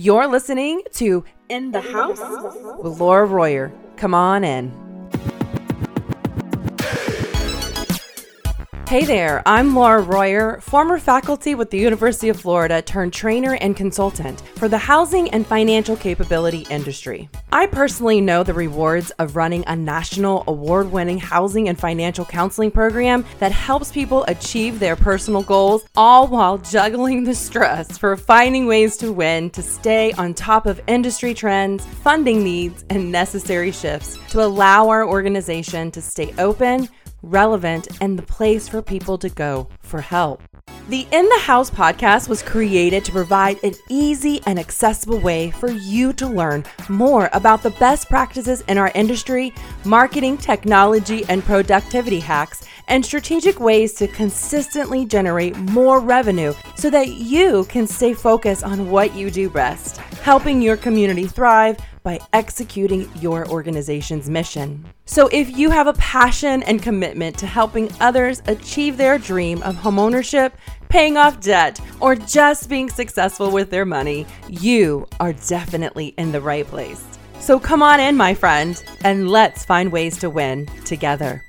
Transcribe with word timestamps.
You're 0.00 0.28
listening 0.28 0.82
to 0.92 1.24
In 1.48 1.72
the 1.72 1.80
House 1.80 2.20
with 2.80 3.00
Laura 3.00 3.26
Royer. 3.26 3.72
Come 3.96 4.14
on 4.14 4.44
in. 4.44 4.87
Hey 8.88 9.04
there, 9.04 9.42
I'm 9.44 9.74
Laura 9.74 10.00
Royer, 10.00 10.62
former 10.62 10.98
faculty 10.98 11.54
with 11.54 11.70
the 11.70 11.76
University 11.76 12.30
of 12.30 12.40
Florida 12.40 12.80
turned 12.80 13.12
trainer 13.12 13.52
and 13.56 13.76
consultant 13.76 14.40
for 14.56 14.66
the 14.66 14.78
housing 14.78 15.28
and 15.28 15.46
financial 15.46 15.94
capability 15.94 16.66
industry. 16.70 17.28
I 17.52 17.66
personally 17.66 18.22
know 18.22 18.42
the 18.42 18.54
rewards 18.54 19.10
of 19.18 19.36
running 19.36 19.62
a 19.66 19.76
national 19.76 20.42
award 20.46 20.90
winning 20.90 21.18
housing 21.18 21.68
and 21.68 21.78
financial 21.78 22.24
counseling 22.24 22.70
program 22.70 23.26
that 23.40 23.52
helps 23.52 23.92
people 23.92 24.24
achieve 24.26 24.80
their 24.80 24.96
personal 24.96 25.42
goals, 25.42 25.84
all 25.94 26.26
while 26.26 26.56
juggling 26.56 27.24
the 27.24 27.34
stress 27.34 27.98
for 27.98 28.16
finding 28.16 28.64
ways 28.64 28.96
to 28.96 29.12
win 29.12 29.50
to 29.50 29.60
stay 29.60 30.12
on 30.12 30.32
top 30.32 30.64
of 30.64 30.80
industry 30.86 31.34
trends, 31.34 31.84
funding 31.84 32.42
needs, 32.42 32.86
and 32.88 33.12
necessary 33.12 33.70
shifts 33.70 34.16
to 34.30 34.42
allow 34.42 34.88
our 34.88 35.06
organization 35.06 35.90
to 35.90 36.00
stay 36.00 36.32
open 36.38 36.88
relevant, 37.22 37.88
and 38.00 38.18
the 38.18 38.22
place 38.22 38.68
for 38.68 38.82
people 38.82 39.18
to 39.18 39.28
go 39.28 39.68
for 39.80 40.00
help. 40.00 40.42
The 40.88 41.06
In 41.12 41.28
the 41.28 41.40
House 41.40 41.70
podcast 41.70 42.28
was 42.28 42.42
created 42.42 43.04
to 43.04 43.12
provide 43.12 43.62
an 43.62 43.74
easy 43.90 44.40
and 44.46 44.58
accessible 44.58 45.18
way 45.18 45.50
for 45.50 45.70
you 45.70 46.12
to 46.14 46.26
learn 46.26 46.64
more 46.88 47.28
about 47.32 47.62
the 47.62 47.70
best 47.70 48.08
practices 48.08 48.62
in 48.68 48.78
our 48.78 48.90
industry, 48.94 49.52
marketing, 49.84 50.38
technology, 50.38 51.24
and 51.28 51.44
productivity 51.44 52.20
hacks, 52.20 52.64
and 52.88 53.04
strategic 53.04 53.60
ways 53.60 53.94
to 53.94 54.08
consistently 54.08 55.04
generate 55.04 55.56
more 55.56 56.00
revenue 56.00 56.52
so 56.76 56.90
that 56.90 57.08
you 57.08 57.64
can 57.64 57.86
stay 57.86 58.14
focused 58.14 58.64
on 58.64 58.90
what 58.90 59.14
you 59.14 59.30
do 59.30 59.48
best, 59.48 59.98
helping 60.22 60.60
your 60.60 60.76
community 60.76 61.26
thrive 61.26 61.76
by 62.02 62.18
executing 62.32 63.10
your 63.20 63.46
organization's 63.48 64.30
mission. 64.30 64.84
So, 65.04 65.28
if 65.28 65.56
you 65.56 65.70
have 65.70 65.86
a 65.86 65.92
passion 65.94 66.62
and 66.62 66.82
commitment 66.82 67.38
to 67.38 67.46
helping 67.46 67.90
others 68.00 68.42
achieve 68.46 68.96
their 68.96 69.18
dream 69.18 69.62
of 69.62 69.76
homeownership, 69.76 70.52
paying 70.88 71.16
off 71.16 71.40
debt, 71.40 71.80
or 72.00 72.14
just 72.14 72.68
being 72.68 72.88
successful 72.88 73.50
with 73.50 73.70
their 73.70 73.84
money, 73.84 74.26
you 74.48 75.06
are 75.20 75.32
definitely 75.32 76.08
in 76.18 76.32
the 76.32 76.40
right 76.40 76.66
place. 76.66 77.04
So, 77.40 77.58
come 77.58 77.82
on 77.82 78.00
in, 78.00 78.16
my 78.16 78.34
friend, 78.34 78.82
and 79.04 79.30
let's 79.30 79.64
find 79.64 79.92
ways 79.92 80.18
to 80.18 80.30
win 80.30 80.66
together. 80.84 81.44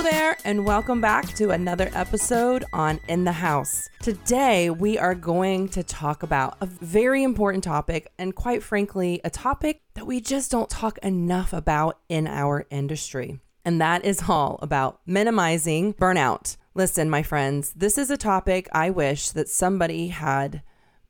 Hello 0.00 0.12
there, 0.12 0.38
and 0.46 0.64
welcome 0.64 0.98
back 0.98 1.26
to 1.34 1.50
another 1.50 1.90
episode 1.92 2.64
on 2.72 2.98
In 3.06 3.24
the 3.24 3.32
House. 3.32 3.90
Today, 4.00 4.70
we 4.70 4.96
are 4.96 5.14
going 5.14 5.68
to 5.68 5.82
talk 5.82 6.22
about 6.22 6.56
a 6.62 6.66
very 6.66 7.22
important 7.22 7.62
topic, 7.62 8.10
and 8.18 8.34
quite 8.34 8.62
frankly, 8.62 9.20
a 9.24 9.28
topic 9.28 9.82
that 9.92 10.06
we 10.06 10.22
just 10.22 10.50
don't 10.50 10.70
talk 10.70 10.96
enough 11.02 11.52
about 11.52 11.98
in 12.08 12.26
our 12.26 12.66
industry. 12.70 13.40
And 13.62 13.78
that 13.82 14.02
is 14.06 14.22
all 14.26 14.58
about 14.62 15.00
minimizing 15.04 15.92
burnout. 15.92 16.56
Listen, 16.74 17.10
my 17.10 17.22
friends, 17.22 17.74
this 17.76 17.98
is 17.98 18.10
a 18.10 18.16
topic 18.16 18.70
I 18.72 18.88
wish 18.88 19.28
that 19.32 19.50
somebody 19.50 20.08
had 20.08 20.62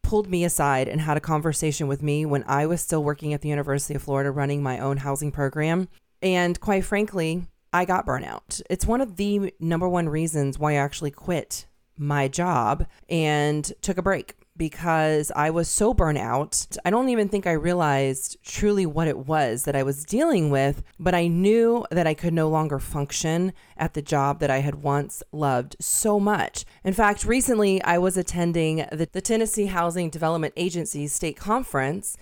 pulled 0.02 0.28
me 0.28 0.42
aside 0.42 0.88
and 0.88 1.02
had 1.02 1.16
a 1.16 1.20
conversation 1.20 1.86
with 1.86 2.02
me 2.02 2.26
when 2.26 2.42
I 2.48 2.66
was 2.66 2.80
still 2.80 3.04
working 3.04 3.32
at 3.34 3.40
the 3.40 3.50
University 3.50 3.94
of 3.94 4.02
Florida 4.02 4.32
running 4.32 4.64
my 4.64 4.80
own 4.80 4.96
housing 4.96 5.30
program. 5.30 5.86
And 6.22 6.58
quite 6.58 6.84
frankly, 6.84 7.46
I 7.72 7.84
got 7.84 8.06
burnout. 8.06 8.62
It's 8.68 8.86
one 8.86 9.00
of 9.00 9.16
the 9.16 9.54
number 9.60 9.88
one 9.88 10.08
reasons 10.08 10.58
why 10.58 10.72
I 10.72 10.76
actually 10.76 11.12
quit 11.12 11.66
my 11.96 12.28
job 12.28 12.86
and 13.08 13.72
took 13.82 13.98
a 13.98 14.02
break 14.02 14.34
because 14.56 15.32
I 15.34 15.48
was 15.48 15.68
so 15.68 15.94
burnt 15.94 16.18
out. 16.18 16.66
I 16.84 16.90
don't 16.90 17.08
even 17.08 17.30
think 17.30 17.46
I 17.46 17.52
realized 17.52 18.36
truly 18.44 18.84
what 18.84 19.08
it 19.08 19.26
was 19.26 19.62
that 19.64 19.74
I 19.74 19.82
was 19.82 20.04
dealing 20.04 20.50
with, 20.50 20.82
but 20.98 21.14
I 21.14 21.28
knew 21.28 21.86
that 21.90 22.06
I 22.06 22.12
could 22.12 22.34
no 22.34 22.48
longer 22.50 22.78
function 22.78 23.54
at 23.78 23.94
the 23.94 24.02
job 24.02 24.40
that 24.40 24.50
I 24.50 24.58
had 24.58 24.82
once 24.82 25.22
loved 25.32 25.76
so 25.80 26.20
much. 26.20 26.66
In 26.84 26.92
fact, 26.92 27.24
recently 27.24 27.82
I 27.84 27.96
was 27.96 28.18
attending 28.18 28.84
the, 28.92 29.08
the 29.10 29.22
Tennessee 29.22 29.66
Housing 29.66 30.10
Development 30.10 30.52
Agency's 30.56 31.14
state 31.14 31.38
conference. 31.38 32.18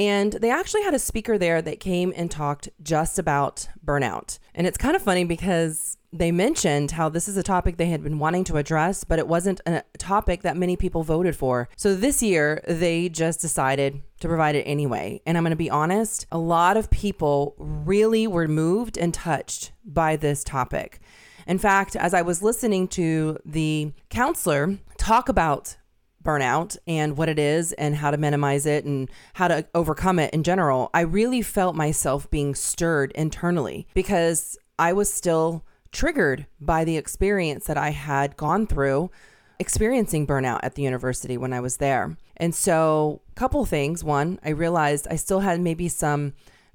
And 0.00 0.32
they 0.32 0.50
actually 0.50 0.82
had 0.82 0.94
a 0.94 0.98
speaker 0.98 1.36
there 1.36 1.60
that 1.60 1.78
came 1.78 2.10
and 2.16 2.30
talked 2.30 2.70
just 2.82 3.18
about 3.18 3.68
burnout. 3.84 4.38
And 4.54 4.66
it's 4.66 4.78
kind 4.78 4.96
of 4.96 5.02
funny 5.02 5.24
because 5.24 5.98
they 6.10 6.32
mentioned 6.32 6.92
how 6.92 7.10
this 7.10 7.28
is 7.28 7.36
a 7.36 7.42
topic 7.42 7.76
they 7.76 7.90
had 7.90 8.02
been 8.02 8.18
wanting 8.18 8.44
to 8.44 8.56
address, 8.56 9.04
but 9.04 9.18
it 9.18 9.28
wasn't 9.28 9.60
a 9.66 9.84
topic 9.98 10.40
that 10.40 10.56
many 10.56 10.74
people 10.74 11.02
voted 11.02 11.36
for. 11.36 11.68
So 11.76 11.94
this 11.94 12.22
year, 12.22 12.64
they 12.66 13.10
just 13.10 13.42
decided 13.42 14.00
to 14.20 14.28
provide 14.28 14.54
it 14.54 14.62
anyway. 14.62 15.20
And 15.26 15.36
I'm 15.36 15.44
going 15.44 15.50
to 15.50 15.56
be 15.56 15.68
honest, 15.68 16.26
a 16.32 16.38
lot 16.38 16.78
of 16.78 16.90
people 16.90 17.54
really 17.58 18.26
were 18.26 18.48
moved 18.48 18.96
and 18.96 19.12
touched 19.12 19.72
by 19.84 20.16
this 20.16 20.42
topic. 20.42 21.00
In 21.46 21.58
fact, 21.58 21.94
as 21.94 22.14
I 22.14 22.22
was 22.22 22.42
listening 22.42 22.88
to 22.88 23.38
the 23.44 23.92
counselor 24.08 24.78
talk 24.96 25.28
about 25.28 25.76
burnout 26.22 26.76
and 26.86 27.16
what 27.16 27.28
it 27.28 27.38
is 27.38 27.72
and 27.72 27.96
how 27.96 28.10
to 28.10 28.16
minimize 28.16 28.66
it 28.66 28.84
and 28.84 29.10
how 29.34 29.48
to 29.48 29.66
overcome 29.74 30.18
it 30.18 30.32
in 30.34 30.42
general, 30.42 30.90
I 30.92 31.00
really 31.00 31.42
felt 31.42 31.74
myself 31.74 32.30
being 32.30 32.54
stirred 32.54 33.12
internally 33.12 33.86
because 33.94 34.58
I 34.78 34.92
was 34.92 35.12
still 35.12 35.64
triggered 35.92 36.46
by 36.60 36.84
the 36.84 36.96
experience 36.96 37.66
that 37.66 37.76
I 37.76 37.90
had 37.90 38.36
gone 38.36 38.66
through 38.66 39.10
experiencing 39.58 40.26
burnout 40.26 40.60
at 40.62 40.74
the 40.74 40.82
university 40.82 41.36
when 41.36 41.52
I 41.52 41.60
was 41.60 41.76
there. 41.76 42.16
And 42.36 42.54
so, 42.54 43.20
a 43.30 43.34
couple 43.34 43.64
things. 43.66 44.02
One, 44.02 44.40
I 44.42 44.50
realized 44.50 45.06
I 45.10 45.16
still 45.16 45.40
had 45.40 45.60
maybe 45.60 45.88
some 45.88 46.32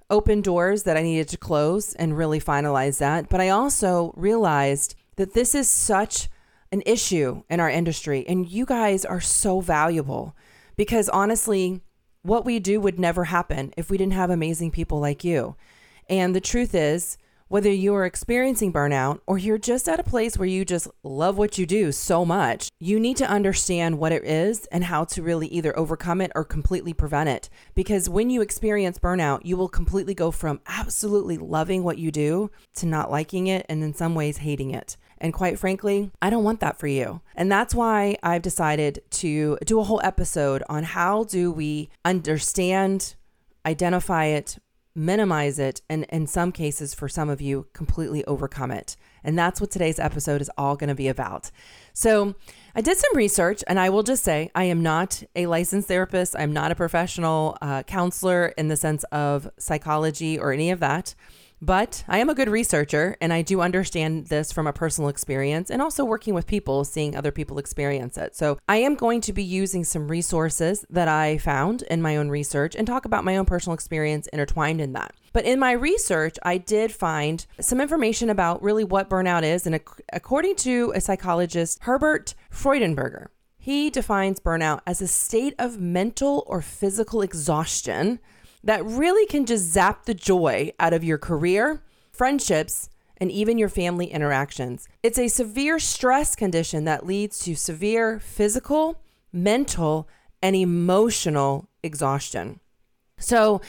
open 0.10 0.42
doors 0.42 0.84
that 0.84 0.96
I 0.96 1.02
needed 1.02 1.28
to 1.30 1.38
close 1.38 1.94
and 1.96 2.16
really 2.16 2.40
finalize 2.40 3.00
that. 3.00 3.28
But 3.28 3.42
I 3.42 3.50
also 3.50 4.14
realized 4.16 4.96
that 5.16 5.34
this 5.34 5.56
is 5.56 5.68
such 5.68 6.30
an 6.76 6.84
issue 6.86 7.42
in 7.50 7.62
our 7.62 7.70
industry. 7.70 8.26
And 8.28 8.48
you 8.48 8.66
guys 8.66 9.06
are 9.06 9.22
so 9.22 9.62
valuable 9.62 10.36
because 10.76 11.08
honestly, 11.10 11.82
what 12.22 12.44
we 12.44 12.60
do 12.60 12.82
would 12.82 13.00
never 13.00 13.24
happen 13.24 13.74
if 13.78 13.90
we 13.90 13.98
didn't 13.98 14.14
have 14.14 14.30
amazing 14.30 14.72
people 14.72 15.00
like 15.00 15.24
you. 15.24 15.56
And 16.10 16.36
the 16.36 16.42
truth 16.42 16.76
is, 16.76 17.18
whether 17.48 17.72
you 17.72 17.96
are 17.96 18.06
experiencing 18.06 18.74
burnout 18.74 19.22
or 19.26 19.38
you're 19.38 19.58
just 19.58 19.88
at 19.88 20.00
a 20.00 20.04
place 20.04 20.38
where 20.38 20.48
you 20.48 20.66
just 20.66 20.90
love 21.04 21.38
what 21.38 21.58
you 21.58 21.66
do 21.66 21.94
so 21.94 22.26
much, 22.26 22.68
you 22.80 23.00
need 23.00 23.16
to 23.16 23.30
understand 23.30 23.98
what 23.98 24.12
it 24.12 24.26
is 24.26 24.66
and 24.66 24.84
how 24.84 25.06
to 25.06 25.22
really 25.22 25.48
either 25.48 25.78
overcome 25.78 26.20
it 26.20 26.32
or 26.36 26.44
completely 26.44 26.92
prevent 26.92 27.30
it. 27.30 27.50
Because 27.74 28.10
when 28.10 28.30
you 28.30 28.42
experience 28.42 29.00
burnout, 29.00 29.46
you 29.46 29.56
will 29.56 29.70
completely 29.70 30.14
go 30.14 30.30
from 30.30 30.60
absolutely 30.68 31.38
loving 31.38 31.84
what 31.84 32.00
you 32.00 32.12
do 32.12 32.52
to 32.74 32.86
not 32.86 33.12
liking 33.12 33.48
it 33.48 33.66
and 33.70 33.82
in 33.82 33.94
some 33.94 34.16
ways 34.16 34.38
hating 34.38 34.72
it. 34.72 34.98
And 35.20 35.34
quite 35.34 35.58
frankly, 35.58 36.12
I 36.22 36.30
don't 36.30 36.44
want 36.44 36.60
that 36.60 36.78
for 36.78 36.88
you. 36.88 37.22
And 37.36 37.52
that's 37.52 37.74
why 37.74 38.18
I've 38.22 38.42
decided 38.42 39.02
to 39.12 39.58
do 39.66 39.80
a 39.80 39.84
whole 39.84 40.02
episode 40.04 40.64
on 40.70 40.84
how 40.84 41.24
do 41.24 41.52
we 41.52 41.90
understand, 42.04 43.16
identify 43.66 44.26
it, 44.26 44.58
minimize 44.96 45.60
it, 45.60 45.82
and 45.90 46.06
in 46.06 46.26
some 46.26 46.52
cases, 46.52 46.94
for 46.94 47.10
some 47.10 47.30
of 47.30 47.42
you, 47.42 47.68
completely 47.74 48.24
overcome 48.26 48.72
it. 48.72 48.96
And 49.24 49.38
that's 49.38 49.60
what 49.60 49.72
today's 49.72 50.00
episode 50.00 50.42
is 50.42 50.50
all 50.58 50.76
going 50.76 50.88
to 50.88 50.96
be 50.96 51.10
about. 51.10 51.52
So, 51.94 52.36
I 52.76 52.82
did 52.82 52.98
some 52.98 53.16
research, 53.16 53.64
and 53.68 53.80
I 53.80 53.90
will 53.90 54.04
just 54.04 54.24
say 54.24 54.52
I 54.54 54.66
am 54.66 54.84
not 54.84 55.24
a 55.36 55.48
licensed 55.48 55.88
therapist. 55.88 56.36
I'm 56.38 56.54
not 56.54 56.72
a 56.72 56.76
professional 56.76 57.58
uh, 57.62 57.84
counselor 57.84 58.48
in 58.58 58.68
the 58.68 58.76
sense 58.76 59.04
of 59.06 59.50
psychology 59.58 60.38
or 60.38 60.52
any 60.52 60.72
of 60.72 60.80
that. 60.82 61.16
But 61.62 62.04
I 62.08 62.20
am 62.20 62.30
a 62.30 62.36
good 62.36 62.50
researcher 62.50 63.16
and 63.22 63.32
I 63.32 63.42
do 63.42 63.62
understand 63.62 64.28
this 64.28 64.52
from 64.52 64.68
a 64.68 64.74
personal 64.74 65.10
experience 65.10 65.70
and 65.70 65.82
also 65.82 66.04
working 66.04 66.34
with 66.34 66.48
people, 66.48 66.84
seeing 66.84 67.16
other 67.16 67.32
people 67.32 67.58
experience 67.58 68.18
it. 68.18 68.36
So 68.36 68.60
I 68.68 68.78
am 68.78 68.96
going 68.96 69.22
to 69.22 69.34
be 69.34 69.44
using 69.44 69.84
some 69.84 70.08
resources 70.08 70.86
that 70.90 71.08
I 71.08 71.38
found 71.38 71.82
in 71.84 72.02
my 72.02 72.18
own 72.18 72.30
research 72.30 72.76
and 72.76 72.86
talk 72.86 73.06
about 73.06 73.24
my 73.24 73.38
own 73.38 73.46
personal 73.46 73.74
experience 73.74 74.28
intertwined 74.28 74.82
in 74.82 74.94
that. 74.94 75.16
But 75.34 75.46
in 75.46 75.60
my 75.60 75.72
research, 75.72 76.38
I 76.44 76.58
did 76.58 76.92
find 76.92 77.46
some 77.60 77.82
information 77.82 78.30
about 78.30 78.62
really 78.62 78.84
what 78.84 79.10
burnout 79.10 79.44
is. 79.44 79.66
And 79.66 79.80
according 80.14 80.56
to 80.58 80.94
a 80.96 81.02
psychologist, 81.02 81.80
Herbert 81.82 82.36
Freudenberger, 82.52 83.28
he 83.58 83.90
defines 83.90 84.40
burnout 84.40 84.82
as 84.86 85.02
a 85.02 85.08
state 85.08 85.56
of 85.58 85.80
mental 85.80 86.44
or 86.46 86.62
physical 86.62 87.24
exhaustion 87.24 88.20
that 88.66 88.84
really 88.84 89.26
can 89.28 89.46
just 89.46 89.64
zap 89.64 90.06
the 90.06 90.14
joy 90.14 90.72
out 90.80 90.92
of 90.92 91.04
your 91.04 91.18
career, 91.18 91.82
friendships, 92.12 92.90
and 93.18 93.32
even 93.32 93.58
your 93.58 93.70
family 93.70 94.08
interactions. 94.08 94.88
It's 95.02 95.20
a 95.20 95.30
severe 95.30 95.80
stress 95.80 96.36
condition 96.36 96.84
that 96.86 97.06
leads 97.06 97.40
to 97.46 97.56
severe 97.56 98.20
physical, 98.20 99.02
mental, 99.32 100.10
and 100.42 100.56
emotional 100.56 101.70
exhaustion. 101.82 102.60
So, 103.18 103.62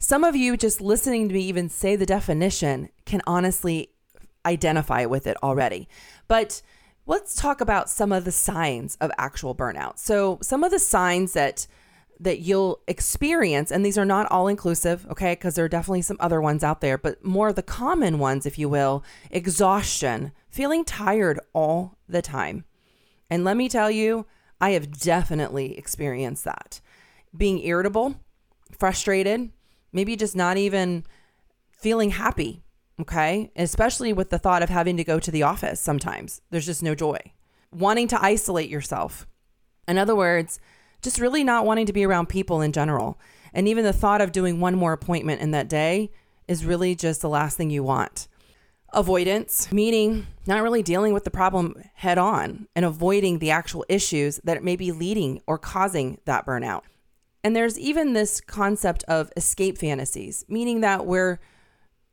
some 0.00 0.24
of 0.24 0.36
you 0.36 0.56
just 0.56 0.80
listening 0.80 1.28
to 1.28 1.34
me 1.34 1.42
even 1.42 1.68
say 1.68 1.96
the 1.96 2.06
definition 2.06 2.88
can 3.04 3.20
honestly 3.26 3.90
identify 4.46 5.04
with 5.06 5.26
it 5.26 5.36
already. 5.42 5.88
But 6.28 6.62
let's 7.06 7.34
talk 7.34 7.60
about 7.60 7.90
some 7.90 8.12
of 8.12 8.24
the 8.24 8.32
signs 8.32 8.96
of 9.00 9.10
actual 9.18 9.54
burnout. 9.54 9.98
So, 9.98 10.38
some 10.42 10.64
of 10.64 10.70
the 10.70 10.78
signs 10.78 11.32
that 11.34 11.66
that 12.20 12.40
you'll 12.40 12.80
experience 12.88 13.70
and 13.70 13.84
these 13.84 13.98
are 13.98 14.04
not 14.04 14.30
all 14.30 14.48
inclusive, 14.48 15.06
okay? 15.10 15.32
Because 15.32 15.54
there 15.54 15.64
are 15.64 15.68
definitely 15.68 16.02
some 16.02 16.16
other 16.20 16.40
ones 16.40 16.64
out 16.64 16.80
there, 16.80 16.98
but 16.98 17.24
more 17.24 17.52
the 17.52 17.62
common 17.62 18.18
ones 18.18 18.46
if 18.46 18.58
you 18.58 18.68
will, 18.68 19.04
exhaustion, 19.30 20.32
feeling 20.50 20.84
tired 20.84 21.38
all 21.52 21.96
the 22.08 22.22
time. 22.22 22.64
And 23.30 23.44
let 23.44 23.56
me 23.56 23.68
tell 23.68 23.90
you, 23.90 24.26
I 24.60 24.70
have 24.70 24.98
definitely 24.98 25.78
experienced 25.78 26.44
that. 26.44 26.80
Being 27.36 27.60
irritable, 27.60 28.16
frustrated, 28.76 29.52
maybe 29.92 30.16
just 30.16 30.34
not 30.34 30.56
even 30.56 31.04
feeling 31.70 32.10
happy 32.10 32.62
Okay. 33.00 33.50
Especially 33.56 34.12
with 34.12 34.30
the 34.30 34.38
thought 34.38 34.62
of 34.62 34.68
having 34.68 34.96
to 34.96 35.04
go 35.04 35.18
to 35.18 35.30
the 35.30 35.42
office 35.42 35.80
sometimes. 35.80 36.40
There's 36.50 36.66
just 36.66 36.82
no 36.82 36.94
joy. 36.94 37.18
Wanting 37.72 38.08
to 38.08 38.22
isolate 38.22 38.70
yourself. 38.70 39.26
In 39.86 39.98
other 39.98 40.16
words, 40.16 40.60
just 41.02 41.20
really 41.20 41.44
not 41.44 41.64
wanting 41.64 41.86
to 41.86 41.92
be 41.92 42.04
around 42.04 42.28
people 42.28 42.60
in 42.60 42.72
general. 42.72 43.18
And 43.52 43.68
even 43.68 43.84
the 43.84 43.92
thought 43.92 44.20
of 44.20 44.32
doing 44.32 44.60
one 44.60 44.76
more 44.76 44.92
appointment 44.92 45.40
in 45.40 45.50
that 45.52 45.68
day 45.68 46.10
is 46.46 46.64
really 46.64 46.94
just 46.94 47.20
the 47.20 47.28
last 47.28 47.56
thing 47.56 47.70
you 47.70 47.82
want. 47.82 48.28
Avoidance, 48.92 49.70
meaning 49.70 50.26
not 50.46 50.62
really 50.62 50.82
dealing 50.82 51.12
with 51.12 51.24
the 51.24 51.30
problem 51.30 51.82
head 51.94 52.18
on 52.18 52.68
and 52.74 52.84
avoiding 52.84 53.38
the 53.38 53.50
actual 53.50 53.84
issues 53.88 54.40
that 54.44 54.64
may 54.64 54.76
be 54.76 54.92
leading 54.92 55.40
or 55.46 55.58
causing 55.58 56.18
that 56.24 56.46
burnout. 56.46 56.82
And 57.44 57.54
there's 57.54 57.78
even 57.78 58.12
this 58.12 58.40
concept 58.40 59.04
of 59.04 59.30
escape 59.36 59.78
fantasies, 59.78 60.44
meaning 60.48 60.80
that 60.80 61.06
we're 61.06 61.38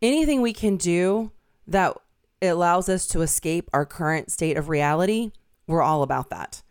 anything 0.02 0.42
we 0.42 0.54
can 0.54 0.78
do 0.78 1.32
that 1.68 1.98
allows 2.42 2.90
us 2.90 3.08
to 3.08 3.22
escape 3.22 3.70
our 3.74 3.86
current 3.86 4.32
state 4.32 4.58
of 4.58 4.70
reality, 4.70 5.32
we're 5.68 5.82
all 5.82 6.04
about 6.04 6.30
that. 6.30 6.62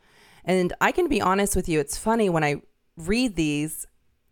And 0.44 0.72
I 0.80 0.92
can 0.92 1.08
be 1.08 1.20
honest 1.20 1.56
with 1.56 1.68
you, 1.68 1.80
it's 1.80 1.96
funny 1.96 2.28
when 2.28 2.44
I 2.44 2.62
read 2.96 3.36
these, 3.36 3.86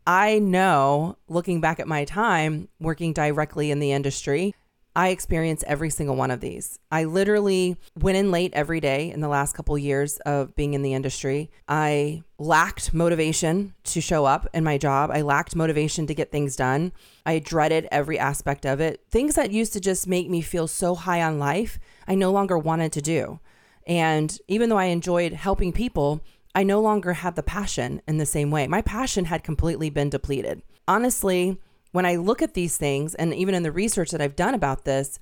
I 0.07 0.39
know 0.39 1.17
looking 1.29 1.61
back 1.61 1.81
at 1.81 1.89
my 1.89 2.05
time 2.05 2.69
working 2.81 3.13
directly 3.13 3.71
in 3.71 3.79
the 3.79 3.93
industry 3.93 4.55
I 4.95 5.09
experience 5.09 5.65
every 5.67 5.89
single 5.89 6.17
one 6.17 6.31
of 6.31 6.41
these. 6.41 6.79
I 6.91 7.05
literally 7.05 7.77
went 7.99 8.19
in 8.19 8.31
late 8.31 8.53
every 8.53 8.79
day 8.79 9.11
in 9.11 9.21
the 9.21 9.29
last 9.29 9.55
couple 9.55 9.77
years 9.79 10.19
of 10.27 10.55
being 10.55 10.75
in 10.75 10.83
the 10.83 10.93
industry. 10.93 11.51
I 11.67 12.23
lacked 12.39 12.93
motivation 12.93 13.75
to 13.85 14.03
show 14.03 14.27
up 14.27 14.47
in 14.53 14.65
my 14.65 14.77
job. 14.77 15.11
I 15.11 15.23
lacked 15.23 15.57
motivation 15.57 16.07
to 16.09 16.15
get 16.15 16.31
things 16.31 16.57
done. 16.57 16.93
I 17.25 17.39
dreaded 17.39 17.89
every 17.91 18.19
aspect 18.19 18.67
of 18.67 18.81
it. 18.81 19.03
Things 19.11 19.35
that 19.37 19.51
used 19.51 19.73
to 19.73 19.81
just 19.81 20.07
make 20.07 20.29
me 20.29 20.43
feel 20.43 20.69
so 20.69 20.95
high 20.95 21.23
on 21.23 21.39
life, 21.39 21.79
I 22.07 22.15
no 22.15 22.31
longer 22.31 22.59
wanted 22.59 22.93
to 22.93 23.01
do. 23.01 23.41
And 23.87 24.37
even 24.49 24.69
though 24.69 24.79
I 24.79 24.87
enjoyed 24.87 25.33
helping 25.33 25.73
people, 25.73 26.21
I 26.55 26.63
no 26.63 26.81
longer 26.81 27.15
had 27.15 27.35
the 27.35 27.43
passion 27.43 28.03
in 28.07 28.19
the 28.19 28.27
same 28.27 28.51
way. 28.51 28.67
My 28.67 28.83
passion 28.83 29.27
had 29.27 29.43
completely 29.43 29.91
been 29.91 30.11
depleted. 30.11 30.63
Honestly, 30.87 31.59
when 31.93 32.07
I 32.07 32.17
look 32.17 32.43
at 32.43 32.55
these 32.55 32.77
things, 32.77 33.15
and 33.15 33.35
even 33.35 33.55
in 33.55 33.63
the 33.63 33.73
research 33.73 34.11
that 34.11 34.21
I've 34.21 34.37
done 34.37 34.55
about 34.55 34.85
this, 34.85 35.19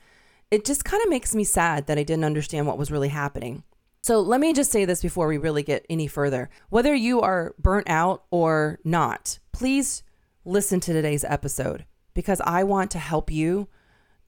it 0.51 0.65
just 0.65 0.85
kind 0.85 1.03
of 1.03 1.11
makes 1.11 1.35
me 1.35 1.45
sad 1.45 1.87
that 1.87 1.99
I 1.99 2.03
didn't 2.03 2.25
understand 2.25 2.67
what 2.67 2.79
was 2.79 2.91
really 2.91 3.09
happening. 3.09 3.63
So 4.03 4.21
let 4.21 4.41
me 4.41 4.53
just 4.53 4.73
say 4.73 4.85
this 4.85 5.03
before 5.03 5.29
we 5.29 5.37
really 5.37 5.63
get 5.63 5.85
any 5.91 6.07
further. 6.07 6.49
Whether 6.71 6.95
you 6.95 7.21
are 7.21 7.55
burnt 7.59 7.89
out 7.89 8.25
or 8.31 8.79
not, 8.83 9.39
please 9.53 10.03
listen 10.45 10.81
to 10.81 10.93
today's 10.93 11.25
episode 11.25 11.85
because 12.15 12.41
I 12.41 12.65
want 12.65 12.91
to 12.93 12.99
help 12.99 13.31
you 13.31 13.69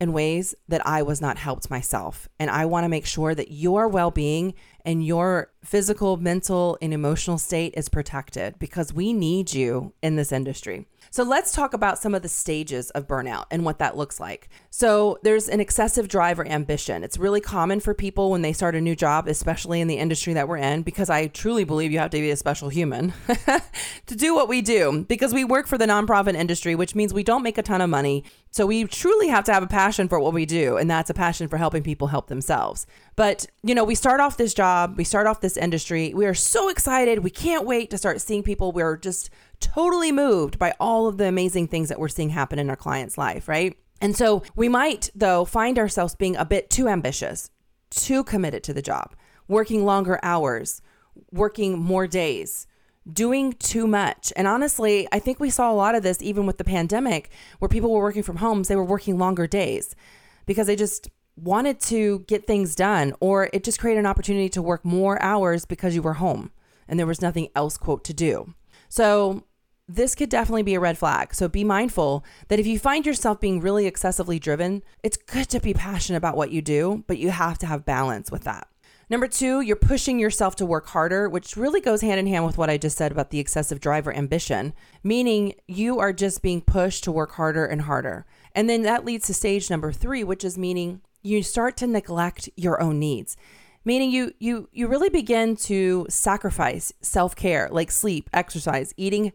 in 0.02 0.12
ways 0.12 0.52
that 0.66 0.84
I 0.84 1.02
was 1.02 1.20
not 1.20 1.38
helped 1.38 1.70
myself. 1.70 2.28
And 2.40 2.50
I 2.50 2.66
want 2.66 2.82
to 2.84 2.88
make 2.88 3.06
sure 3.06 3.36
that 3.36 3.52
your 3.52 3.86
well 3.86 4.10
being 4.10 4.54
and 4.84 5.06
your 5.06 5.52
physical, 5.64 6.16
mental, 6.16 6.76
and 6.82 6.92
emotional 6.92 7.38
state 7.38 7.74
is 7.76 7.88
protected 7.88 8.58
because 8.58 8.92
we 8.92 9.12
need 9.12 9.54
you 9.54 9.92
in 10.02 10.16
this 10.16 10.32
industry. 10.32 10.86
So 11.10 11.22
let's 11.22 11.52
talk 11.52 11.74
about 11.74 11.98
some 11.98 12.14
of 12.14 12.22
the 12.22 12.28
stages 12.28 12.90
of 12.90 13.06
burnout 13.06 13.44
and 13.50 13.64
what 13.64 13.78
that 13.78 13.96
looks 13.96 14.18
like. 14.18 14.48
So 14.70 15.18
there's 15.22 15.48
an 15.48 15.60
excessive 15.60 16.08
drive 16.08 16.38
or 16.38 16.48
ambition. 16.48 17.04
It's 17.04 17.18
really 17.18 17.40
common 17.40 17.80
for 17.80 17.92
people 17.92 18.30
when 18.30 18.40
they 18.40 18.54
start 18.54 18.74
a 18.74 18.80
new 18.80 18.96
job, 18.96 19.28
especially 19.28 19.80
in 19.80 19.88
the 19.88 19.98
industry 19.98 20.32
that 20.32 20.48
we're 20.48 20.56
in, 20.56 20.82
because 20.82 21.10
I 21.10 21.26
truly 21.26 21.64
believe 21.64 21.92
you 21.92 21.98
have 21.98 22.10
to 22.12 22.20
be 22.20 22.30
a 22.30 22.36
special 22.36 22.70
human 22.70 23.12
to 24.06 24.16
do 24.16 24.34
what 24.34 24.48
we 24.48 24.62
do 24.62 25.04
because 25.06 25.34
we 25.34 25.44
work 25.44 25.66
for 25.66 25.76
the 25.76 25.86
nonprofit 25.86 26.34
industry, 26.34 26.74
which 26.74 26.94
means 26.94 27.12
we 27.12 27.22
don't 27.22 27.42
make 27.42 27.58
a 27.58 27.62
ton 27.62 27.82
of 27.82 27.90
money. 27.90 28.24
So 28.50 28.66
we 28.66 28.84
truly 28.84 29.28
have 29.28 29.44
to 29.44 29.52
have 29.52 29.62
a 29.62 29.66
passion 29.66 30.08
for 30.08 30.20
what 30.20 30.34
we 30.34 30.46
do, 30.46 30.76
and 30.76 30.90
that's 30.90 31.10
a 31.10 31.14
passion 31.14 31.48
for 31.48 31.56
helping 31.56 31.82
people 31.82 32.08
help 32.08 32.28
themselves. 32.28 32.86
But, 33.16 33.46
you 33.62 33.74
know, 33.74 33.84
we 33.84 33.94
start 33.94 34.20
off 34.20 34.36
this 34.36 34.54
job, 34.54 34.96
we 34.96 35.04
start 35.04 35.26
off 35.26 35.40
this 35.40 35.51
industry. 35.56 36.12
We 36.14 36.26
are 36.26 36.34
so 36.34 36.68
excited. 36.68 37.20
We 37.20 37.30
can't 37.30 37.66
wait 37.66 37.90
to 37.90 37.98
start 37.98 38.20
seeing 38.20 38.42
people. 38.42 38.72
We're 38.72 38.96
just 38.96 39.30
totally 39.60 40.12
moved 40.12 40.58
by 40.58 40.74
all 40.80 41.06
of 41.06 41.18
the 41.18 41.26
amazing 41.26 41.68
things 41.68 41.88
that 41.88 41.98
we're 41.98 42.08
seeing 42.08 42.30
happen 42.30 42.58
in 42.58 42.70
our 42.70 42.76
client's 42.76 43.16
life, 43.16 43.48
right? 43.48 43.76
And 44.00 44.16
so 44.16 44.42
we 44.56 44.68
might, 44.68 45.10
though, 45.14 45.44
find 45.44 45.78
ourselves 45.78 46.14
being 46.14 46.36
a 46.36 46.44
bit 46.44 46.70
too 46.70 46.88
ambitious, 46.88 47.50
too 47.90 48.24
committed 48.24 48.64
to 48.64 48.74
the 48.74 48.82
job, 48.82 49.14
working 49.46 49.84
longer 49.84 50.18
hours, 50.22 50.82
working 51.30 51.78
more 51.78 52.06
days, 52.06 52.66
doing 53.10 53.52
too 53.52 53.86
much. 53.86 54.32
And 54.34 54.46
honestly, 54.46 55.06
I 55.12 55.18
think 55.18 55.38
we 55.38 55.50
saw 55.50 55.70
a 55.70 55.74
lot 55.74 55.94
of 55.94 56.02
this 56.02 56.22
even 56.22 56.46
with 56.46 56.58
the 56.58 56.64
pandemic, 56.64 57.30
where 57.58 57.68
people 57.68 57.92
were 57.92 58.00
working 58.00 58.22
from 58.22 58.36
homes, 58.36 58.68
they 58.68 58.76
were 58.76 58.84
working 58.84 59.18
longer 59.18 59.46
days 59.46 59.94
because 60.46 60.66
they 60.66 60.76
just 60.76 61.08
wanted 61.36 61.80
to 61.80 62.20
get 62.20 62.46
things 62.46 62.74
done, 62.74 63.14
or 63.20 63.48
it 63.52 63.64
just 63.64 63.78
created 63.78 64.00
an 64.00 64.06
opportunity 64.06 64.48
to 64.50 64.62
work 64.62 64.84
more 64.84 65.20
hours 65.22 65.64
because 65.64 65.94
you 65.94 66.02
were 66.02 66.14
home 66.14 66.50
and 66.88 66.98
there 66.98 67.06
was 67.06 67.22
nothing 67.22 67.48
else, 67.54 67.76
quote, 67.76 68.04
to 68.04 68.14
do. 68.14 68.54
So 68.88 69.44
this 69.88 70.14
could 70.14 70.28
definitely 70.28 70.62
be 70.62 70.74
a 70.74 70.80
red 70.80 70.98
flag. 70.98 71.34
So 71.34 71.48
be 71.48 71.64
mindful 71.64 72.24
that 72.48 72.60
if 72.60 72.66
you 72.66 72.78
find 72.78 73.04
yourself 73.04 73.40
being 73.40 73.60
really 73.60 73.86
excessively 73.86 74.38
driven, 74.38 74.82
it's 75.02 75.16
good 75.16 75.48
to 75.50 75.60
be 75.60 75.74
passionate 75.74 76.18
about 76.18 76.36
what 76.36 76.50
you 76.50 76.62
do, 76.62 77.04
but 77.06 77.18
you 77.18 77.30
have 77.30 77.58
to 77.58 77.66
have 77.66 77.84
balance 77.84 78.30
with 78.30 78.44
that. 78.44 78.68
Number 79.10 79.26
two, 79.26 79.60
you're 79.60 79.76
pushing 79.76 80.18
yourself 80.18 80.56
to 80.56 80.64
work 80.64 80.86
harder, 80.86 81.28
which 81.28 81.56
really 81.56 81.80
goes 81.80 82.00
hand 82.00 82.18
in 82.18 82.26
hand 82.26 82.46
with 82.46 82.56
what 82.56 82.70
I 82.70 82.78
just 82.78 82.96
said 82.96 83.12
about 83.12 83.30
the 83.30 83.40
excessive 83.40 83.80
driver 83.80 84.14
ambition, 84.14 84.72
meaning 85.02 85.54
you 85.66 85.98
are 85.98 86.14
just 86.14 86.40
being 86.40 86.62
pushed 86.62 87.04
to 87.04 87.12
work 87.12 87.32
harder 87.32 87.66
and 87.66 87.82
harder. 87.82 88.24
And 88.54 88.70
then 88.70 88.82
that 88.82 89.04
leads 89.04 89.26
to 89.26 89.34
stage 89.34 89.68
number 89.68 89.92
three, 89.92 90.24
which 90.24 90.44
is 90.44 90.56
meaning 90.56 91.02
you 91.22 91.42
start 91.42 91.76
to 91.76 91.86
neglect 91.86 92.48
your 92.56 92.80
own 92.80 92.98
needs 92.98 93.36
meaning 93.84 94.10
you 94.10 94.32
you 94.38 94.68
you 94.72 94.86
really 94.86 95.08
begin 95.08 95.56
to 95.56 96.06
sacrifice 96.08 96.92
self-care 97.00 97.68
like 97.70 97.90
sleep 97.90 98.28
exercise 98.32 98.94
eating 98.96 99.32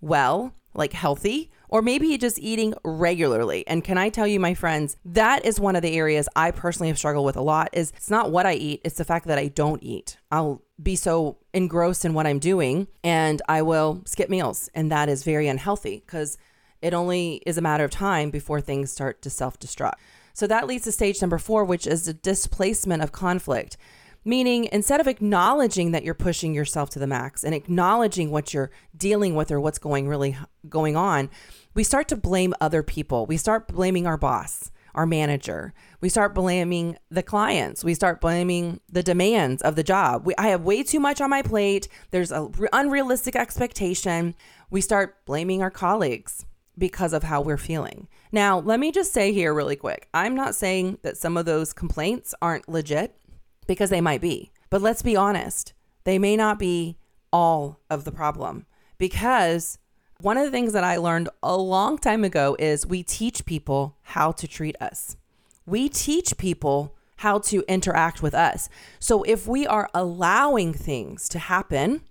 well, 0.00 0.54
like 0.74 0.92
healthy, 0.92 1.50
or 1.68 1.82
maybe 1.82 2.16
just 2.18 2.38
eating 2.38 2.74
regularly. 2.84 3.66
And 3.66 3.84
can 3.84 3.98
I 3.98 4.08
tell 4.08 4.26
you, 4.26 4.40
my 4.40 4.54
friends, 4.54 4.96
that 5.04 5.44
is 5.44 5.60
one 5.60 5.76
of 5.76 5.82
the 5.82 5.96
areas 5.96 6.28
I 6.34 6.50
personally 6.50 6.88
have 6.88 6.98
struggled 6.98 7.26
with 7.26 7.36
a 7.36 7.42
lot 7.42 7.68
is 7.72 7.92
it's 7.96 8.10
not 8.10 8.30
what 8.30 8.46
I 8.46 8.54
eat, 8.54 8.80
it's 8.84 8.96
the 8.96 9.04
fact 9.04 9.26
that 9.26 9.38
I 9.38 9.48
don't 9.48 9.82
eat. 9.82 10.16
I'll 10.30 10.62
be 10.82 10.96
so 10.96 11.38
engrossed 11.52 12.04
in 12.04 12.14
what 12.14 12.26
I'm 12.26 12.38
doing 12.38 12.88
and 13.04 13.42
I 13.48 13.62
will 13.62 14.02
skip 14.06 14.30
meals. 14.30 14.70
And 14.74 14.90
that 14.90 15.08
is 15.08 15.24
very 15.24 15.48
unhealthy 15.48 16.02
because 16.04 16.38
it 16.80 16.94
only 16.94 17.42
is 17.46 17.58
a 17.58 17.62
matter 17.62 17.84
of 17.84 17.90
time 17.90 18.30
before 18.30 18.60
things 18.60 18.90
start 18.90 19.22
to 19.22 19.30
self 19.30 19.58
destruct. 19.58 19.94
So 20.32 20.46
that 20.46 20.66
leads 20.66 20.84
to 20.84 20.92
stage 20.92 21.20
number 21.20 21.38
four, 21.38 21.64
which 21.64 21.86
is 21.86 22.04
the 22.04 22.14
displacement 22.14 23.02
of 23.02 23.12
conflict. 23.12 23.76
Meaning, 24.24 24.68
instead 24.70 25.00
of 25.00 25.08
acknowledging 25.08 25.92
that 25.92 26.04
you're 26.04 26.12
pushing 26.12 26.54
yourself 26.54 26.90
to 26.90 26.98
the 26.98 27.06
max 27.06 27.42
and 27.42 27.54
acknowledging 27.54 28.30
what 28.30 28.52
you're 28.52 28.70
dealing 28.94 29.34
with 29.34 29.50
or 29.50 29.58
what's 29.58 29.78
going 29.78 30.08
really 30.08 30.36
going 30.68 30.94
on, 30.94 31.30
we 31.72 31.82
start 31.82 32.06
to 32.08 32.16
blame 32.16 32.52
other 32.60 32.82
people. 32.82 33.24
We 33.24 33.38
start 33.38 33.68
blaming 33.68 34.06
our 34.06 34.18
boss, 34.18 34.70
our 34.94 35.06
manager. 35.06 35.72
We 36.02 36.10
start 36.10 36.34
blaming 36.34 36.98
the 37.10 37.22
clients. 37.22 37.82
We 37.82 37.94
start 37.94 38.20
blaming 38.20 38.80
the 38.90 39.02
demands 39.02 39.62
of 39.62 39.74
the 39.74 39.82
job. 39.82 40.26
We, 40.26 40.34
I 40.36 40.48
have 40.48 40.62
way 40.62 40.82
too 40.82 41.00
much 41.00 41.22
on 41.22 41.30
my 41.30 41.40
plate. 41.40 41.88
There's 42.10 42.30
an 42.30 42.52
unrealistic 42.74 43.36
expectation. 43.36 44.34
We 44.68 44.82
start 44.82 45.24
blaming 45.24 45.62
our 45.62 45.70
colleagues 45.70 46.44
because 46.78 47.12
of 47.12 47.24
how 47.24 47.40
we're 47.40 47.56
feeling. 47.56 48.08
Now, 48.32 48.58
let 48.58 48.80
me 48.80 48.90
just 48.92 49.12
say 49.12 49.32
here 49.32 49.52
really 49.52 49.76
quick 49.76 50.08
I'm 50.14 50.34
not 50.34 50.54
saying 50.54 50.98
that 51.02 51.16
some 51.16 51.36
of 51.36 51.46
those 51.46 51.72
complaints 51.72 52.34
aren't 52.40 52.68
legit 52.68 53.14
because 53.66 53.90
they 53.90 54.00
might 54.00 54.20
be. 54.20 54.50
But 54.70 54.82
let's 54.82 55.02
be 55.02 55.16
honest, 55.16 55.74
they 56.04 56.18
may 56.18 56.36
not 56.36 56.58
be 56.58 56.96
all 57.32 57.80
of 57.88 58.04
the 58.04 58.12
problem 58.12 58.66
because 58.98 59.78
one 60.20 60.36
of 60.36 60.44
the 60.44 60.50
things 60.50 60.72
that 60.72 60.84
I 60.84 60.96
learned 60.96 61.28
a 61.42 61.56
long 61.56 61.98
time 61.98 62.24
ago 62.24 62.56
is 62.58 62.86
we 62.86 63.02
teach 63.02 63.44
people 63.46 63.96
how 64.02 64.32
to 64.32 64.46
treat 64.46 64.76
us. 64.80 65.16
We 65.66 65.88
teach 65.88 66.36
people 66.36 66.96
how 67.16 67.38
to 67.38 67.64
interact 67.68 68.22
with 68.22 68.34
us. 68.34 68.68
So 68.98 69.22
if 69.22 69.46
we 69.46 69.66
are 69.66 69.88
allowing 69.94 70.72
things 70.72 71.28
to 71.30 71.38
happen, 71.38 72.02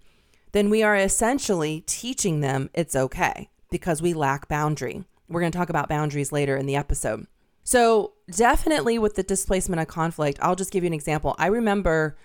then 0.52 0.70
we 0.70 0.84
are 0.84 0.96
essentially 0.96 1.82
teaching 1.82 2.42
them 2.42 2.70
it's 2.74 2.96
okay 2.96 3.50
because 3.70 4.02
we 4.02 4.14
lack 4.14 4.48
boundary. 4.48 5.04
We're 5.28 5.42
going 5.42 5.52
to 5.52 5.58
talk 5.58 5.70
about 5.70 5.90
boundaries 5.90 6.32
later 6.32 6.58
in 6.58 6.66
the 6.66 6.76
episode. 6.76 7.28
So, 7.64 8.14
definitely 8.32 8.98
with 8.98 9.16
the 9.16 9.24
displacement 9.24 9.82
of 9.82 9.88
conflict, 9.88 10.40
I'll 10.42 10.56
just 10.56 10.72
give 10.72 10.84
you 10.84 10.88
an 10.88 10.94
example. 10.94 11.36
I 11.38 11.48
remember 11.48 12.18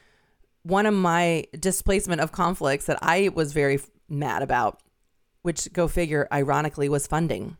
one 0.62 0.86
of 0.86 0.94
my 0.94 1.44
displacement 1.58 2.22
of 2.22 2.32
conflicts 2.32 2.86
that 2.86 2.98
I 3.02 3.28
was 3.34 3.52
very 3.52 3.78
mad 4.08 4.42
about, 4.42 4.80
which 5.42 5.70
go 5.72 5.86
figure, 5.86 6.26
ironically, 6.32 6.88
was 6.88 7.06
funding. 7.06 7.58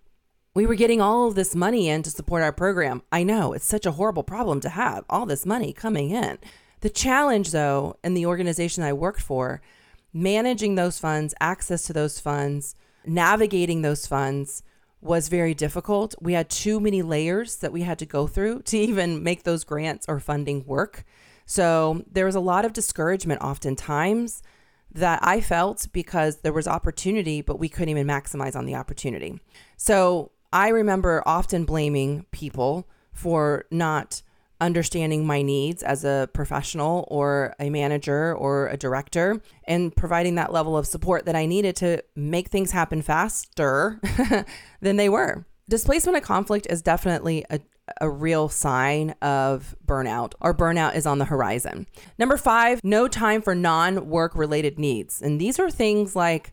We 0.54 0.66
were 0.66 0.76
getting 0.76 1.00
all 1.00 1.28
of 1.28 1.34
this 1.34 1.54
money 1.54 1.88
in 1.88 2.02
to 2.04 2.10
support 2.10 2.42
our 2.42 2.52
program. 2.52 3.02
I 3.12 3.22
know 3.24 3.52
it's 3.52 3.66
such 3.66 3.84
a 3.84 3.92
horrible 3.92 4.22
problem 4.22 4.60
to 4.60 4.70
have 4.70 5.04
all 5.10 5.26
this 5.26 5.44
money 5.44 5.72
coming 5.72 6.10
in. 6.10 6.38
The 6.80 6.90
challenge, 6.90 7.50
though, 7.50 7.96
in 8.04 8.14
the 8.14 8.26
organization 8.26 8.82
I 8.82 8.92
worked 8.92 9.20
for, 9.20 9.60
managing 10.12 10.76
those 10.76 10.98
funds, 10.98 11.34
access 11.40 11.82
to 11.84 11.92
those 11.92 12.20
funds, 12.20 12.76
navigating 13.06 13.82
those 13.82 14.06
funds 14.06 14.62
was 15.00 15.28
very 15.28 15.54
difficult. 15.54 16.14
We 16.20 16.32
had 16.32 16.48
too 16.48 16.80
many 16.80 17.02
layers 17.02 17.56
that 17.56 17.72
we 17.72 17.82
had 17.82 17.98
to 17.98 18.06
go 18.06 18.26
through 18.26 18.62
to 18.62 18.78
even 18.88 19.22
make 19.22 19.42
those 19.42 19.64
grants 19.64 20.06
or 20.08 20.18
funding 20.18 20.64
work. 20.66 21.04
So 21.46 22.04
there 22.10 22.24
was 22.24 22.34
a 22.34 22.40
lot 22.40 22.64
of 22.64 22.72
discouragement 22.72 23.42
oftentimes 23.42 24.42
that 24.90 25.18
I 25.22 25.40
felt 25.40 25.88
because 25.92 26.38
there 26.38 26.52
was 26.52 26.66
opportunity, 26.66 27.42
but 27.42 27.58
we 27.58 27.68
couldn't 27.68 27.90
even 27.90 28.06
maximize 28.06 28.56
on 28.56 28.64
the 28.64 28.76
opportunity. 28.76 29.40
So 29.76 30.30
I 30.52 30.68
remember 30.68 31.22
often 31.26 31.64
blaming 31.64 32.26
people 32.30 32.88
for 33.12 33.66
not 33.70 34.22
understanding 34.64 35.26
my 35.26 35.42
needs 35.42 35.82
as 35.82 36.04
a 36.04 36.28
professional 36.32 37.06
or 37.08 37.54
a 37.60 37.68
manager 37.68 38.34
or 38.34 38.68
a 38.68 38.76
director 38.76 39.40
and 39.64 39.94
providing 39.94 40.36
that 40.36 40.52
level 40.52 40.76
of 40.76 40.86
support 40.86 41.26
that 41.26 41.36
I 41.36 41.44
needed 41.44 41.76
to 41.76 42.02
make 42.16 42.48
things 42.48 42.70
happen 42.70 43.02
faster 43.02 44.00
than 44.80 44.96
they 44.96 45.08
were. 45.08 45.46
Displacement 45.68 46.16
of 46.16 46.22
conflict 46.22 46.66
is 46.70 46.80
definitely 46.82 47.44
a, 47.50 47.60
a 48.00 48.08
real 48.08 48.48
sign 48.48 49.14
of 49.20 49.76
burnout 49.84 50.32
or 50.40 50.54
burnout 50.54 50.94
is 50.94 51.06
on 51.06 51.18
the 51.18 51.26
horizon. 51.26 51.86
Number 52.18 52.38
five, 52.38 52.80
no 52.82 53.06
time 53.06 53.42
for 53.42 53.54
non 53.54 54.08
work 54.08 54.34
related 54.34 54.78
needs. 54.78 55.20
And 55.20 55.40
these 55.40 55.58
are 55.58 55.70
things 55.70 56.16
like 56.16 56.52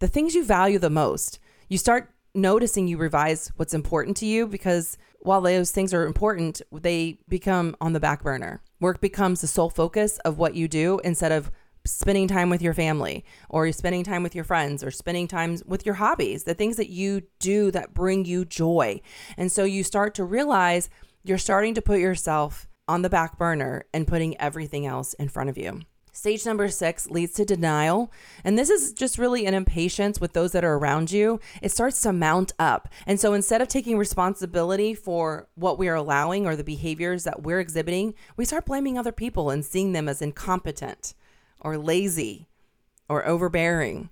the 0.00 0.08
things 0.08 0.34
you 0.34 0.44
value 0.44 0.78
the 0.80 0.90
most. 0.90 1.38
You 1.68 1.78
start 1.78 2.12
noticing 2.34 2.88
you 2.88 2.96
revise 2.96 3.52
what's 3.56 3.74
important 3.74 4.16
to 4.18 4.26
you 4.26 4.46
because 4.46 4.96
while 5.22 5.40
those 5.40 5.70
things 5.70 5.94
are 5.94 6.04
important, 6.04 6.60
they 6.72 7.18
become 7.28 7.76
on 7.80 7.92
the 7.92 8.00
back 8.00 8.22
burner. 8.22 8.60
Work 8.80 9.00
becomes 9.00 9.40
the 9.40 9.46
sole 9.46 9.70
focus 9.70 10.18
of 10.18 10.38
what 10.38 10.54
you 10.54 10.68
do 10.68 11.00
instead 11.04 11.32
of 11.32 11.50
spending 11.84 12.28
time 12.28 12.50
with 12.50 12.62
your 12.62 12.74
family 12.74 13.24
or 13.48 13.70
spending 13.72 14.04
time 14.04 14.22
with 14.22 14.34
your 14.34 14.44
friends 14.44 14.84
or 14.84 14.90
spending 14.90 15.26
time 15.26 15.58
with 15.66 15.84
your 15.84 15.96
hobbies, 15.96 16.44
the 16.44 16.54
things 16.54 16.76
that 16.76 16.90
you 16.90 17.22
do 17.38 17.70
that 17.70 17.94
bring 17.94 18.24
you 18.24 18.44
joy. 18.44 19.00
And 19.36 19.50
so 19.50 19.64
you 19.64 19.82
start 19.82 20.14
to 20.16 20.24
realize 20.24 20.90
you're 21.24 21.38
starting 21.38 21.74
to 21.74 21.82
put 21.82 21.98
yourself 21.98 22.68
on 22.88 23.02
the 23.02 23.10
back 23.10 23.38
burner 23.38 23.84
and 23.92 24.06
putting 24.06 24.40
everything 24.40 24.86
else 24.86 25.14
in 25.14 25.28
front 25.28 25.50
of 25.50 25.58
you. 25.58 25.80
Stage 26.14 26.44
number 26.44 26.68
six 26.68 27.08
leads 27.08 27.32
to 27.34 27.44
denial. 27.46 28.12
And 28.44 28.58
this 28.58 28.68
is 28.68 28.92
just 28.92 29.16
really 29.16 29.46
an 29.46 29.54
impatience 29.54 30.20
with 30.20 30.34
those 30.34 30.52
that 30.52 30.62
are 30.62 30.74
around 30.74 31.10
you. 31.10 31.40
It 31.62 31.72
starts 31.72 32.02
to 32.02 32.12
mount 32.12 32.52
up. 32.58 32.90
And 33.06 33.18
so 33.18 33.32
instead 33.32 33.62
of 33.62 33.68
taking 33.68 33.96
responsibility 33.96 34.94
for 34.94 35.48
what 35.54 35.78
we 35.78 35.88
are 35.88 35.94
allowing 35.94 36.46
or 36.46 36.54
the 36.54 36.64
behaviors 36.64 37.24
that 37.24 37.42
we're 37.42 37.60
exhibiting, 37.60 38.12
we 38.36 38.44
start 38.44 38.66
blaming 38.66 38.98
other 38.98 39.10
people 39.10 39.48
and 39.48 39.64
seeing 39.64 39.92
them 39.92 40.06
as 40.06 40.20
incompetent 40.20 41.14
or 41.60 41.78
lazy 41.78 42.46
or 43.08 43.26
overbearing. 43.26 44.10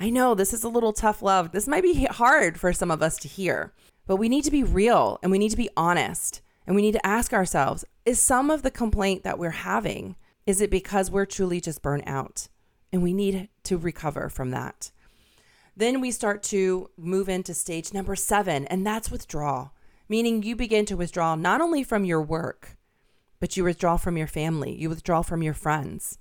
I 0.00 0.10
know 0.10 0.34
this 0.34 0.52
is 0.52 0.64
a 0.64 0.68
little 0.68 0.92
tough 0.92 1.22
love. 1.22 1.52
This 1.52 1.68
might 1.68 1.84
be 1.84 2.06
hard 2.06 2.58
for 2.58 2.72
some 2.72 2.90
of 2.90 3.02
us 3.02 3.18
to 3.18 3.28
hear, 3.28 3.72
but 4.04 4.16
we 4.16 4.28
need 4.28 4.42
to 4.44 4.50
be 4.50 4.64
real 4.64 5.20
and 5.22 5.30
we 5.30 5.38
need 5.38 5.50
to 5.50 5.56
be 5.56 5.70
honest. 5.76 6.42
And 6.66 6.74
we 6.74 6.82
need 6.82 6.92
to 6.92 7.06
ask 7.06 7.32
ourselves 7.32 7.84
is 8.04 8.20
some 8.20 8.50
of 8.50 8.62
the 8.62 8.70
complaint 8.72 9.22
that 9.22 9.38
we're 9.38 9.50
having? 9.50 10.16
Is 10.46 10.60
it 10.60 10.70
because 10.70 11.10
we're 11.10 11.26
truly 11.26 11.60
just 11.60 11.82
burnt 11.82 12.04
out 12.06 12.46
and 12.92 13.02
we 13.02 13.12
need 13.12 13.48
to 13.64 13.76
recover 13.76 14.28
from 14.28 14.52
that? 14.52 14.92
Then 15.76 16.00
we 16.00 16.12
start 16.12 16.42
to 16.44 16.88
move 16.96 17.28
into 17.28 17.52
stage 17.52 17.92
number 17.92 18.16
seven, 18.16 18.64
and 18.68 18.86
that's 18.86 19.10
withdrawal, 19.10 19.72
meaning 20.08 20.42
you 20.42 20.56
begin 20.56 20.86
to 20.86 20.96
withdraw 20.96 21.34
not 21.34 21.60
only 21.60 21.82
from 21.82 22.04
your 22.04 22.22
work, 22.22 22.78
but 23.40 23.56
you 23.56 23.64
withdraw 23.64 23.96
from 23.98 24.16
your 24.16 24.28
family, 24.28 24.74
you 24.74 24.88
withdraw 24.88 25.20
from 25.20 25.42
your 25.42 25.52
friends. 25.52 26.16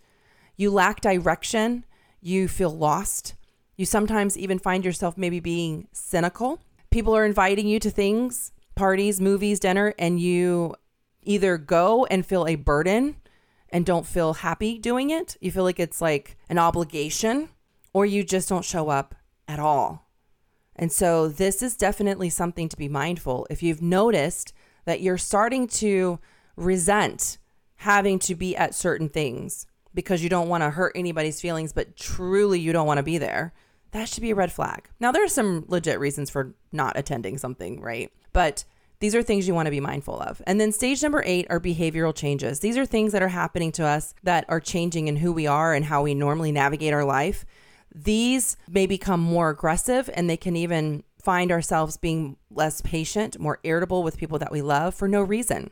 You 0.58 0.72
lack 0.72 1.00
direction, 1.00 1.86
you 2.20 2.48
feel 2.48 2.76
lost. 2.76 3.36
You 3.78 3.86
sometimes 3.86 4.38
even 4.38 4.60
find 4.60 4.84
yourself 4.84 5.18
maybe 5.18 5.40
being 5.40 5.88
cynical. 5.94 6.60
People 6.90 7.16
are 7.16 7.26
inviting 7.26 7.68
you 7.68 7.80
to 7.80 7.90
things, 7.90 8.52
parties, 8.76 9.22
movies, 9.22 9.60
dinner, 9.60 9.94
and 10.00 10.20
you 10.20 10.76
either 11.24 11.58
go 11.58 12.06
and 12.06 12.26
feel 12.26 12.48
a 12.48 12.56
burden 12.56 13.16
and 13.76 13.86
don't 13.86 14.08
feel 14.08 14.36
happy 14.36 14.78
doing 14.78 15.10
it, 15.10 15.36
you 15.42 15.52
feel 15.52 15.66
like 15.66 15.82
it's 15.82 16.00
like 16.00 16.38
an 16.48 16.58
obligation, 16.58 17.50
or 17.92 18.06
you 18.06 18.24
just 18.24 18.48
don't 18.48 18.64
show 18.64 18.88
up 18.88 19.14
at 19.50 19.60
all. 19.60 20.10
And 20.78 20.94
so, 20.94 21.28
this 21.28 21.62
is 21.62 21.76
definitely 21.76 22.30
something 22.30 22.70
to 22.70 22.78
be 22.78 22.88
mindful. 22.88 23.46
If 23.50 23.62
you've 23.62 23.82
noticed 23.82 24.54
that 24.86 25.02
you're 25.02 25.18
starting 25.18 25.68
to 25.68 26.20
resent 26.56 27.38
having 27.76 28.18
to 28.20 28.34
be 28.34 28.56
at 28.56 28.74
certain 28.74 29.10
things 29.10 29.68
because 29.94 30.24
you 30.24 30.30
don't 30.30 30.48
want 30.48 30.64
to 30.64 30.70
hurt 30.70 30.94
anybody's 30.96 31.42
feelings, 31.42 31.74
but 31.74 31.98
truly 31.98 32.62
you 32.62 32.72
don't 32.72 32.88
want 32.88 33.00
to 33.00 33.04
be 33.04 33.18
there, 33.18 33.52
that 33.92 34.08
should 34.08 34.22
be 34.22 34.32
a 34.32 34.36
red 34.36 34.54
flag. 34.54 34.88
Now, 35.02 35.12
there 35.12 35.26
are 35.26 35.28
some 35.28 35.66
legit 35.68 36.00
reasons 36.00 36.30
for 36.30 36.56
not 36.72 36.98
attending 36.98 37.38
something, 37.38 37.82
right? 37.82 38.10
But 38.32 38.64
these 39.00 39.16
are 39.16 39.24
things 39.24 39.48
you 39.48 39.54
want 39.54 39.68
to 39.68 39.72
be 39.72 39.80
mindful 39.80 40.20
of. 40.20 40.42
And 40.48 40.60
then 40.60 40.72
stage 40.72 41.04
number 41.04 41.24
eight 41.26 41.48
are 41.50 41.60
behavioral 41.60 42.16
changes. 42.16 42.60
These 42.60 42.78
are 42.78 42.86
things 42.86 43.12
that 43.12 43.22
are 43.22 43.30
happening 43.30 43.72
to 43.74 43.86
us 43.86 44.14
that 44.24 44.46
are 44.48 44.60
changing 44.60 45.08
in 45.08 45.18
who 45.18 45.34
we 45.34 45.48
are 45.48 45.74
and 45.74 45.86
how 45.86 46.04
we 46.04 46.14
normally 46.14 46.52
navigate 46.52 46.94
our 46.94 47.06
life. 47.06 47.46
These 47.94 48.58
may 48.68 48.86
become 48.86 49.20
more 49.20 49.50
aggressive 49.50 50.10
and 50.14 50.30
they 50.30 50.38
can 50.38 50.56
even 50.56 51.04
find 51.22 51.52
ourselves 51.52 51.98
being 51.98 52.38
less 52.52 52.82
patient, 52.82 53.40
more 53.40 53.60
irritable 53.64 54.04
with 54.04 54.18
people 54.18 54.38
that 54.40 54.52
we 54.52 54.62
love 54.62 54.94
for 54.94 55.08
no 55.08 55.22
reason. 55.22 55.72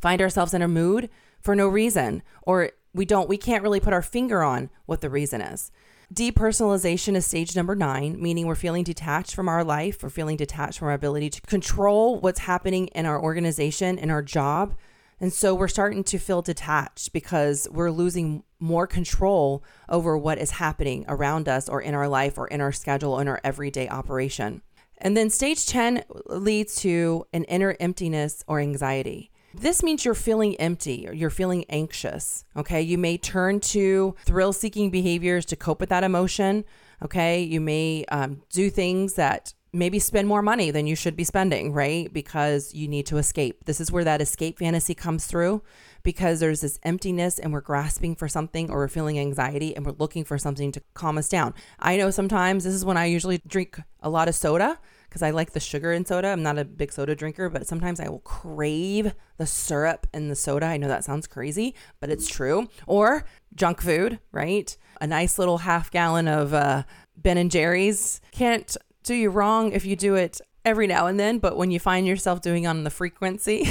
Find 0.00 0.20
ourselves 0.20 0.54
in 0.54 0.62
a 0.62 0.68
mood 0.68 1.08
for 1.40 1.54
no 1.54 1.68
reason, 1.68 2.22
or 2.42 2.72
we 2.92 3.04
don't, 3.04 3.28
we 3.28 3.36
can't 3.36 3.62
really 3.62 3.80
put 3.80 3.92
our 3.92 4.02
finger 4.02 4.42
on 4.42 4.70
what 4.86 5.00
the 5.00 5.10
reason 5.10 5.40
is. 5.40 5.70
Depersonalization 6.12 7.16
is 7.16 7.26
stage 7.26 7.54
number 7.54 7.74
nine, 7.74 8.20
meaning 8.20 8.46
we're 8.46 8.54
feeling 8.54 8.82
detached 8.82 9.34
from 9.34 9.46
our 9.46 9.62
life. 9.62 10.02
We're 10.02 10.08
feeling 10.08 10.38
detached 10.38 10.78
from 10.78 10.88
our 10.88 10.94
ability 10.94 11.28
to 11.30 11.40
control 11.42 12.18
what's 12.18 12.38
happening 12.40 12.86
in 12.88 13.04
our 13.04 13.22
organization, 13.22 13.98
in 13.98 14.10
our 14.10 14.22
job. 14.22 14.74
And 15.20 15.30
so 15.30 15.54
we're 15.54 15.68
starting 15.68 16.02
to 16.04 16.18
feel 16.18 16.40
detached 16.40 17.12
because 17.12 17.68
we're 17.70 17.90
losing 17.90 18.42
more 18.58 18.86
control 18.86 19.62
over 19.86 20.16
what 20.16 20.38
is 20.38 20.52
happening 20.52 21.04
around 21.08 21.46
us 21.46 21.68
or 21.68 21.82
in 21.82 21.94
our 21.94 22.08
life 22.08 22.38
or 22.38 22.48
in 22.48 22.62
our 22.62 22.72
schedule 22.72 23.12
or 23.12 23.20
in 23.20 23.28
our 23.28 23.40
everyday 23.44 23.86
operation. 23.86 24.62
And 24.96 25.14
then 25.14 25.28
stage 25.28 25.66
10 25.66 26.04
leads 26.26 26.76
to 26.76 27.26
an 27.34 27.44
inner 27.44 27.76
emptiness 27.78 28.42
or 28.46 28.60
anxiety. 28.60 29.30
This 29.60 29.82
means 29.82 30.04
you're 30.04 30.14
feeling 30.14 30.54
empty 30.56 31.08
or 31.08 31.12
you're 31.12 31.30
feeling 31.30 31.64
anxious. 31.68 32.44
Okay. 32.56 32.80
You 32.80 32.98
may 32.98 33.18
turn 33.18 33.60
to 33.60 34.14
thrill 34.24 34.52
seeking 34.52 34.90
behaviors 34.90 35.44
to 35.46 35.56
cope 35.56 35.80
with 35.80 35.88
that 35.88 36.04
emotion. 36.04 36.64
Okay. 37.02 37.42
You 37.42 37.60
may 37.60 38.04
um, 38.10 38.42
do 38.50 38.70
things 38.70 39.14
that 39.14 39.54
maybe 39.72 39.98
spend 39.98 40.26
more 40.26 40.42
money 40.42 40.70
than 40.70 40.86
you 40.86 40.96
should 40.96 41.16
be 41.16 41.24
spending, 41.24 41.72
right? 41.72 42.12
Because 42.12 42.72
you 42.72 42.88
need 42.88 43.06
to 43.06 43.18
escape. 43.18 43.64
This 43.64 43.80
is 43.80 43.92
where 43.92 44.04
that 44.04 44.22
escape 44.22 44.58
fantasy 44.58 44.94
comes 44.94 45.26
through 45.26 45.62
because 46.02 46.40
there's 46.40 46.62
this 46.62 46.78
emptiness 46.84 47.38
and 47.38 47.52
we're 47.52 47.60
grasping 47.60 48.16
for 48.16 48.28
something 48.28 48.70
or 48.70 48.78
we're 48.78 48.88
feeling 48.88 49.18
anxiety 49.18 49.76
and 49.76 49.84
we're 49.84 49.92
looking 49.98 50.24
for 50.24 50.38
something 50.38 50.72
to 50.72 50.82
calm 50.94 51.18
us 51.18 51.28
down. 51.28 51.52
I 51.78 51.96
know 51.96 52.10
sometimes 52.10 52.64
this 52.64 52.74
is 52.74 52.84
when 52.84 52.96
I 52.96 53.06
usually 53.06 53.42
drink 53.46 53.80
a 54.00 54.08
lot 54.08 54.28
of 54.28 54.34
soda 54.34 54.78
because 55.08 55.22
I 55.22 55.30
like 55.30 55.52
the 55.52 55.60
sugar 55.60 55.92
in 55.92 56.04
soda. 56.04 56.28
I'm 56.28 56.42
not 56.42 56.58
a 56.58 56.64
big 56.64 56.92
soda 56.92 57.14
drinker, 57.14 57.48
but 57.48 57.66
sometimes 57.66 58.00
I 58.00 58.08
will 58.08 58.20
crave 58.20 59.14
the 59.36 59.46
syrup 59.46 60.06
in 60.12 60.28
the 60.28 60.34
soda. 60.34 60.66
I 60.66 60.76
know 60.76 60.88
that 60.88 61.04
sounds 61.04 61.26
crazy, 61.26 61.74
but 62.00 62.10
it's 62.10 62.28
true. 62.28 62.68
Or 62.86 63.24
junk 63.54 63.80
food, 63.80 64.20
right? 64.32 64.76
A 65.00 65.06
nice 65.06 65.38
little 65.38 65.58
half 65.58 65.90
gallon 65.90 66.28
of 66.28 66.52
uh, 66.52 66.82
Ben 67.16 67.38
and 67.38 67.50
Jerry's 67.50 68.20
can't 68.32 68.76
do 69.02 69.14
you 69.14 69.30
wrong 69.30 69.72
if 69.72 69.86
you 69.86 69.96
do 69.96 70.14
it 70.14 70.40
every 70.64 70.86
now 70.86 71.06
and 71.06 71.18
then, 71.18 71.38
but 71.38 71.56
when 71.56 71.70
you 71.70 71.80
find 71.80 72.06
yourself 72.06 72.42
doing 72.42 72.66
on 72.66 72.84
the 72.84 72.90
frequency, 72.90 73.66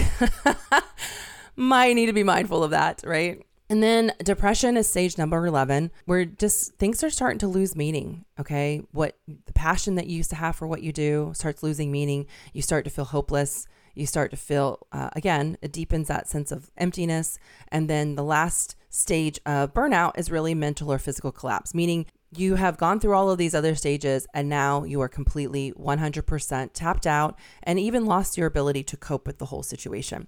might 1.55 1.93
need 1.93 2.07
to 2.07 2.13
be 2.13 2.23
mindful 2.23 2.63
of 2.63 2.71
that, 2.71 3.01
right? 3.05 3.45
And 3.69 3.83
then 3.83 4.13
depression 4.23 4.77
is 4.77 4.87
stage 4.87 5.17
number 5.17 5.45
11, 5.45 5.91
where 6.05 6.23
just 6.23 6.75
things 6.75 7.03
are 7.03 7.09
starting 7.09 7.39
to 7.39 7.47
lose 7.47 7.75
meaning. 7.75 8.23
Okay. 8.39 8.81
What 8.91 9.17
the 9.27 9.53
passion 9.53 9.95
that 9.95 10.07
you 10.07 10.17
used 10.17 10.29
to 10.29 10.37
have 10.37 10.55
for 10.55 10.67
what 10.67 10.81
you 10.81 10.93
do 10.93 11.31
starts 11.35 11.63
losing 11.63 11.91
meaning. 11.91 12.27
You 12.53 12.61
start 12.61 12.85
to 12.85 12.91
feel 12.91 13.05
hopeless. 13.05 13.67
You 13.93 14.05
start 14.05 14.31
to 14.31 14.37
feel, 14.37 14.87
uh, 14.91 15.09
again, 15.13 15.57
it 15.61 15.73
deepens 15.73 16.07
that 16.07 16.29
sense 16.29 16.51
of 16.51 16.71
emptiness. 16.77 17.39
And 17.69 17.89
then 17.89 18.15
the 18.15 18.23
last 18.23 18.75
stage 18.89 19.39
of 19.45 19.73
burnout 19.73 20.17
is 20.17 20.31
really 20.31 20.53
mental 20.53 20.91
or 20.91 20.99
physical 20.99 21.31
collapse, 21.31 21.73
meaning 21.73 22.05
you 22.35 22.55
have 22.55 22.77
gone 22.77 22.99
through 22.99 23.15
all 23.15 23.29
of 23.29 23.37
these 23.37 23.55
other 23.55 23.73
stages 23.73 24.27
and 24.33 24.49
now 24.49 24.83
you 24.83 25.01
are 25.01 25.07
completely 25.07 25.71
100% 25.73 26.69
tapped 26.73 27.07
out 27.07 27.37
and 27.63 27.79
even 27.79 28.05
lost 28.05 28.37
your 28.37 28.47
ability 28.47 28.83
to 28.83 28.97
cope 28.97 29.25
with 29.25 29.39
the 29.39 29.45
whole 29.45 29.63
situation. 29.63 30.27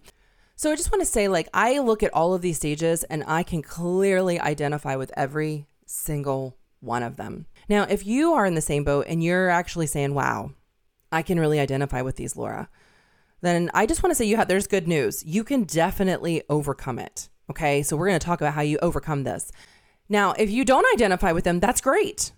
So 0.60 0.70
I 0.70 0.76
just 0.76 0.92
want 0.92 1.00
to 1.02 1.06
say, 1.06 1.30
like, 1.30 1.48
I 1.54 1.80
look 1.80 2.04
at 2.04 2.14
all 2.14 2.34
of 2.34 2.42
these 2.42 2.58
stages 2.58 3.06
and 3.06 3.24
I 3.26 3.44
can 3.44 3.62
clearly 3.62 4.42
identify 4.42 4.98
with 4.98 5.10
every 5.16 5.68
single 5.86 6.58
one 6.82 7.02
of 7.02 7.16
them. 7.16 7.46
Now, 7.70 7.84
if 7.84 8.06
you 8.06 8.34
are 8.34 8.46
in 8.46 8.56
the 8.56 8.62
same 8.62 8.84
boat 8.84 9.06
and 9.08 9.24
you're 9.24 9.50
actually 9.50 9.88
saying, 9.88 10.14
wow, 10.14 10.52
I 11.14 11.22
can 11.22 11.40
really 11.40 11.62
identify 11.62 12.02
with 12.02 12.18
these, 12.18 12.36
Laura, 12.36 12.68
then 13.40 13.72
I 13.74 13.86
just 13.86 14.04
want 14.04 14.12
to 14.12 14.16
say 14.16 14.26
you 14.26 14.36
have 14.36 14.50
there's 14.50 14.68
good 14.68 14.86
news. 14.86 15.24
You 15.26 15.46
can 15.46 15.64
definitely 15.64 16.44
overcome 16.50 17.00
it. 17.00 17.30
Okay. 17.50 17.82
So 17.82 17.96
we're 17.96 18.10
going 18.10 18.20
to 18.20 18.26
talk 18.26 18.42
about 18.42 18.54
how 18.54 18.62
you 18.62 18.80
overcome 18.80 19.24
this. 19.24 19.54
Now, 20.10 20.34
if 20.34 20.52
you 20.52 20.66
don't 20.66 20.94
identify 20.94 21.32
with 21.32 21.46
them, 21.46 21.62
that's 21.62 21.80
great. 21.80 22.34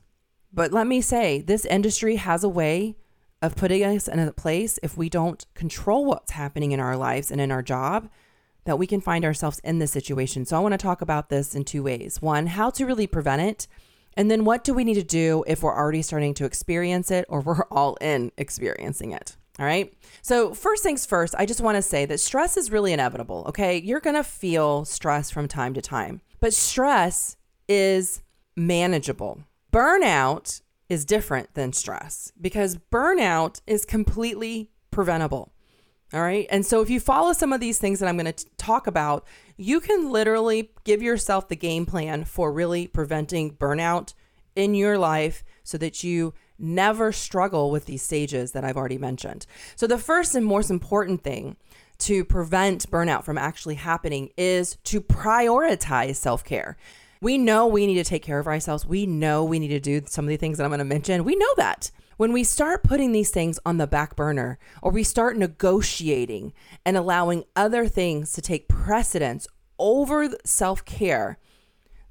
But 0.53 0.71
let 0.71 0.85
me 0.85 1.01
say, 1.01 1.41
this 1.41 1.65
industry 1.65 2.17
has 2.17 2.43
a 2.43 2.49
way 2.49 2.97
of 3.41 3.55
putting 3.55 3.83
us 3.83 4.07
in 4.07 4.19
a 4.19 4.31
place 4.31 4.79
if 4.83 4.97
we 4.97 5.09
don't 5.09 5.45
control 5.53 6.05
what's 6.05 6.31
happening 6.31 6.71
in 6.71 6.79
our 6.79 6.95
lives 6.95 7.31
and 7.31 7.41
in 7.41 7.51
our 7.51 7.63
job 7.63 8.09
that 8.65 8.77
we 8.77 8.85
can 8.85 9.01
find 9.01 9.25
ourselves 9.25 9.59
in 9.63 9.79
this 9.79 9.91
situation. 9.91 10.45
So 10.45 10.55
I 10.55 10.59
want 10.59 10.73
to 10.73 10.77
talk 10.77 11.01
about 11.01 11.29
this 11.29 11.55
in 11.55 11.63
two 11.63 11.83
ways. 11.83 12.21
One, 12.21 12.47
how 12.47 12.69
to 12.71 12.85
really 12.85 13.07
prevent 13.07 13.41
it. 13.41 13.67
And 14.15 14.29
then 14.29 14.45
what 14.45 14.63
do 14.63 14.73
we 14.73 14.83
need 14.83 14.95
to 14.95 15.03
do 15.03 15.43
if 15.47 15.63
we're 15.63 15.75
already 15.75 16.01
starting 16.01 16.33
to 16.35 16.45
experience 16.45 17.09
it 17.09 17.25
or 17.27 17.41
we're 17.41 17.63
all 17.71 17.97
in 18.01 18.31
experiencing 18.37 19.11
it? 19.11 19.37
All 19.59 19.65
right. 19.65 19.93
So, 20.21 20.53
first 20.53 20.81
things 20.81 21.05
first, 21.05 21.35
I 21.37 21.45
just 21.45 21.61
want 21.61 21.75
to 21.75 21.81
say 21.81 22.05
that 22.05 22.19
stress 22.19 22.57
is 22.57 22.71
really 22.71 22.93
inevitable. 22.93 23.43
Okay. 23.49 23.77
You're 23.77 23.99
going 23.99 24.15
to 24.15 24.23
feel 24.23 24.85
stress 24.85 25.29
from 25.29 25.47
time 25.47 25.73
to 25.73 25.81
time, 25.81 26.21
but 26.39 26.53
stress 26.53 27.35
is 27.67 28.21
manageable. 28.55 29.43
Burnout 29.71 30.61
is 30.91 31.05
different 31.05 31.53
than 31.53 31.71
stress 31.71 32.33
because 32.41 32.75
burnout 32.91 33.61
is 33.65 33.85
completely 33.85 34.69
preventable. 34.91 35.53
All 36.13 36.21
right. 36.21 36.45
And 36.49 36.65
so 36.65 36.81
if 36.81 36.89
you 36.89 36.99
follow 36.99 37.31
some 37.31 37.53
of 37.53 37.61
these 37.61 37.77
things 37.77 37.99
that 37.99 38.09
I'm 38.09 38.17
going 38.17 38.33
to 38.33 38.45
talk 38.57 38.87
about, 38.87 39.25
you 39.55 39.79
can 39.79 40.11
literally 40.11 40.73
give 40.83 41.01
yourself 41.01 41.47
the 41.47 41.55
game 41.55 41.85
plan 41.85 42.25
for 42.25 42.51
really 42.51 42.87
preventing 42.87 43.55
burnout 43.55 44.13
in 44.53 44.75
your 44.75 44.97
life 44.97 45.45
so 45.63 45.77
that 45.77 46.03
you 46.03 46.33
never 46.59 47.13
struggle 47.13 47.71
with 47.71 47.85
these 47.85 48.01
stages 48.01 48.51
that 48.51 48.65
I've 48.65 48.75
already 48.75 48.97
mentioned. 48.97 49.45
So 49.77 49.87
the 49.87 49.97
first 49.97 50.35
and 50.35 50.45
most 50.45 50.69
important 50.69 51.23
thing 51.23 51.55
to 51.99 52.25
prevent 52.25 52.91
burnout 52.91 53.23
from 53.23 53.37
actually 53.37 53.75
happening 53.75 54.31
is 54.35 54.75
to 54.83 54.99
prioritize 54.99 56.17
self 56.17 56.43
care. 56.43 56.75
We 57.21 57.37
know 57.37 57.67
we 57.67 57.85
need 57.85 57.95
to 57.95 58.03
take 58.03 58.23
care 58.23 58.39
of 58.39 58.47
ourselves. 58.47 58.83
We 58.83 59.05
know 59.05 59.43
we 59.43 59.59
need 59.59 59.67
to 59.67 59.79
do 59.79 60.01
some 60.07 60.25
of 60.25 60.29
the 60.29 60.37
things 60.37 60.57
that 60.57 60.63
I'm 60.63 60.71
going 60.71 60.79
to 60.79 60.85
mention. 60.85 61.23
We 61.23 61.35
know 61.35 61.53
that. 61.57 61.91
When 62.17 62.33
we 62.33 62.43
start 62.43 62.83
putting 62.83 63.11
these 63.11 63.29
things 63.29 63.59
on 63.63 63.77
the 63.77 63.85
back 63.85 64.15
burner 64.15 64.57
or 64.81 64.91
we 64.91 65.03
start 65.03 65.37
negotiating 65.37 66.51
and 66.83 66.97
allowing 66.97 67.43
other 67.55 67.87
things 67.87 68.31
to 68.33 68.41
take 68.41 68.67
precedence 68.67 69.47
over 69.77 70.29
self 70.43 70.83
care, 70.83 71.37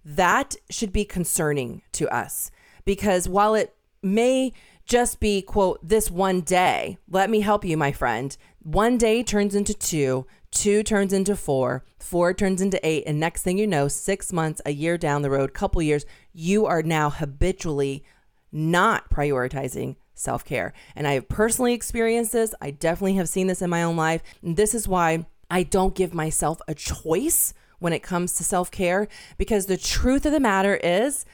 that 0.05 0.55
should 0.71 0.93
be 0.93 1.05
concerning 1.05 1.83
to 1.93 2.09
us 2.15 2.53
because 2.85 3.29
while 3.29 3.55
it 3.57 3.75
may 4.03 4.53
just 4.85 5.21
be, 5.21 5.43
quote, 5.43 5.79
this 5.87 6.11
one 6.11 6.41
day, 6.41 6.99
let 7.09 7.31
me 7.31 7.41
help 7.41 7.65
you, 7.65 7.77
my 7.77 7.93
friend. 7.93 8.37
One 8.63 8.99
day 8.99 9.23
turns 9.23 9.55
into 9.55 9.75
two, 9.75 10.27
two 10.51 10.83
turns 10.83 11.13
into 11.13 11.37
four, 11.37 11.85
four 11.99 12.35
turns 12.35 12.61
into 12.61 12.85
eight, 12.87 13.05
and 13.07 13.19
next 13.19 13.43
thing 13.43 13.59
you 13.59 13.67
know, 13.67 13.89
six 13.89 14.33
months, 14.33 14.61
a 14.67 14.73
year 14.73 14.99
down 14.99 15.23
the 15.23 15.31
road, 15.31 15.55
couple 15.55 15.81
years, 15.83 16.05
you 16.33 16.67
are 16.67 16.83
now 16.83 17.11
habitually 17.11 18.05
not 18.53 19.11
prioritizing 19.11 19.97
self 20.15 20.45
care. 20.45 20.73
And 20.95 21.07
I 21.07 21.15
have 21.15 21.29
personally 21.29 21.73
experienced 21.73 22.33
this. 22.33 22.55
I 22.61 22.71
definitely 22.71 23.15
have 23.15 23.29
seen 23.29 23.47
this 23.47 23.63
in 23.63 23.71
my 23.71 23.83
own 23.83 23.97
life. 23.97 24.23
And 24.43 24.57
this 24.57 24.75
is 24.75 24.87
why 24.87 25.27
I 25.51 25.63
don't 25.63 25.95
give 25.95 26.15
myself 26.15 26.61
a 26.69 26.75
choice 26.75 27.55
when 27.79 27.93
it 27.93 28.03
comes 28.03 28.35
to 28.35 28.45
self 28.45 28.71
care, 28.71 29.09
because 29.39 29.67
the 29.67 29.77
truth 29.77 30.27
of 30.27 30.33
the 30.33 30.41
matter 30.41 30.77
is, 30.77 31.25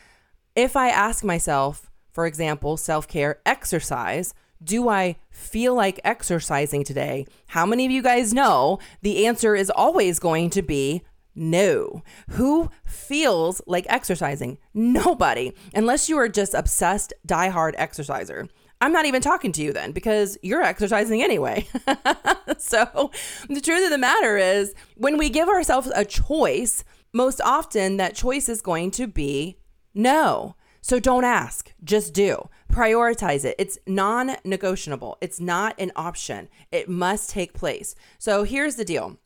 if 0.54 0.76
I 0.76 0.88
ask 0.88 1.24
myself, 1.24 1.90
for 2.12 2.26
example, 2.26 2.76
self 2.76 3.08
care, 3.08 3.40
exercise, 3.44 4.32
do 4.62 4.88
I 4.88 5.16
feel 5.30 5.74
like 5.74 6.00
exercising 6.04 6.84
today? 6.84 7.26
How 7.48 7.66
many 7.66 7.84
of 7.84 7.92
you 7.92 8.02
guys 8.02 8.32
know 8.34 8.78
the 9.02 9.26
answer 9.26 9.54
is 9.54 9.70
always 9.70 10.18
going 10.18 10.50
to 10.50 10.62
be 10.62 11.02
no. 11.36 12.02
Who 12.30 12.70
feels 12.86 13.60
like 13.66 13.84
exercising? 13.90 14.56
Nobody, 14.72 15.52
unless 15.74 16.08
you 16.08 16.16
are 16.18 16.30
just 16.30 16.54
obsessed, 16.54 17.12
diehard 17.28 17.74
exerciser. 17.76 18.48
I'm 18.80 18.92
not 18.92 19.06
even 19.06 19.22
talking 19.22 19.52
to 19.52 19.62
you 19.62 19.72
then 19.72 19.92
because 19.92 20.38
you're 20.42 20.62
exercising 20.62 21.22
anyway. 21.22 21.66
so, 22.58 23.10
the 23.48 23.60
truth 23.60 23.84
of 23.84 23.90
the 23.90 23.98
matter 23.98 24.36
is, 24.36 24.74
when 24.96 25.18
we 25.18 25.30
give 25.30 25.48
ourselves 25.48 25.92
a 25.94 26.04
choice, 26.04 26.84
most 27.12 27.40
often 27.42 27.98
that 27.98 28.14
choice 28.14 28.48
is 28.48 28.60
going 28.60 28.90
to 28.92 29.06
be 29.06 29.58
no. 29.94 30.56
So, 30.80 30.98
don't 30.98 31.24
ask, 31.24 31.72
just 31.84 32.12
do. 32.14 32.48
Prioritize 32.72 33.44
it. 33.44 33.54
It's 33.58 33.78
non 33.86 34.36
negotiable, 34.44 35.18
it's 35.20 35.40
not 35.40 35.74
an 35.78 35.92
option. 35.96 36.48
It 36.72 36.88
must 36.88 37.30
take 37.30 37.52
place. 37.52 37.94
So, 38.18 38.44
here's 38.44 38.76
the 38.76 38.84
deal 38.84 39.18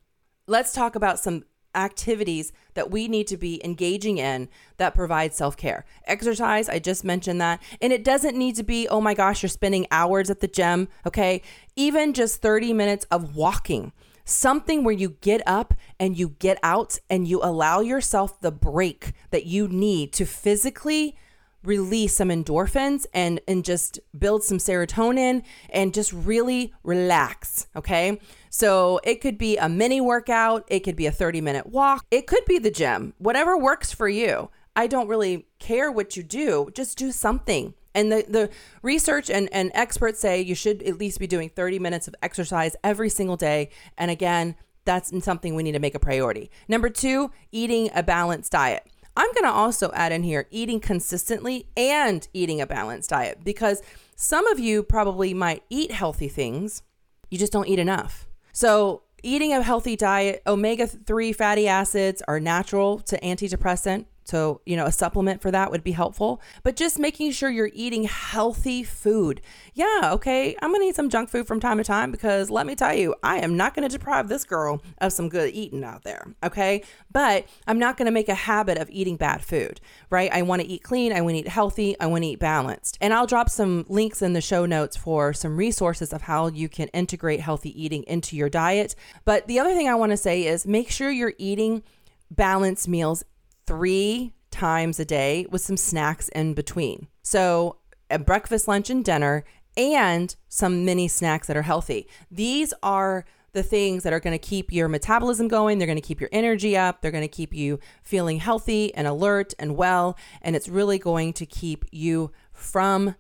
let's 0.47 0.73
talk 0.73 0.95
about 0.97 1.21
some 1.21 1.45
activities 1.75 2.53
that 2.75 2.91
we 2.91 3.09
need 3.09 3.27
to 3.29 3.37
be 3.37 3.65
engaging 3.65 4.19
in 4.19 4.49
that 4.77 4.95
provide 4.95 5.35
self 5.35 5.57
care. 5.57 5.85
Exercise, 6.05 6.69
I 6.69 6.79
just 6.79 7.05
mentioned 7.05 7.41
that. 7.41 7.63
And 7.81 7.93
it 7.93 8.05
doesn't 8.05 8.37
need 8.37 8.57
to 8.57 8.63
be, 8.63 8.89
oh 8.89 9.01
my 9.01 9.15
gosh, 9.15 9.43
you're 9.43 9.51
spending 9.51 9.87
hours 9.91 10.31
at 10.31 10.41
the 10.41 10.49
gym. 10.49 10.89
Okay. 11.07 11.43
Even 11.77 12.13
just 12.13 12.43
30 12.43 12.73
minutes 12.73 13.07
of 13.11 13.37
walking, 13.37 13.93
something 14.25 14.85
where 14.85 14.95
you 14.95 15.11
get 15.21 15.43
up 15.47 15.75
and 15.99 16.19
you 16.19 16.31
get 16.39 16.59
out 16.63 16.99
and 17.09 17.27
you 17.27 17.41
allow 17.43 17.81
yourself 17.81 18.41
the 18.41 18.53
break 18.53 19.13
that 19.31 19.47
you 19.47 19.69
need 19.69 20.13
to 20.15 20.25
physically 20.25 21.17
release 21.63 22.17
some 22.17 22.29
endorphins 22.29 23.07
and 23.13 23.41
and 23.47 23.65
just 23.65 24.01
build 24.19 24.43
some 24.43 24.59
serotonin 24.59 25.43
and 25.69 25.93
just 25.93 26.13
really 26.13 26.73
relax 26.83 27.67
okay? 27.77 28.19
So 28.49 29.01
it 29.05 29.21
could 29.21 29.39
be 29.39 29.57
a 29.57 29.69
mini 29.69 30.01
workout 30.01 30.65
it 30.69 30.81
could 30.81 30.97
be 30.97 31.07
a 31.07 31.13
30 31.13 31.41
minute 31.41 31.67
walk 31.67 32.07
it 32.11 32.27
could 32.27 32.45
be 32.47 32.59
the 32.59 32.71
gym 32.71 33.15
whatever 33.19 33.57
works 33.57 33.93
for 33.93 34.09
you. 34.09 34.51
I 34.75 34.87
don't 34.87 35.09
really 35.09 35.47
care 35.59 35.93
what 35.93 36.17
you 36.17 36.23
do 36.23 36.71
just 36.75 36.97
do 36.97 37.13
something. 37.13 37.75
And 37.93 38.13
the, 38.13 38.25
the 38.29 38.51
research 38.83 39.29
and, 39.29 39.49
and 39.53 39.73
experts 39.75 40.21
say 40.21 40.41
you 40.41 40.55
should 40.55 40.81
at 40.85 40.99
least 40.99 41.19
be 41.19 41.27
doing 41.27 41.51
30 41.51 41.81
minutes 41.81 42.07
of 42.07 42.15
exercise 42.23 42.77
every 42.85 43.09
single 43.09 43.37
day. 43.37 43.71
And 43.99 44.11
again 44.11 44.57
that's 44.85 45.13
something 45.23 45.55
we 45.55 45.63
need 45.63 45.73
to 45.73 45.79
make 45.79 45.95
a 45.95 45.99
priority. 45.99 46.51
Number 46.69 46.89
two 46.89 47.31
eating 47.53 47.91
a 47.95 48.03
balanced 48.03 48.53
diet 48.53 48.87
I'm 49.17 49.33
going 49.33 49.45
to 49.45 49.51
also 49.51 49.91
add 49.93 50.13
in 50.13 50.23
here 50.23 50.47
eating 50.51 50.81
consistently 50.81 51.67
and 51.77 52.27
eating 52.33 52.61
a 52.61 52.67
balanced 52.67 53.11
diet 53.11 53.41
because 53.45 53.83
some 54.17 54.47
of 54.49 54.59
you 54.59 54.83
probably 54.83 55.35
might 55.35 55.63
eat 55.71 55.91
healthy 55.93 56.29
things, 56.29 56.83
you 57.31 57.39
just 57.39 57.53
don't 57.53 57.69
eat 57.69 57.79
enough. 57.79 58.29
So, 58.53 59.03
eating 59.23 59.53
a 59.53 59.63
healthy 59.63 59.97
diet, 59.97 60.43
omega 60.47 60.87
3 60.87 61.33
fatty 61.33 61.69
acids 61.69 62.23
are 62.27 62.41
natural 62.41 63.01
to 63.01 63.19
antidepressant. 63.21 64.07
So, 64.31 64.61
you 64.65 64.77
know, 64.77 64.87
a 64.87 64.93
supplement 64.93 65.43
for 65.43 65.51
that 65.51 65.73
would 65.73 65.83
be 65.83 65.91
helpful, 65.91 66.41
but 66.63 66.77
just 66.77 67.01
making 67.01 67.33
sure 67.33 67.51
you're 67.51 67.73
eating 67.75 68.05
healthy 68.05 68.85
food. 68.85 69.41
Yeah, 69.75 70.11
okay, 70.13 70.55
I'm 70.63 70.73
gonna 70.73 70.85
eat 70.85 70.95
some 70.95 71.11
junk 71.11 71.31
food 71.31 71.49
from 71.49 71.59
time 71.59 71.79
to 71.79 71.85
time 71.85 72.13
because 72.13 72.49
let 72.49 72.65
me 72.65 72.77
tell 72.77 72.95
you, 72.95 73.17
I 73.25 73.39
am 73.39 73.57
not 73.57 73.75
gonna 73.75 73.89
deprive 73.89 74.29
this 74.29 74.45
girl 74.45 74.83
of 74.99 75.13
some 75.13 75.29
good 75.29 75.53
eating 75.53 75.83
out 75.83 76.05
there, 76.05 76.33
okay? 76.45 76.85
But 77.11 77.49
I'm 77.67 77.81
not 77.81 77.97
gonna 77.97 78.13
make 78.13 78.29
a 78.29 78.35
habit 78.35 78.79
of 78.79 78.89
eating 78.91 79.17
bad 79.17 79.45
food, 79.45 79.81
right? 80.11 80.33
I 80.33 80.43
wanna 80.43 80.65
eat 80.65 80.85
clean, 80.85 81.13
I 81.13 81.23
wanna 81.23 81.39
eat 81.39 81.49
healthy, 81.49 81.99
I 81.99 82.07
wanna 82.07 82.27
eat 82.27 82.39
balanced. 82.39 82.99
And 83.01 83.13
I'll 83.13 83.27
drop 83.27 83.51
some 83.51 83.85
links 83.89 84.23
in 84.23 84.33
the 84.33 84.41
show 84.41 84.65
notes 84.65 84.97
for 84.97 85.33
some 85.33 85.57
resources 85.57 86.13
of 86.13 86.23
how 86.23 86.47
you 86.47 86.69
can 86.69 86.87
integrate 86.89 87.41
healthy 87.41 87.83
eating 87.83 88.05
into 88.05 88.37
your 88.37 88.49
diet. 88.49 88.95
But 89.25 89.49
the 89.49 89.59
other 89.59 89.75
thing 89.75 89.89
I 89.89 89.97
wanna 89.97 90.17
say 90.17 90.47
is 90.47 90.69
make 90.69 90.89
sure 90.89 91.11
you're 91.11 91.35
eating 91.37 91.83
balanced 92.31 92.87
meals 92.87 93.25
three 93.67 94.33
times 94.51 94.99
a 95.01 95.05
day 95.05 95.47
with 95.51 95.61
some 95.61 95.77
snacks 95.77 96.29
in 96.31 96.55
between. 96.55 97.09
So, 97.23 97.77
a 98.11 98.19
breakfast, 98.19 98.67
lunch, 98.67 98.91
and 98.91 99.05
dinner, 99.05 99.45
and 99.77 100.35
some 100.49 100.85
mini 100.85 101.07
snacks 101.09 101.47
that 101.47 101.57
are 101.57 101.63
healthy. 101.63 102.09
These 102.31 102.75
are 102.83 103.25
the 103.53 103.63
things 103.63 104.03
that 104.03 104.13
are 104.13 104.21
going 104.21 104.39
to 104.39 104.47
keep 104.47 104.73
your 104.73 104.89
metabolism 104.89 105.49
going. 105.49 105.79
They're 105.79 105.87
going 105.87 105.97
to 105.97 106.03
keep 106.03 106.21
your 106.21 106.31
energy 106.33 106.77
up. 106.77 107.01
They're 107.01 107.11
going 107.11 107.23
to 107.23 107.29
keep 107.29 107.55
you 107.55 107.79
feeling 108.03 108.39
healthy 108.39 108.95
and 108.95 109.07
alert 109.07 109.55
and 109.59 109.77
well. 109.77 110.17
And 110.43 110.55
it's 110.55 110.69
really 110.69 110.99
going 110.99 111.33
to 111.35 111.47
keep 111.47 111.85
you 111.91 112.31
from 112.53 113.17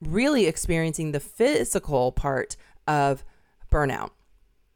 really 0.00 0.46
experiencing 0.46 1.12
the 1.12 1.20
physical 1.20 2.12
part 2.12 2.56
of 2.86 3.24
burnout 3.70 4.10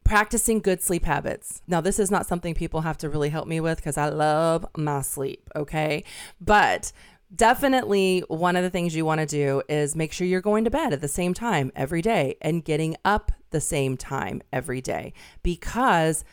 practicing 0.03 0.59
good 0.59 0.81
sleep 0.81 1.05
habits. 1.05 1.61
Now, 1.67 1.81
this 1.81 1.99
is 1.99 2.11
not 2.11 2.25
something 2.25 2.53
people 2.53 2.81
have 2.81 2.97
to 2.99 3.09
really 3.09 3.29
help 3.29 3.47
me 3.47 3.59
with 3.59 3.77
because 3.77 3.97
I 3.97 4.09
love 4.09 4.65
my 4.75 5.01
sleep, 5.01 5.49
okay? 5.55 6.03
But 6.41 6.91
definitely 7.35 8.23
one 8.27 8.55
of 8.55 8.63
the 8.63 8.69
things 8.69 8.95
you 8.95 9.05
want 9.05 9.21
to 9.21 9.25
do 9.25 9.61
is 9.67 9.95
make 9.95 10.13
sure 10.13 10.27
you're 10.27 10.41
going 10.41 10.63
to 10.65 10.69
bed 10.69 10.93
at 10.93 11.01
the 11.01 11.07
same 11.07 11.33
time 11.33 11.71
every 11.75 12.01
day 12.01 12.35
and 12.41 12.63
getting 12.63 12.95
up 13.03 13.31
the 13.49 13.61
same 13.61 13.97
time 13.97 14.41
every 14.51 14.81
day 14.81 15.13
because 15.41 16.23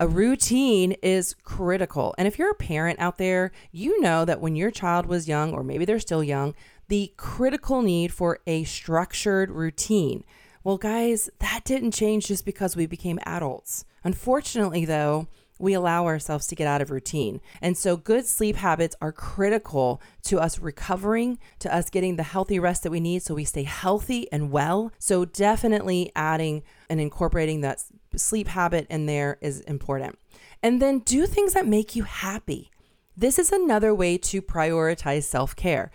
a 0.00 0.08
routine 0.08 0.92
is 1.02 1.34
critical. 1.44 2.14
And 2.16 2.26
if 2.26 2.38
you're 2.38 2.50
a 2.50 2.54
parent 2.54 2.98
out 2.98 3.18
there, 3.18 3.52
you 3.70 4.00
know 4.00 4.24
that 4.24 4.40
when 4.40 4.56
your 4.56 4.70
child 4.70 5.04
was 5.04 5.28
young, 5.28 5.52
or 5.52 5.62
maybe 5.62 5.84
they're 5.84 6.00
still 6.00 6.24
young, 6.24 6.54
the 6.88 7.12
critical 7.18 7.82
need 7.82 8.12
for 8.12 8.40
a 8.46 8.64
structured 8.64 9.50
routine. 9.50 10.24
Well, 10.62 10.76
guys, 10.76 11.30
that 11.38 11.62
didn't 11.64 11.92
change 11.92 12.26
just 12.26 12.44
because 12.44 12.76
we 12.76 12.84
became 12.84 13.18
adults. 13.24 13.86
Unfortunately, 14.04 14.84
though, 14.84 15.26
we 15.58 15.72
allow 15.72 16.06
ourselves 16.06 16.46
to 16.48 16.54
get 16.54 16.66
out 16.66 16.82
of 16.82 16.90
routine. 16.90 17.40
And 17.62 17.76
so, 17.76 17.96
good 17.96 18.26
sleep 18.26 18.56
habits 18.56 18.96
are 19.00 19.12
critical 19.12 20.02
to 20.24 20.38
us 20.38 20.58
recovering, 20.58 21.38
to 21.60 21.74
us 21.74 21.88
getting 21.88 22.16
the 22.16 22.22
healthy 22.22 22.58
rest 22.58 22.82
that 22.82 22.90
we 22.90 23.00
need 23.00 23.22
so 23.22 23.34
we 23.34 23.44
stay 23.44 23.62
healthy 23.62 24.30
and 24.32 24.50
well. 24.50 24.92
So, 24.98 25.24
definitely 25.24 26.12
adding 26.14 26.62
and 26.88 27.00
incorporating 27.00 27.62
that 27.62 27.82
sleep 28.16 28.48
habit 28.48 28.86
in 28.90 29.06
there 29.06 29.38
is 29.40 29.60
important. 29.62 30.18
And 30.62 30.80
then 30.80 31.00
do 31.00 31.26
things 31.26 31.54
that 31.54 31.66
make 31.66 31.96
you 31.96 32.02
happy. 32.04 32.70
This 33.16 33.38
is 33.38 33.52
another 33.52 33.94
way 33.94 34.18
to 34.18 34.42
prioritize 34.42 35.24
self 35.24 35.56
care. 35.56 35.90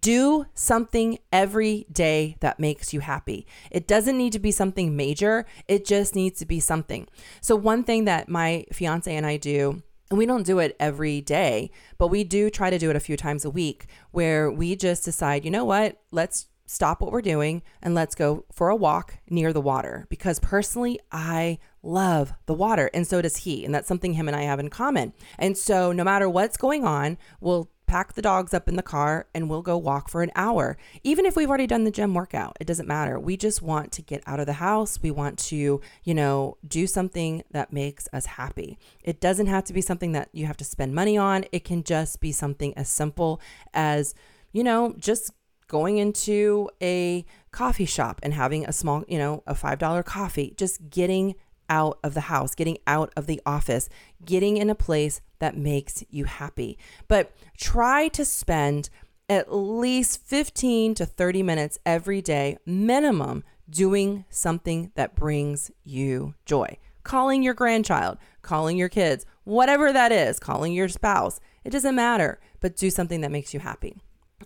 Do 0.00 0.46
something 0.54 1.18
every 1.32 1.86
day 1.90 2.36
that 2.40 2.60
makes 2.60 2.92
you 2.92 3.00
happy. 3.00 3.46
It 3.70 3.86
doesn't 3.86 4.18
need 4.18 4.32
to 4.32 4.38
be 4.38 4.50
something 4.50 4.96
major, 4.96 5.46
it 5.68 5.84
just 5.84 6.14
needs 6.14 6.38
to 6.40 6.46
be 6.46 6.60
something. 6.60 7.06
So, 7.40 7.56
one 7.56 7.84
thing 7.84 8.04
that 8.04 8.28
my 8.28 8.64
fiance 8.72 9.14
and 9.14 9.26
I 9.26 9.36
do 9.36 9.82
and 10.10 10.18
we 10.18 10.26
don't 10.26 10.46
do 10.46 10.60
it 10.60 10.76
every 10.78 11.20
day, 11.20 11.70
but 11.98 12.08
we 12.08 12.22
do 12.22 12.48
try 12.48 12.70
to 12.70 12.78
do 12.78 12.90
it 12.90 12.96
a 12.96 13.00
few 13.00 13.16
times 13.16 13.44
a 13.44 13.50
week 13.50 13.86
where 14.12 14.50
we 14.50 14.76
just 14.76 15.04
decide, 15.04 15.44
you 15.44 15.50
know 15.50 15.64
what, 15.64 16.00
let's 16.12 16.46
stop 16.66 17.00
what 17.00 17.12
we're 17.12 17.22
doing 17.22 17.62
and 17.82 17.94
let's 17.94 18.14
go 18.14 18.44
for 18.52 18.68
a 18.68 18.76
walk 18.76 19.18
near 19.30 19.52
the 19.52 19.60
water 19.60 20.06
because 20.08 20.40
personally 20.40 20.98
I 21.12 21.58
love 21.82 22.32
the 22.46 22.54
water 22.54 22.90
and 22.92 23.06
so 23.06 23.22
does 23.22 23.38
he 23.38 23.64
and 23.64 23.72
that's 23.72 23.86
something 23.86 24.14
him 24.14 24.26
and 24.26 24.36
I 24.36 24.42
have 24.42 24.58
in 24.58 24.68
common. 24.68 25.12
And 25.38 25.56
so 25.56 25.92
no 25.92 26.04
matter 26.04 26.28
what's 26.28 26.56
going 26.56 26.84
on, 26.84 27.18
we'll 27.40 27.70
pack 27.86 28.14
the 28.14 28.22
dogs 28.22 28.52
up 28.52 28.68
in 28.68 28.76
the 28.76 28.82
car 28.82 29.26
and 29.34 29.48
we'll 29.48 29.62
go 29.62 29.76
walk 29.76 30.08
for 30.08 30.22
an 30.22 30.30
hour. 30.34 30.76
Even 31.02 31.24
if 31.24 31.36
we've 31.36 31.48
already 31.48 31.66
done 31.66 31.84
the 31.84 31.90
gym 31.90 32.14
workout, 32.14 32.56
it 32.60 32.66
doesn't 32.66 32.88
matter. 32.88 33.18
We 33.18 33.36
just 33.36 33.62
want 33.62 33.92
to 33.92 34.02
get 34.02 34.22
out 34.26 34.40
of 34.40 34.46
the 34.46 34.54
house. 34.54 34.98
We 35.02 35.10
want 35.10 35.38
to, 35.38 35.80
you 36.04 36.14
know, 36.14 36.56
do 36.66 36.86
something 36.86 37.44
that 37.50 37.72
makes 37.72 38.08
us 38.12 38.26
happy. 38.26 38.78
It 39.02 39.20
doesn't 39.20 39.46
have 39.46 39.64
to 39.64 39.72
be 39.72 39.80
something 39.80 40.12
that 40.12 40.28
you 40.32 40.46
have 40.46 40.56
to 40.58 40.64
spend 40.64 40.94
money 40.94 41.16
on. 41.16 41.44
It 41.52 41.64
can 41.64 41.82
just 41.82 42.20
be 42.20 42.32
something 42.32 42.76
as 42.76 42.88
simple 42.88 43.40
as, 43.72 44.14
you 44.52 44.64
know, 44.64 44.94
just 44.98 45.30
going 45.68 45.98
into 45.98 46.68
a 46.82 47.24
coffee 47.50 47.86
shop 47.86 48.20
and 48.22 48.34
having 48.34 48.64
a 48.66 48.72
small, 48.72 49.04
you 49.08 49.18
know, 49.18 49.42
a 49.46 49.54
$5 49.54 50.04
coffee, 50.04 50.54
just 50.56 50.90
getting 50.90 51.34
out 51.68 51.98
of 52.02 52.14
the 52.14 52.22
house, 52.22 52.54
getting 52.54 52.78
out 52.86 53.12
of 53.16 53.26
the 53.26 53.40
office, 53.44 53.88
getting 54.24 54.56
in 54.56 54.70
a 54.70 54.74
place 54.74 55.20
that 55.38 55.56
makes 55.56 56.04
you 56.10 56.24
happy. 56.24 56.78
But 57.08 57.32
try 57.56 58.08
to 58.08 58.24
spend 58.24 58.90
at 59.28 59.52
least 59.52 60.24
15 60.24 60.94
to 60.94 61.06
30 61.06 61.42
minutes 61.42 61.78
every 61.84 62.22
day, 62.22 62.58
minimum, 62.64 63.42
doing 63.68 64.24
something 64.30 64.92
that 64.94 65.16
brings 65.16 65.70
you 65.84 66.34
joy. 66.44 66.78
Calling 67.02 67.42
your 67.42 67.54
grandchild, 67.54 68.18
calling 68.42 68.76
your 68.76 68.88
kids, 68.88 69.26
whatever 69.44 69.92
that 69.92 70.12
is, 70.12 70.38
calling 70.38 70.72
your 70.72 70.88
spouse, 70.88 71.40
it 71.64 71.70
doesn't 71.70 71.94
matter, 71.94 72.38
but 72.60 72.76
do 72.76 72.90
something 72.90 73.20
that 73.20 73.32
makes 73.32 73.52
you 73.52 73.60
happy. 73.60 73.96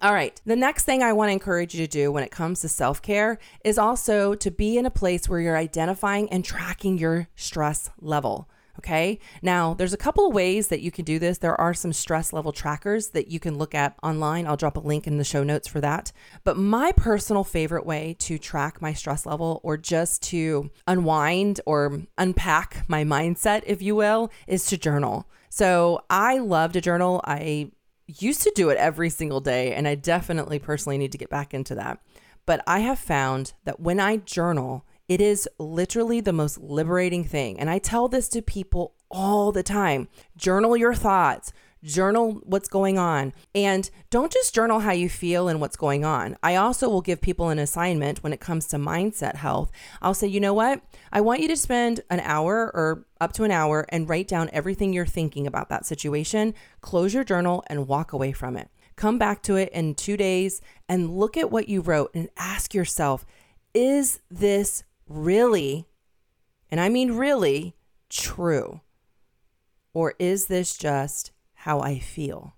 All 0.03 0.15
right. 0.15 0.41
The 0.47 0.57
next 0.57 0.85
thing 0.85 1.03
I 1.03 1.13
want 1.13 1.29
to 1.29 1.33
encourage 1.33 1.75
you 1.75 1.85
to 1.85 1.91
do 1.91 2.11
when 2.11 2.25
it 2.25 2.31
comes 2.31 2.61
to 2.61 2.69
self 2.69 3.03
care 3.03 3.39
is 3.65 3.77
also 3.77 4.35
to 4.35 4.51
be 4.51 4.79
in 4.79 4.87
a 4.87 4.91
place 4.91 5.29
where 5.29 5.41
you're 5.41 5.57
identifying 5.57 6.31
and 6.31 6.45
tracking 6.45 6.97
your 6.97 7.29
stress 7.35 7.91
level. 8.01 8.49
Okay. 8.79 9.19
Now, 9.43 9.75
there's 9.75 9.93
a 9.93 9.99
couple 9.99 10.27
of 10.27 10.33
ways 10.33 10.69
that 10.69 10.81
you 10.81 10.91
can 10.91 11.05
do 11.05 11.19
this. 11.19 11.37
There 11.37 11.61
are 11.61 11.75
some 11.75 11.93
stress 11.93 12.33
level 12.33 12.51
trackers 12.51 13.09
that 13.09 13.29
you 13.29 13.39
can 13.39 13.59
look 13.59 13.75
at 13.75 13.95
online. 14.03 14.47
I'll 14.47 14.57
drop 14.57 14.79
a 14.79 14.81
link 14.81 15.07
in 15.07 15.19
the 15.19 15.25
show 15.25 15.43
notes 15.43 15.69
for 15.69 15.83
that. 15.83 16.13
But 16.45 16.57
my 16.57 16.93
personal 16.93 17.45
favorite 17.45 17.85
way 17.85 18.17
to 18.21 18.39
track 18.39 18.81
my 18.81 18.95
stress 18.95 19.27
level 19.27 19.61
or 19.63 19.77
just 19.77 20.23
to 20.31 20.71
unwind 20.87 21.61
or 21.67 22.01
unpack 22.17 22.85
my 22.89 23.05
mindset, 23.05 23.65
if 23.67 23.83
you 23.83 23.95
will, 23.97 24.31
is 24.47 24.65
to 24.67 24.79
journal. 24.79 25.29
So 25.51 26.01
I 26.09 26.39
love 26.39 26.73
to 26.73 26.81
journal. 26.81 27.21
I 27.25 27.73
used 28.19 28.43
to 28.43 28.53
do 28.55 28.71
it 28.71 28.79
every 28.79 29.11
single 29.11 29.41
day, 29.41 29.75
and 29.75 29.87
I 29.87 29.95
definitely 29.95 30.59
personally 30.59 30.99
need 30.99 31.13
to 31.13 31.19
get 31.19 31.31
back 31.31 31.55
into 31.55 31.75
that. 31.77 32.01
But 32.47 32.63
I 32.67 32.81
have 32.81 32.99
found 32.99 33.53
that 33.65 33.81
when 33.81 34.01
I 34.01 34.17
journal, 34.17 34.85
it 35.09 35.21
is 35.21 35.49
literally 35.59 36.21
the 36.21 36.33
most 36.33 36.59
liberating 36.59 37.25
thing. 37.25 37.59
And 37.59 37.69
I 37.69 37.79
tell 37.79 38.09
this 38.09 38.29
to 38.31 38.43
people 38.43 38.95
all 39.11 39.53
the 39.53 39.63
time 39.63 40.09
journal 40.37 40.77
your 40.77 40.95
thoughts, 40.95 41.53
journal 41.83 42.41
what's 42.45 42.69
going 42.69 42.99
on. 42.99 43.33
And 43.55 43.91
don't 44.11 44.33
just 44.33 44.55
journal 44.55 44.81
how 44.81 44.93
you 44.93 45.09
feel 45.09 45.49
and 45.49 45.61
what's 45.61 45.77
going 45.77 46.05
on. 46.05 46.37
I 46.43 46.57
also 46.57 46.89
will 46.89 47.01
give 47.01 47.21
people 47.21 47.49
an 47.49 47.59
assignment 47.59 48.23
when 48.23 48.33
it 48.33 48.41
comes 48.41 48.67
to 48.69 48.77
mindset 48.77 49.37
health. 49.37 49.71
I'll 50.03 50.15
say, 50.15 50.27
you 50.27 50.41
know 50.41 50.55
what? 50.55 50.83
I 51.13 51.21
want 51.21 51.41
you 51.41 51.49
to 51.49 51.57
spend 51.57 52.01
an 52.11 52.21
hour 52.21 52.71
or 52.75 53.07
up 53.21 53.33
to 53.35 53.45
an 53.45 53.51
hour 53.51 53.87
and 53.89 54.09
write 54.09 54.29
down 54.29 54.51
everything 54.53 54.93
you're 54.93 55.07
thinking 55.07 55.47
about 55.47 55.69
that 55.69 55.87
situation. 55.87 56.55
Close 56.81 57.15
your 57.15 57.25
journal 57.25 57.65
and 57.69 57.89
walk 57.89 58.13
away 58.13 58.33
from 58.33 58.57
it. 58.57 58.69
Come 58.97 59.19
back 59.19 59.43
to 59.45 59.57
it 59.57 59.71
in 59.73 59.95
two 59.95 60.17
days 60.17 60.61
and 60.89 61.17
look 61.17 61.37
at 61.37 61.51
what 61.51 61.69
you 61.69 61.81
wrote 61.81 62.11
and 62.15 62.29
ask 62.37 62.75
yourself, 62.75 63.25
is 63.73 64.21
this 64.31 64.85
really, 65.09 65.87
and 66.71 66.81
I 66.81 66.89
mean 66.89 67.13
really, 67.13 67.77
true? 68.11 68.83
Or 69.95 70.15
is 70.19 70.47
this 70.47 70.77
just 70.77 71.33
how 71.61 71.81
I 71.81 71.99
feel. 71.99 72.55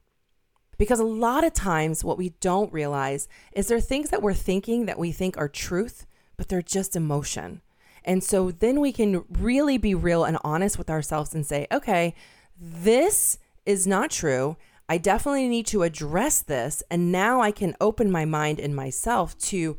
Because 0.79 1.01
a 1.01 1.05
lot 1.05 1.45
of 1.45 1.53
times, 1.53 2.05
what 2.05 2.19
we 2.19 2.31
don't 2.41 2.73
realize 2.73 3.29
is 3.53 3.67
there 3.67 3.79
are 3.79 3.81
things 3.81 4.11
that 4.11 4.23
we're 4.23 4.33
thinking 4.33 4.87
that 4.87 4.99
we 4.99 5.11
think 5.11 5.37
are 5.37 5.49
truth, 5.49 6.07
but 6.37 6.49
they're 6.49 6.63
just 6.63 6.95
emotion. 6.95 7.63
And 8.05 8.23
so 8.23 8.53
then 8.53 8.81
we 8.81 8.93
can 8.93 9.25
really 9.29 9.77
be 9.77 9.95
real 9.95 10.25
and 10.25 10.39
honest 10.45 10.79
with 10.79 10.89
ourselves 10.89 11.35
and 11.35 11.45
say, 11.45 11.67
okay, 11.73 12.15
this 12.61 13.39
is 13.67 13.87
not 13.87 14.11
true. 14.11 14.57
I 14.89 14.99
definitely 14.99 15.49
need 15.49 15.67
to 15.69 15.83
address 15.83 16.41
this. 16.41 16.83
And 16.89 17.11
now 17.11 17.41
I 17.41 17.51
can 17.51 17.77
open 17.81 18.11
my 18.11 18.25
mind 18.25 18.61
and 18.61 18.75
myself 18.75 19.37
to 19.39 19.77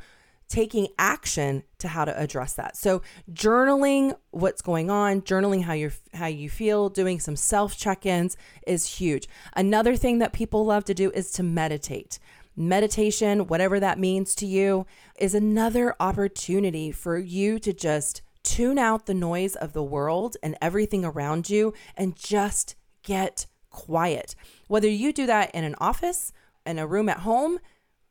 taking 0.53 0.87
action 0.99 1.63
to 1.79 1.87
how 1.87 2.05
to 2.05 2.15
address 2.21 2.53
that. 2.53 2.77
So 2.77 3.01
journaling 3.31 4.15
what's 4.29 4.61
going 4.61 4.91
on, 4.91 5.23
journaling 5.23 5.63
how 5.63 5.73
you 5.73 5.89
how 6.13 6.27
you 6.27 6.47
feel, 6.47 6.89
doing 6.89 7.19
some 7.19 7.35
self 7.35 7.75
check-ins 7.75 8.37
is 8.67 8.97
huge. 8.97 9.27
Another 9.55 9.95
thing 9.95 10.19
that 10.19 10.31
people 10.31 10.63
love 10.63 10.85
to 10.85 10.93
do 10.93 11.09
is 11.09 11.31
to 11.31 11.43
meditate. 11.43 12.19
Meditation, 12.55 13.47
whatever 13.47 13.79
that 13.79 13.97
means 13.97 14.35
to 14.35 14.45
you, 14.45 14.85
is 15.17 15.33
another 15.33 15.95
opportunity 15.99 16.91
for 16.91 17.17
you 17.17 17.57
to 17.57 17.73
just 17.73 18.21
tune 18.43 18.77
out 18.77 19.07
the 19.07 19.15
noise 19.15 19.55
of 19.55 19.73
the 19.73 19.81
world 19.81 20.37
and 20.43 20.55
everything 20.61 21.03
around 21.03 21.49
you 21.49 21.73
and 21.97 22.15
just 22.15 22.75
get 23.01 23.47
quiet. 23.71 24.35
Whether 24.67 24.87
you 24.87 25.13
do 25.13 25.25
that 25.25 25.49
in 25.55 25.63
an 25.63 25.73
office, 25.79 26.31
in 26.63 26.77
a 26.77 26.85
room 26.85 27.09
at 27.09 27.21
home, 27.21 27.57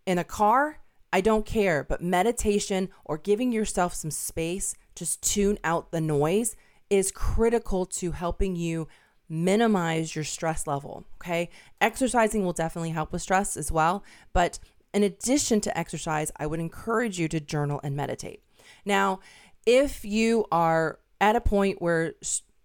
in 0.06 0.18
a 0.18 0.24
car, 0.24 0.81
I 1.12 1.20
don't 1.20 1.44
care, 1.44 1.84
but 1.84 2.00
meditation 2.00 2.88
or 3.04 3.18
giving 3.18 3.52
yourself 3.52 3.94
some 3.94 4.10
space 4.10 4.74
just 4.94 5.22
tune 5.22 5.58
out 5.62 5.90
the 5.90 6.00
noise 6.00 6.56
is 6.90 7.10
critical 7.10 7.86
to 7.86 8.12
helping 8.12 8.56
you 8.56 8.88
minimize 9.28 10.14
your 10.14 10.24
stress 10.24 10.66
level. 10.66 11.04
Okay. 11.16 11.48
Exercising 11.80 12.44
will 12.44 12.52
definitely 12.52 12.90
help 12.90 13.12
with 13.12 13.22
stress 13.22 13.56
as 13.56 13.72
well. 13.72 14.04
But 14.32 14.58
in 14.92 15.02
addition 15.02 15.60
to 15.62 15.78
exercise, 15.78 16.30
I 16.36 16.46
would 16.46 16.60
encourage 16.60 17.18
you 17.18 17.28
to 17.28 17.40
journal 17.40 17.80
and 17.82 17.96
meditate. 17.96 18.42
Now, 18.84 19.20
if 19.64 20.04
you 20.04 20.44
are 20.52 20.98
at 21.20 21.36
a 21.36 21.40
point 21.40 21.80
where 21.80 22.14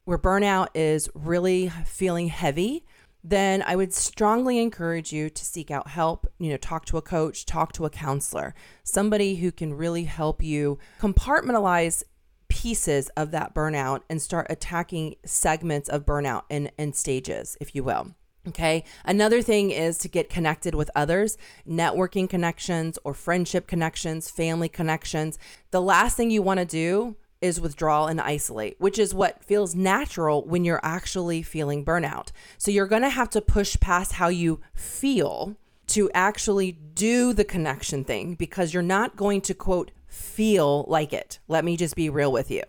where 0.04 0.18
burnout 0.18 0.68
is 0.74 1.10
really 1.14 1.70
feeling 1.86 2.28
heavy, 2.28 2.86
then 3.30 3.62
I 3.62 3.76
would 3.76 3.94
strongly 3.94 4.60
encourage 4.60 5.12
you 5.12 5.30
to 5.30 5.46
seek 5.46 5.70
out 5.70 5.90
help, 5.90 6.28
you 6.40 6.50
know, 6.50 6.58
talk 6.58 6.86
to 6.86 6.98
a 6.98 7.02
coach, 7.02 7.46
talk 7.46 7.74
to 7.74 7.86
a 7.86 7.90
counselor, 7.90 8.56
somebody 8.84 9.36
who 9.36 9.52
can 9.52 9.74
really 9.74 10.06
help 10.06 10.42
you 10.42 10.80
compartmentalize 11.00 12.04
pieces 12.48 13.10
of 13.18 13.32
that 13.32 13.54
burnout 13.54 14.02
and 14.10 14.22
start 14.22 14.48
attacking 14.50 15.16
segments 15.26 15.90
of 15.90 16.06
burnout 16.06 16.44
in, 16.50 16.72
in 16.78 16.94
stages, 16.94 17.58
if 17.60 17.76
you 17.76 17.84
will. 17.84 18.16
Okay. 18.48 18.86
Another 19.04 19.42
thing 19.42 19.72
is 19.72 19.98
to 19.98 20.08
get 20.08 20.30
connected 20.30 20.74
with 20.74 20.90
others, 20.96 21.38
networking 21.68 22.30
connections 22.30 22.98
or 23.04 23.14
friendship 23.14 23.68
connections, 23.68 24.30
family 24.30 24.70
connections. 24.70 25.38
The 25.72 25.82
last 25.82 26.16
thing 26.16 26.32
you 26.32 26.42
want 26.42 26.62
to 26.62 26.66
do 26.66 27.18
is 27.42 27.62
withdrawal 27.62 28.08
and 28.08 28.20
isolate, 28.20 28.76
which 28.80 28.98
is 28.98 29.14
what 29.14 29.44
feels 29.44 29.76
natural 29.76 30.44
when 30.46 30.64
you're 30.64 30.80
actually 30.84 31.42
feeling 31.42 31.86
burnout. 31.86 32.32
So 32.58 32.72
you're 32.72 32.88
going 32.88 33.04
to 33.04 33.10
have 33.10 33.30
to 33.32 33.42
push 33.42 33.78
past 33.80 34.14
how 34.14 34.30
you 34.30 34.62
feel 34.74 35.56
to 35.88 36.12
actually 36.14 36.72
do 36.72 37.34
the 37.34 37.46
connection 37.46 38.04
thing 38.04 38.36
because 38.36 38.74
you're 38.74 38.84
not 38.84 39.16
going 39.16 39.42
to 39.42 39.54
quote 39.54 39.92
feel 40.08 40.86
like 40.88 41.14
it. 41.14 41.40
Let 41.48 41.64
me 41.64 41.78
just 41.78 41.96
be 41.96 42.10
real 42.10 42.32
with 42.32 42.52
you. 42.52 42.64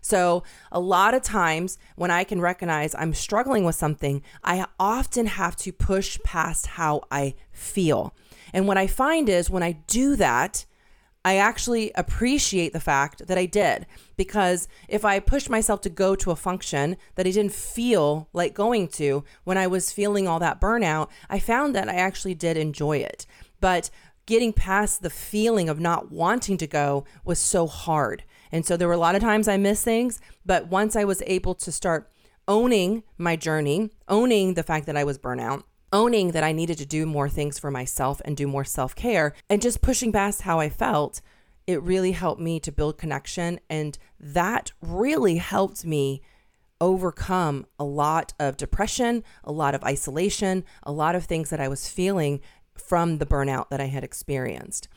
So, 0.00 0.44
a 0.70 0.78
lot 0.78 1.14
of 1.14 1.22
times 1.22 1.78
when 1.96 2.12
I 2.12 2.22
can 2.22 2.40
recognize 2.40 2.94
I'm 2.94 3.12
struggling 3.12 3.64
with 3.64 3.74
something, 3.74 4.22
I 4.44 4.64
often 4.78 5.26
have 5.26 5.56
to 5.56 5.72
push 5.72 6.16
past 6.22 6.66
how 6.68 7.02
I 7.10 7.34
feel. 7.50 8.14
And 8.52 8.68
what 8.68 8.78
I 8.78 8.86
find 8.86 9.28
is 9.28 9.50
when 9.50 9.64
I 9.64 9.72
do 9.72 10.14
that, 10.14 10.64
I 11.26 11.38
actually 11.38 11.90
appreciate 11.96 12.72
the 12.72 12.78
fact 12.78 13.26
that 13.26 13.36
I 13.36 13.46
did 13.46 13.86
because 14.16 14.68
if 14.86 15.04
I 15.04 15.18
pushed 15.18 15.50
myself 15.50 15.80
to 15.80 15.90
go 15.90 16.14
to 16.14 16.30
a 16.30 16.36
function 16.36 16.96
that 17.16 17.26
I 17.26 17.32
didn't 17.32 17.52
feel 17.52 18.28
like 18.32 18.54
going 18.54 18.86
to 18.90 19.24
when 19.42 19.58
I 19.58 19.66
was 19.66 19.90
feeling 19.90 20.28
all 20.28 20.38
that 20.38 20.60
burnout, 20.60 21.08
I 21.28 21.40
found 21.40 21.74
that 21.74 21.88
I 21.88 21.94
actually 21.94 22.36
did 22.36 22.56
enjoy 22.56 22.98
it. 22.98 23.26
But 23.60 23.90
getting 24.26 24.52
past 24.52 25.02
the 25.02 25.10
feeling 25.10 25.68
of 25.68 25.80
not 25.80 26.12
wanting 26.12 26.58
to 26.58 26.66
go 26.68 27.04
was 27.24 27.40
so 27.40 27.66
hard. 27.66 28.22
And 28.52 28.64
so 28.64 28.76
there 28.76 28.86
were 28.86 28.94
a 28.94 28.96
lot 28.96 29.16
of 29.16 29.20
times 29.20 29.48
I 29.48 29.56
missed 29.56 29.82
things, 29.82 30.20
but 30.44 30.68
once 30.68 30.94
I 30.94 31.02
was 31.02 31.24
able 31.26 31.56
to 31.56 31.72
start 31.72 32.08
owning 32.46 33.02
my 33.18 33.34
journey, 33.34 33.90
owning 34.06 34.54
the 34.54 34.62
fact 34.62 34.86
that 34.86 34.96
I 34.96 35.02
was 35.02 35.18
burnout, 35.18 35.64
owning 35.96 36.32
that 36.32 36.44
I 36.44 36.52
needed 36.52 36.76
to 36.76 36.84
do 36.86 37.06
more 37.06 37.30
things 37.30 37.58
for 37.58 37.70
myself 37.70 38.20
and 38.26 38.36
do 38.36 38.46
more 38.46 38.66
self 38.66 38.94
care 38.94 39.32
and 39.48 39.62
just 39.62 39.80
pushing 39.80 40.12
past 40.12 40.42
how 40.42 40.60
I 40.60 40.68
felt, 40.68 41.22
it 41.66 41.82
really 41.82 42.12
helped 42.12 42.40
me 42.40 42.60
to 42.60 42.70
build 42.70 42.98
connection. 42.98 43.60
And 43.70 43.96
that 44.20 44.72
really 44.82 45.38
helped 45.38 45.86
me 45.86 46.20
overcome 46.82 47.64
a 47.78 47.84
lot 47.84 48.34
of 48.38 48.58
depression, 48.58 49.24
a 49.42 49.50
lot 49.50 49.74
of 49.74 49.82
isolation, 49.84 50.64
a 50.82 50.92
lot 50.92 51.14
of 51.14 51.24
things 51.24 51.48
that 51.48 51.60
I 51.60 51.68
was 51.68 51.88
feeling 51.88 52.40
from 52.74 53.16
the 53.16 53.24
burnout 53.24 53.70
that 53.70 53.80
I 53.80 53.86
had 53.86 54.04
experienced. 54.04 54.88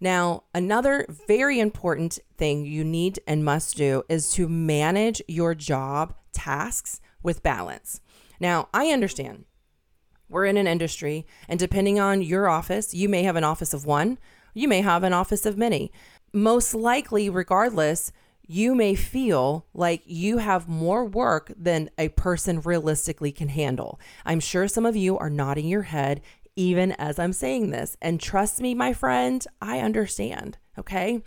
Now, 0.00 0.42
another 0.52 1.06
very 1.28 1.60
important 1.60 2.18
thing 2.36 2.64
you 2.64 2.82
need 2.82 3.20
and 3.24 3.44
must 3.44 3.76
do 3.76 4.02
is 4.08 4.32
to 4.32 4.48
manage 4.48 5.22
your 5.28 5.54
job 5.54 6.14
tasks 6.32 7.00
with 7.22 7.44
balance. 7.44 8.00
Now, 8.40 8.68
I 8.74 8.88
understand 8.88 9.44
we're 10.30 10.46
in 10.46 10.56
an 10.56 10.66
industry, 10.66 11.26
and 11.48 11.58
depending 11.58 11.98
on 12.00 12.22
your 12.22 12.48
office, 12.48 12.94
you 12.94 13.08
may 13.08 13.22
have 13.24 13.36
an 13.36 13.44
office 13.44 13.74
of 13.74 13.84
one, 13.84 14.18
you 14.54 14.68
may 14.68 14.80
have 14.80 15.02
an 15.02 15.12
office 15.12 15.44
of 15.44 15.58
many. 15.58 15.92
Most 16.32 16.74
likely, 16.74 17.28
regardless, 17.28 18.12
you 18.46 18.74
may 18.74 18.94
feel 18.94 19.66
like 19.74 20.02
you 20.06 20.38
have 20.38 20.68
more 20.68 21.04
work 21.04 21.52
than 21.56 21.90
a 21.98 22.08
person 22.08 22.60
realistically 22.60 23.30
can 23.30 23.48
handle. 23.48 24.00
I'm 24.24 24.40
sure 24.40 24.66
some 24.66 24.86
of 24.86 24.96
you 24.96 25.16
are 25.18 25.30
nodding 25.30 25.68
your 25.68 25.82
head 25.82 26.20
even 26.56 26.92
as 26.92 27.18
I'm 27.18 27.32
saying 27.32 27.70
this. 27.70 27.96
And 28.02 28.20
trust 28.20 28.60
me, 28.60 28.74
my 28.74 28.92
friend, 28.92 29.44
I 29.62 29.78
understand. 29.78 30.58
Okay. 30.78 31.22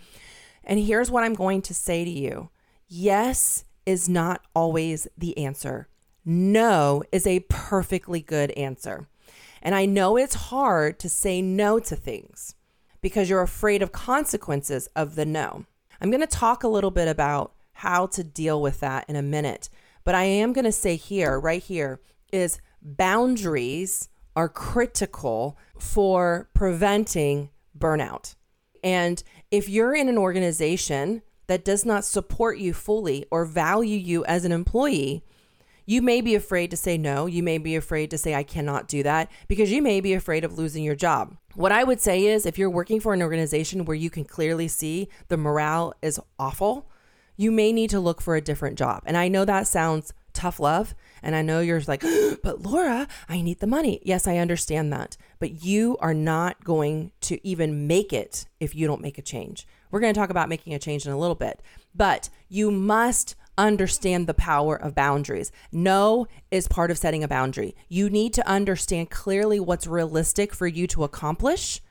And 0.63 0.79
here's 0.79 1.09
what 1.09 1.23
I'm 1.23 1.33
going 1.33 1.61
to 1.63 1.73
say 1.73 2.03
to 2.03 2.09
you 2.09 2.49
yes 2.87 3.65
is 3.85 4.07
not 4.07 4.41
always 4.55 5.07
the 5.17 5.37
answer 5.37 5.87
no 6.25 7.03
is 7.11 7.27
a 7.27 7.41
perfectly 7.41 8.21
good 8.21 8.51
answer. 8.51 9.07
And 9.61 9.73
I 9.73 9.85
know 9.85 10.17
it's 10.17 10.35
hard 10.35 10.99
to 10.99 11.09
say 11.09 11.41
no 11.41 11.79
to 11.79 11.95
things 11.95 12.55
because 13.01 13.29
you're 13.29 13.41
afraid 13.41 13.81
of 13.81 13.91
consequences 13.91 14.87
of 14.95 15.15
the 15.15 15.25
no. 15.25 15.65
I'm 16.01 16.09
going 16.09 16.21
to 16.21 16.27
talk 16.27 16.63
a 16.63 16.69
little 16.69 16.91
bit 16.91 17.07
about 17.07 17.53
how 17.73 18.07
to 18.07 18.23
deal 18.23 18.61
with 18.61 18.79
that 18.81 19.05
in 19.07 19.15
a 19.15 19.21
minute. 19.21 19.69
But 20.03 20.15
I 20.15 20.23
am 20.23 20.53
going 20.53 20.65
to 20.65 20.71
say 20.71 20.95
here, 20.95 21.39
right 21.39 21.63
here, 21.63 21.99
is 22.31 22.59
boundaries 22.81 24.09
are 24.35 24.49
critical 24.49 25.57
for 25.79 26.49
preventing 26.53 27.49
burnout. 27.77 28.35
And 28.83 29.23
if 29.51 29.69
you're 29.69 29.95
in 29.95 30.09
an 30.09 30.17
organization 30.17 31.21
that 31.47 31.63
does 31.63 31.85
not 31.85 32.03
support 32.03 32.57
you 32.57 32.73
fully 32.73 33.25
or 33.31 33.45
value 33.45 33.97
you 33.97 34.25
as 34.25 34.43
an 34.43 34.51
employee, 34.51 35.23
you 35.85 36.01
may 36.01 36.21
be 36.21 36.35
afraid 36.35 36.71
to 36.71 36.77
say 36.77 36.97
no. 36.97 37.25
You 37.25 37.43
may 37.43 37.57
be 37.57 37.75
afraid 37.75 38.11
to 38.11 38.17
say, 38.17 38.35
I 38.35 38.43
cannot 38.43 38.87
do 38.87 39.03
that 39.03 39.29
because 39.47 39.71
you 39.71 39.81
may 39.81 40.01
be 40.01 40.13
afraid 40.13 40.43
of 40.43 40.57
losing 40.57 40.83
your 40.83 40.95
job. 40.95 41.35
What 41.55 41.71
I 41.71 41.83
would 41.83 42.01
say 42.01 42.25
is 42.25 42.45
if 42.45 42.57
you're 42.57 42.69
working 42.69 42.99
for 42.99 43.13
an 43.13 43.21
organization 43.21 43.85
where 43.85 43.95
you 43.95 44.09
can 44.09 44.25
clearly 44.25 44.67
see 44.67 45.09
the 45.27 45.37
morale 45.37 45.93
is 46.01 46.19
awful, 46.39 46.89
you 47.35 47.51
may 47.51 47.71
need 47.73 47.89
to 47.89 47.99
look 47.99 48.21
for 48.21 48.35
a 48.35 48.41
different 48.41 48.77
job. 48.77 49.03
And 49.05 49.17
I 49.17 49.27
know 49.27 49.45
that 49.45 49.67
sounds 49.67 50.13
tough 50.33 50.59
love. 50.59 50.95
And 51.21 51.35
I 51.35 51.41
know 51.41 51.61
you're 51.61 51.81
like, 51.87 52.03
but 52.43 52.61
Laura, 52.61 53.07
I 53.29 53.41
need 53.41 53.59
the 53.59 53.67
money. 53.67 54.01
Yes, 54.03 54.27
I 54.27 54.37
understand 54.37 54.91
that. 54.93 55.17
But 55.39 55.63
you 55.63 55.97
are 55.99 56.13
not 56.13 56.63
going 56.63 57.11
to 57.21 57.45
even 57.47 57.87
make 57.87 58.11
it 58.11 58.45
if 58.59 58.75
you 58.75 58.87
don't 58.87 59.01
make 59.01 59.17
a 59.17 59.21
change. 59.21 59.67
We're 59.91 59.99
going 59.99 60.13
to 60.13 60.19
talk 60.19 60.31
about 60.31 60.49
making 60.49 60.73
a 60.73 60.79
change 60.79 61.05
in 61.05 61.11
a 61.11 61.19
little 61.19 61.35
bit, 61.35 61.61
but 61.93 62.29
you 62.49 62.71
must 62.71 63.35
understand 63.57 64.27
the 64.27 64.33
power 64.33 64.75
of 64.75 64.95
boundaries. 64.95 65.51
No 65.71 66.27
is 66.51 66.67
part 66.67 66.91
of 66.91 66.97
setting 66.97 67.23
a 67.23 67.27
boundary. 67.27 67.75
You 67.89 68.09
need 68.09 68.33
to 68.33 68.47
understand 68.47 69.09
clearly 69.09 69.59
what's 69.59 69.87
realistic 69.87 70.53
for 70.53 70.67
you 70.67 70.87
to 70.87 71.03
accomplish 71.03 71.81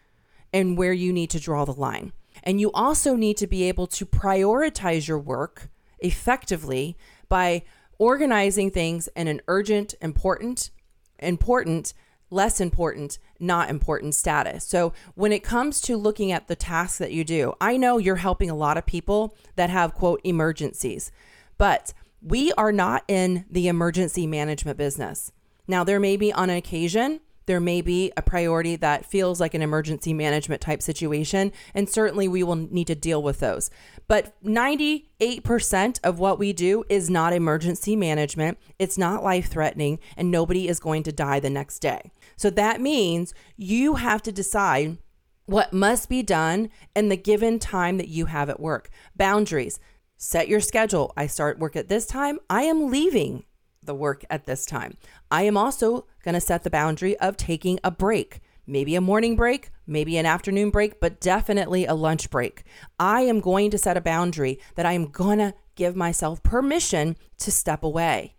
and 0.53 0.77
where 0.77 0.93
you 0.93 1.13
need 1.13 1.31
to 1.31 1.41
draw 1.41 1.65
the 1.65 1.73
line. 1.73 2.13
And 2.43 2.61
you 2.61 2.71
also 2.73 3.15
need 3.15 3.37
to 3.39 3.47
be 3.47 3.65
able 3.65 3.87
to 3.89 4.07
prioritize 4.07 5.07
your 5.07 5.19
work 5.19 5.71
effectively 5.99 6.97
by 7.29 7.63
organizing 7.99 8.71
things 8.71 9.09
in 9.15 9.29
an 9.29 9.41
urgent, 9.47 9.95
important, 10.01 10.71
important, 11.19 11.95
less 12.31 12.61
important, 12.61 13.19
not 13.39 13.71
important 13.71 14.15
status. 14.15 14.65
So 14.65 14.93
when 15.15 15.33
it 15.33 15.45
comes 15.45 15.81
to 15.83 15.97
looking 15.97 16.33
at 16.33 16.49
the 16.49 16.57
tasks 16.57 16.99
that 16.99 17.13
you 17.13 17.25
do, 17.25 17.53
I 17.61 17.77
know 17.77 17.99
you're 17.99 18.17
helping 18.17 18.51
a 18.51 18.57
lot 18.57 18.79
of 18.79 18.87
people 18.87 19.37
that 19.57 19.71
have 19.71 19.95
quote 19.95 20.21
emergencies. 20.25 21.13
But 21.59 21.93
we 22.21 22.53
are 22.53 22.73
not 22.73 23.05
in 23.09 23.45
the 23.51 23.69
emergency 23.69 24.27
management 24.27 24.79
business. 24.79 25.33
Now, 25.67 25.85
there 25.85 26.01
may 26.01 26.17
be 26.17 26.33
on 26.33 26.51
an 26.51 26.57
occasion, 26.57 27.21
there 27.47 27.61
may 27.61 27.81
be 27.81 28.13
a 28.17 28.23
priority 28.23 28.77
that 28.77 29.05
feels 29.05 29.41
like 29.41 29.55
an 29.55 29.63
emergency 29.63 30.15
management 30.15 30.61
type 30.61 30.83
situation, 30.83 31.53
and 31.75 31.89
certainly 31.89 32.29
we 32.29 32.43
will 32.43 32.57
need 32.57 32.87
to 32.87 32.95
deal 32.95 33.23
with 33.23 33.41
those. 33.41 33.71
But 34.07 34.35
98% 34.45 36.01
of 36.05 36.19
what 36.19 36.39
we 36.39 36.53
do 36.53 36.85
is 36.89 37.11
not 37.11 37.33
emergency 37.33 37.97
management, 37.97 38.59
it's 38.79 38.99
not 38.99 39.25
life 39.25 39.49
threatening, 39.49 39.99
and 40.17 40.31
nobody 40.31 40.69
is 40.69 40.79
going 40.79 41.03
to 41.05 41.13
die 41.13 41.41
the 41.41 41.51
next 41.51 41.81
day. 41.81 42.13
So 42.37 42.51
that 42.51 42.81
means 42.81 43.35
you 43.57 43.97
have 43.97 44.23
to 44.23 44.33
decide 44.33 44.99
what 45.47 45.73
must 45.73 46.09
be 46.09 46.23
done 46.23 46.71
in 46.95 47.09
the 47.09 47.17
given 47.17 47.59
time 47.59 47.99
that 47.99 48.09
you 48.09 48.27
have 48.27 48.49
at 48.49 48.61
work. 48.61 48.89
Boundaries 49.17 49.81
set 50.23 50.47
your 50.47 50.61
schedule. 50.61 51.13
I 51.17 51.27
start 51.27 51.59
work 51.59 51.75
at 51.75 51.89
this 51.89 52.07
time. 52.07 52.39
I 52.49 52.63
am 52.63 52.91
leaving 52.91 53.43
the 53.83 53.95
work 53.95 54.25
at 54.31 54.47
this 54.47 54.65
time. 54.65 54.97
I 55.33 55.43
am 55.43 55.57
also 55.57 56.07
going 56.23 56.35
to 56.35 56.41
set 56.41 56.63
the 56.63 56.71
boundary 56.71 57.19
of 57.19 57.37
taking 57.37 57.81
a 57.83 57.91
break. 57.91 58.41
Maybe 58.65 58.95
a 58.95 59.01
morning 59.01 59.35
break, 59.35 59.71
maybe 59.85 60.17
an 60.17 60.25
afternoon 60.25 60.71
break, 60.71 61.01
but 61.01 61.21
definitely 61.21 61.87
a 61.87 61.95
lunch 61.95 62.31
break. 62.31 62.63
I 63.01 63.23
am 63.23 63.41
going 63.41 63.73
to 63.73 63.79
set 63.79 63.97
a 63.97 64.01
boundary 64.01 64.61
that 64.77 64.87
I 64.87 64.93
am 64.93 65.11
going 65.11 65.39
to 65.39 65.55
give 65.75 65.97
myself 65.97 66.41
permission 66.45 67.17
to 67.39 67.51
step 67.51 67.83
away. 67.83 68.37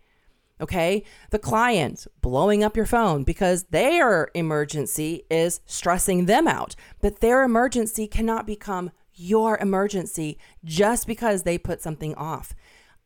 Okay. 0.62 1.04
The 1.30 1.38
client 1.38 2.06
blowing 2.22 2.64
up 2.64 2.78
your 2.78 2.86
phone 2.86 3.24
because 3.24 3.64
their 3.64 4.30
emergency 4.34 5.24
is 5.30 5.60
stressing 5.66 6.24
them 6.24 6.48
out, 6.48 6.76
but 7.02 7.20
their 7.20 7.42
emergency 7.42 8.06
cannot 8.06 8.46
become 8.46 8.90
your 9.14 9.58
emergency 9.58 10.38
just 10.64 11.06
because 11.06 11.42
they 11.42 11.58
put 11.58 11.82
something 11.82 12.14
off. 12.14 12.54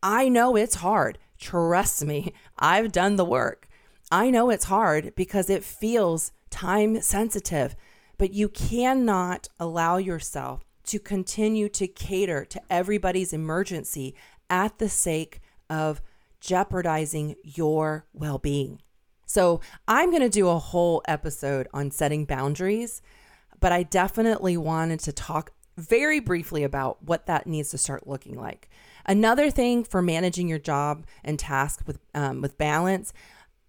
I 0.03 0.29
know 0.29 0.57
it's 0.57 0.77
hard. 0.77 1.19
Trust 1.39 2.05
me, 2.05 2.33
I've 2.59 2.93
done 2.93 3.17
the 3.17 3.25
work. 3.25 3.69
I 4.11 4.31
know 4.31 4.51
it's 4.51 4.65
hard 4.65 5.15
because 5.17 5.51
it 5.51 5.65
feels 5.65 6.33
time 6.51 7.01
sensitive, 7.03 7.77
but 8.17 8.33
you 8.33 8.49
cannot 8.49 9.49
allow 9.61 9.99
yourself 9.99 10.65
to 10.87 10.99
continue 10.99 11.69
to 11.69 11.87
cater 11.87 12.45
to 12.47 12.61
everybody's 12.71 13.33
emergency 13.33 14.15
at 14.49 14.79
the 14.79 14.89
sake 14.89 15.41
of 15.69 16.01
jeopardizing 16.41 17.35
your 17.43 18.07
well 18.15 18.39
being. 18.39 18.81
So, 19.27 19.61
I'm 19.87 20.09
going 20.09 20.23
to 20.23 20.31
do 20.31 20.49
a 20.49 20.59
whole 20.59 21.03
episode 21.07 21.69
on 21.75 21.91
setting 21.91 22.25
boundaries, 22.25 23.03
but 23.61 23.73
I 23.73 23.83
definitely 23.83 24.57
wanted 24.57 25.01
to 25.01 25.13
talk 25.13 25.53
very 25.79 26.21
briefly 26.21 26.65
about 26.65 27.03
what 27.03 27.27
that 27.27 27.47
needs 27.47 27.71
to 27.71 27.79
start 27.79 28.07
looking 28.07 28.39
like. 28.39 28.69
Another 29.07 29.51
thing 29.51 29.85
for 29.85 30.03
managing 30.03 30.49
your 30.49 30.59
job 30.59 31.07
and 31.25 31.39
task 31.39 31.83
with 31.87 31.99
um, 32.15 32.43
with 32.43 32.59
balance 32.59 33.13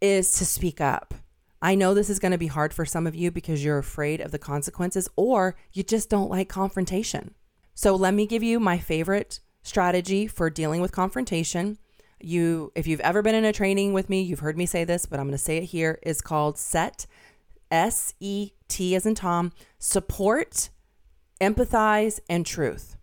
is 0.01 0.33
to 0.33 0.45
speak 0.45 0.81
up. 0.81 1.13
I 1.61 1.75
know 1.75 1.93
this 1.93 2.09
is 2.09 2.19
going 2.19 2.31
to 2.31 2.37
be 2.37 2.47
hard 2.47 2.73
for 2.73 2.85
some 2.85 3.05
of 3.05 3.15
you 3.15 3.31
because 3.31 3.63
you're 3.63 3.77
afraid 3.77 4.21
of 4.21 4.31
the 4.31 4.39
consequences 4.39 5.09
or 5.15 5.55
you 5.73 5.83
just 5.83 6.09
don't 6.09 6.29
like 6.29 6.47
confrontation. 6.47 7.35
So 7.75 7.95
let 7.95 8.13
me 8.13 8.25
give 8.25 8.43
you 8.43 8.59
my 8.59 8.77
favorite 8.77 9.39
strategy 9.61 10.25
for 10.25 10.49
dealing 10.49 10.81
with 10.81 10.91
confrontation. 10.91 11.77
You 12.21 12.71
if 12.75 12.87
you've 12.87 12.99
ever 13.01 13.21
been 13.21 13.35
in 13.35 13.45
a 13.45 13.53
training 13.53 13.93
with 13.93 14.09
me, 14.09 14.21
you've 14.21 14.39
heard 14.39 14.57
me 14.57 14.65
say 14.65 14.83
this, 14.83 15.05
but 15.05 15.19
I'm 15.19 15.27
going 15.27 15.37
to 15.37 15.37
say 15.37 15.57
it 15.57 15.65
here 15.65 15.99
is 16.03 16.21
called 16.21 16.57
SET 16.57 17.05
S 17.71 18.13
E 18.19 18.51
T 18.67 18.95
as 18.95 19.05
in 19.05 19.15
Tom, 19.15 19.51
support 19.77 20.69
empathize, 21.39 22.19
and 22.29 22.45
truth. 22.45 22.97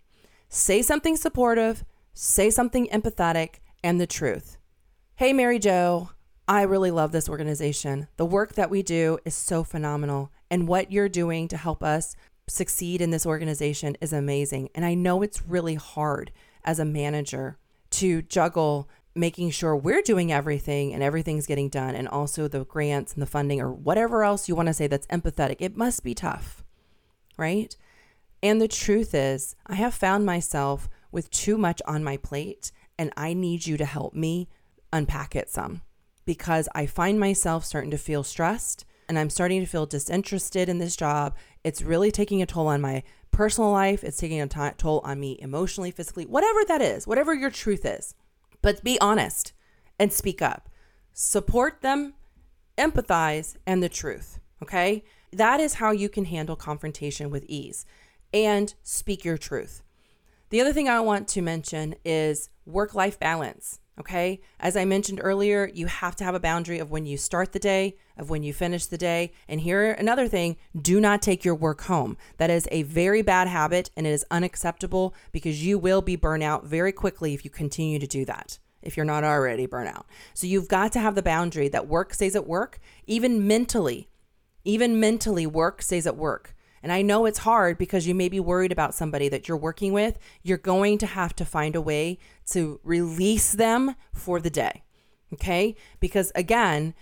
Say 0.49 0.83
something 0.83 1.17
supportive, 1.17 1.85
say 2.15 2.51
something 2.51 2.89
empathetic 2.89 3.57
and 3.83 4.01
the 4.01 4.07
truth. 4.07 4.59
Hey, 5.17 5.33
Mary 5.33 5.59
Jo, 5.59 6.11
I 6.49 6.63
really 6.63 6.91
love 6.91 7.13
this 7.13 7.29
organization. 7.29 8.09
The 8.17 8.27
work 8.27 8.55
that 8.55 8.71
we 8.71 8.83
do 8.83 9.19
is 9.25 9.35
so 9.35 9.65
phenomenal. 9.65 10.31
And 10.51 10.69
what 10.69 10.93
you're 10.93 11.09
doing 11.09 11.49
to 11.49 11.57
help 11.57 11.83
us 11.83 12.15
succeed 12.49 13.01
in 13.01 13.11
this 13.11 13.27
organization 13.27 13.97
is 14.01 14.13
amazing. 14.13 14.69
And 14.75 14.85
I 14.85 14.95
know 14.95 15.23
it's 15.23 15.47
really 15.47 15.75
hard 15.75 16.31
as 16.65 16.79
a 16.79 16.85
manager 16.85 17.59
to 17.91 18.23
juggle 18.23 18.89
making 19.15 19.51
sure 19.51 19.75
we're 19.75 20.03
doing 20.03 20.31
everything 20.31 20.93
and 20.93 21.03
everything's 21.03 21.47
getting 21.47 21.71
done, 21.71 21.95
and 21.95 22.07
also 22.07 22.47
the 22.47 22.65
grants 22.67 23.15
and 23.15 23.23
the 23.23 23.27
funding 23.27 23.61
or 23.61 23.73
whatever 23.73 24.23
else 24.23 24.49
you 24.49 24.55
want 24.55 24.67
to 24.67 24.75
say 24.75 24.87
that's 24.87 25.07
empathetic. 25.07 25.57
It 25.59 25.77
must 25.77 26.05
be 26.05 26.15
tough, 26.15 26.63
right? 27.39 27.75
And 28.43 28.61
the 28.61 28.69
truth 28.69 29.15
is, 29.15 29.57
I 29.67 29.75
have 29.75 29.95
found 29.95 30.27
myself 30.27 30.89
with 31.11 31.31
too 31.31 31.57
much 31.57 31.81
on 31.87 32.05
my 32.05 32.17
plate, 32.17 32.71
and 32.99 33.13
I 33.17 33.33
need 33.33 33.67
you 33.67 33.77
to 33.77 33.85
help 33.85 34.15
me 34.15 34.49
unpack 34.93 35.35
it 35.35 35.49
some 35.49 35.83
because 36.25 36.69
I 36.75 36.87
find 36.87 37.19
myself 37.19 37.65
starting 37.65 37.91
to 37.93 37.99
feel 37.99 38.23
stressed 38.23 38.85
and 39.09 39.19
I'm 39.19 39.31
starting 39.31 39.61
to 39.61 39.67
feel 39.67 39.87
disinterested 39.87 40.69
in 40.69 40.79
this 40.79 40.97
job. 40.97 41.37
It's 41.63 41.83
really 41.83 42.11
taking 42.11 42.43
a 42.43 42.47
toll 42.47 42.67
on 42.67 42.81
my 42.81 43.05
personal 43.31 43.71
life, 43.71 44.03
it's 44.03 44.17
taking 44.17 44.41
a 44.41 44.49
t- 44.49 44.61
toll 44.77 45.01
on 45.05 45.21
me 45.21 45.39
emotionally, 45.41 45.91
physically, 45.91 46.27
whatever 46.27 46.61
that 46.67 46.83
is, 46.83 47.07
whatever 47.07 47.35
your 47.35 47.51
truth 47.51 47.85
is. 47.85 48.15
But 48.63 48.83
be 48.83 49.01
honest 49.01 49.53
and 49.99 50.13
speak 50.13 50.43
up. 50.43 50.69
Support 51.13 51.83
them, 51.83 52.15
empathize, 52.77 53.57
and 53.67 53.83
the 53.83 53.89
truth. 53.89 54.41
Okay? 54.63 55.05
That 55.33 55.61
is 55.61 55.75
how 55.75 55.93
you 55.93 56.09
can 56.09 56.25
handle 56.25 56.57
confrontation 56.57 57.31
with 57.31 57.45
ease 57.47 57.85
and 58.45 58.75
speak 58.83 59.25
your 59.25 59.39
truth. 59.39 59.83
The 60.51 60.61
other 60.61 60.73
thing 60.73 60.89
I 60.89 61.01
want 61.01 61.27
to 61.29 61.43
mention 61.43 61.97
is 62.05 62.51
work 62.65 62.95
life 62.95 63.19
balance. 63.19 63.81
Okay. 63.99 64.41
As 64.61 64.77
I 64.77 64.85
mentioned 64.85 65.21
earlier, 65.23 65.71
you 65.73 65.87
have 65.87 66.17
to 66.17 66.25
have 66.25 66.35
a 66.35 66.41
boundary 66.41 66.79
of 66.79 66.91
when 66.91 67.07
you 67.07 67.17
start 67.17 67.53
the 67.53 67.59
day, 67.59 67.97
of 68.19 68.29
when 68.29 68.43
you 68.43 68.53
finish 68.53 68.85
the 68.87 68.99
day. 68.99 69.33
And 69.49 69.61
here, 69.61 69.93
another 69.93 70.29
thing 70.29 70.57
do 70.79 71.01
not 71.01 71.23
take 71.23 71.47
your 71.47 71.55
work 71.55 71.83
home. 71.83 72.19
That 72.37 72.51
is 72.51 72.69
a 72.71 72.83
very 72.83 73.23
bad 73.23 73.49
habit 73.49 73.91
and 73.97 74.07
it 74.07 74.11
is 74.11 74.27
unacceptable 74.31 75.15
because 75.33 75.65
you 75.65 75.79
will 75.79 76.03
be 76.03 76.15
burnt 76.15 76.43
out 76.43 76.67
very 76.67 76.93
quickly 76.93 77.33
if 77.33 77.43
you 77.43 77.51
continue 77.51 77.99
to 77.99 78.07
do 78.07 78.27
that, 78.27 78.59
if 78.83 78.99
you're 78.99 79.07
not 79.07 79.25
already 79.25 79.65
burnt 79.65 79.89
out. 79.89 80.07
So 80.35 80.47
you've 80.47 80.69
got 80.69 80.93
to 80.93 81.01
have 81.01 81.15
the 81.15 81.23
boundary 81.23 81.69
that 81.69 81.89
work 81.89 82.13
stays 82.13 82.37
at 82.37 82.47
work, 82.47 82.79
even 83.07 83.47
mentally. 83.47 84.11
Even 84.63 85.01
mentally, 85.01 85.47
work 85.47 85.81
stays 85.81 86.07
at 86.07 86.17
work. 86.17 86.56
And 86.87 86.93
I 86.93 87.03
know 87.03 87.27
it's 87.27 87.39
hard 87.39 87.79
because 87.79 88.07
you 88.07 88.15
may 88.15 88.29
be 88.29 88.39
worried 88.39 88.71
about 88.71 88.95
somebody 88.95 89.29
that 89.31 89.49
you're 89.49 89.57
working 89.57 89.93
with. 89.93 90.21
You're 90.45 90.57
going 90.57 90.99
to 90.99 91.07
have 91.07 91.35
to 91.35 91.45
find 91.45 91.75
a 91.75 91.81
way 91.81 92.17
to 92.51 92.79
release 92.85 93.51
them 93.51 93.97
for 94.13 94.39
the 94.39 94.51
day. 94.51 94.85
Okay? 95.33 95.75
Because 95.99 96.31
again, 96.37 96.95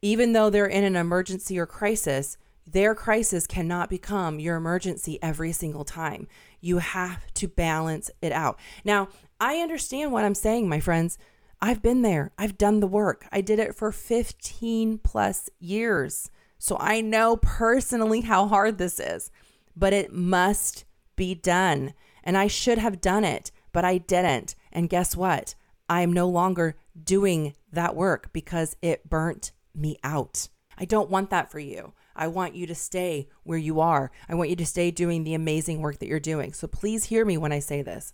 even 0.00 0.32
though 0.32 0.48
they're 0.48 0.64
in 0.64 0.84
an 0.84 0.96
emergency 0.96 1.58
or 1.58 1.66
crisis, 1.66 2.38
their 2.66 2.94
crisis 2.94 3.46
cannot 3.46 3.90
become 3.90 4.40
your 4.40 4.56
emergency 4.56 5.18
every 5.22 5.52
single 5.52 5.84
time. 5.84 6.26
You 6.62 6.78
have 6.78 7.30
to 7.34 7.46
balance 7.46 8.10
it 8.22 8.32
out. 8.32 8.58
Now, 8.84 9.08
I 9.38 9.58
understand 9.58 10.12
what 10.12 10.24
I'm 10.24 10.34
saying, 10.34 10.66
my 10.66 10.80
friends. 10.80 11.18
I've 11.60 11.82
been 11.82 12.00
there. 12.00 12.32
I've 12.38 12.56
done 12.56 12.80
the 12.80 12.86
work. 12.86 13.26
I 13.30 13.42
did 13.42 13.58
it 13.58 13.74
for 13.74 13.92
15 13.92 14.96
plus 14.96 15.50
years. 15.58 16.30
So 16.58 16.76
I 16.80 17.00
know 17.00 17.36
personally 17.36 18.22
how 18.22 18.46
hard 18.48 18.78
this 18.78 18.98
is, 18.98 19.30
but 19.76 19.92
it 19.92 20.12
must 20.12 20.84
be 21.16 21.34
done. 21.34 21.94
And 22.24 22.36
I 22.36 22.46
should 22.46 22.78
have 22.78 23.00
done 23.00 23.24
it, 23.24 23.50
but 23.72 23.84
I 23.84 23.98
didn't. 23.98 24.54
And 24.72 24.90
guess 24.90 25.16
what? 25.16 25.54
I 25.88 26.02
am 26.02 26.12
no 26.12 26.28
longer 26.28 26.76
doing 27.02 27.54
that 27.72 27.96
work 27.96 28.32
because 28.32 28.76
it 28.82 29.08
burnt 29.08 29.52
me 29.74 29.96
out. 30.02 30.48
I 30.76 30.84
don't 30.84 31.10
want 31.10 31.30
that 31.30 31.50
for 31.50 31.58
you. 31.58 31.94
I 32.14 32.26
want 32.26 32.54
you 32.54 32.66
to 32.66 32.74
stay 32.74 33.28
where 33.44 33.58
you 33.58 33.80
are. 33.80 34.10
I 34.28 34.34
want 34.34 34.50
you 34.50 34.56
to 34.56 34.66
stay 34.66 34.90
doing 34.90 35.22
the 35.24 35.34
amazing 35.34 35.80
work 35.80 35.98
that 36.00 36.08
you're 36.08 36.20
doing. 36.20 36.52
So 36.52 36.66
please 36.66 37.04
hear 37.04 37.24
me 37.24 37.38
when 37.38 37.52
I 37.52 37.60
say 37.60 37.82
this. 37.82 38.12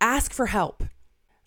Ask 0.00 0.32
for 0.32 0.46
help. 0.46 0.84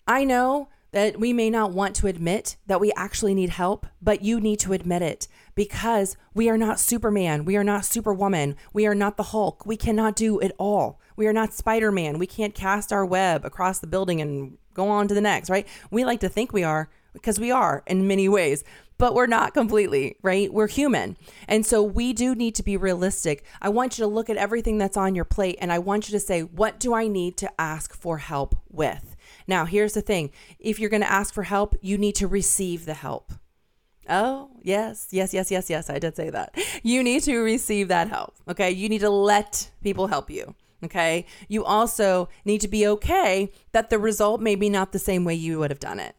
I 0.06 0.24
know 0.24 0.68
that 0.92 1.18
we 1.18 1.32
may 1.32 1.50
not 1.50 1.72
want 1.72 1.94
to 1.96 2.06
admit 2.06 2.56
that 2.66 2.80
we 2.80 2.92
actually 2.96 3.34
need 3.34 3.50
help, 3.50 3.86
but 4.02 4.22
you 4.22 4.40
need 4.40 4.58
to 4.60 4.72
admit 4.72 5.02
it 5.02 5.28
because 5.54 6.16
we 6.34 6.48
are 6.48 6.58
not 6.58 6.80
Superman. 6.80 7.44
We 7.44 7.56
are 7.56 7.64
not 7.64 7.84
Superwoman. 7.84 8.56
We 8.72 8.86
are 8.86 8.94
not 8.94 9.16
the 9.16 9.24
Hulk. 9.24 9.64
We 9.64 9.76
cannot 9.76 10.16
do 10.16 10.38
it 10.40 10.52
all. 10.58 11.00
We 11.16 11.26
are 11.26 11.32
not 11.32 11.52
Spider 11.52 11.92
Man. 11.92 12.18
We 12.18 12.26
can't 12.26 12.54
cast 12.54 12.92
our 12.92 13.04
web 13.04 13.44
across 13.44 13.78
the 13.78 13.86
building 13.86 14.20
and 14.20 14.56
go 14.74 14.88
on 14.88 15.08
to 15.08 15.14
the 15.14 15.20
next, 15.20 15.50
right? 15.50 15.66
We 15.90 16.04
like 16.04 16.20
to 16.20 16.28
think 16.28 16.52
we 16.52 16.64
are 16.64 16.88
because 17.12 17.40
we 17.40 17.50
are 17.50 17.82
in 17.86 18.06
many 18.06 18.28
ways, 18.28 18.64
but 18.98 19.14
we're 19.14 19.26
not 19.26 19.54
completely, 19.54 20.16
right? 20.22 20.52
We're 20.52 20.68
human. 20.68 21.16
And 21.48 21.66
so 21.66 21.82
we 21.82 22.12
do 22.12 22.34
need 22.34 22.54
to 22.56 22.62
be 22.62 22.76
realistic. 22.76 23.44
I 23.60 23.68
want 23.68 23.98
you 23.98 24.04
to 24.04 24.08
look 24.08 24.30
at 24.30 24.36
everything 24.36 24.78
that's 24.78 24.96
on 24.96 25.14
your 25.14 25.24
plate 25.24 25.58
and 25.60 25.72
I 25.72 25.78
want 25.78 26.08
you 26.08 26.12
to 26.12 26.24
say, 26.24 26.42
what 26.42 26.78
do 26.78 26.94
I 26.94 27.08
need 27.08 27.36
to 27.38 27.50
ask 27.60 27.94
for 27.94 28.18
help 28.18 28.56
with? 28.68 29.09
Now, 29.50 29.64
here's 29.64 29.94
the 29.94 30.00
thing 30.00 30.30
if 30.60 30.78
you're 30.78 30.88
going 30.88 31.02
to 31.02 31.10
ask 31.10 31.34
for 31.34 31.42
help, 31.42 31.74
you 31.82 31.98
need 31.98 32.14
to 32.14 32.28
receive 32.28 32.86
the 32.86 32.94
help. 32.94 33.32
Oh, 34.08 34.50
yes, 34.62 35.08
yes, 35.10 35.34
yes, 35.34 35.50
yes, 35.50 35.68
yes, 35.68 35.90
I 35.90 35.98
did 35.98 36.14
say 36.14 36.30
that. 36.30 36.56
You 36.84 37.02
need 37.02 37.24
to 37.24 37.36
receive 37.38 37.88
that 37.88 38.08
help. 38.08 38.36
Okay. 38.48 38.70
You 38.70 38.88
need 38.88 39.00
to 39.00 39.10
let 39.10 39.70
people 39.82 40.06
help 40.06 40.30
you. 40.30 40.54
Okay. 40.84 41.26
You 41.48 41.64
also 41.64 42.28
need 42.44 42.60
to 42.60 42.68
be 42.68 42.86
okay 42.86 43.50
that 43.72 43.90
the 43.90 43.98
result 43.98 44.40
may 44.40 44.54
be 44.54 44.70
not 44.70 44.92
the 44.92 45.00
same 45.00 45.24
way 45.24 45.34
you 45.34 45.58
would 45.58 45.70
have 45.72 45.80
done 45.80 45.98
it 45.98 46.14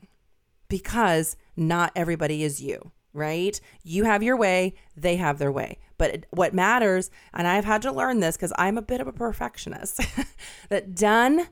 because 0.68 1.38
not 1.56 1.94
everybody 1.96 2.44
is 2.44 2.62
you, 2.62 2.92
right? 3.14 3.60
You 3.82 4.04
have 4.04 4.24
your 4.24 4.36
way, 4.36 4.76
they 4.96 5.16
have 5.16 5.40
their 5.40 5.52
way. 5.54 5.80
But 5.98 6.26
what 6.32 6.54
matters, 6.54 7.10
and 7.34 7.48
I've 7.48 7.66
had 7.66 7.82
to 7.84 7.94
learn 7.94 8.20
this 8.20 8.36
because 8.36 8.54
I'm 8.58 8.78
a 8.78 8.82
bit 8.82 9.00
of 9.00 9.08
a 9.08 9.14
perfectionist, 9.14 10.02
that 10.70 10.96
done 10.96 11.48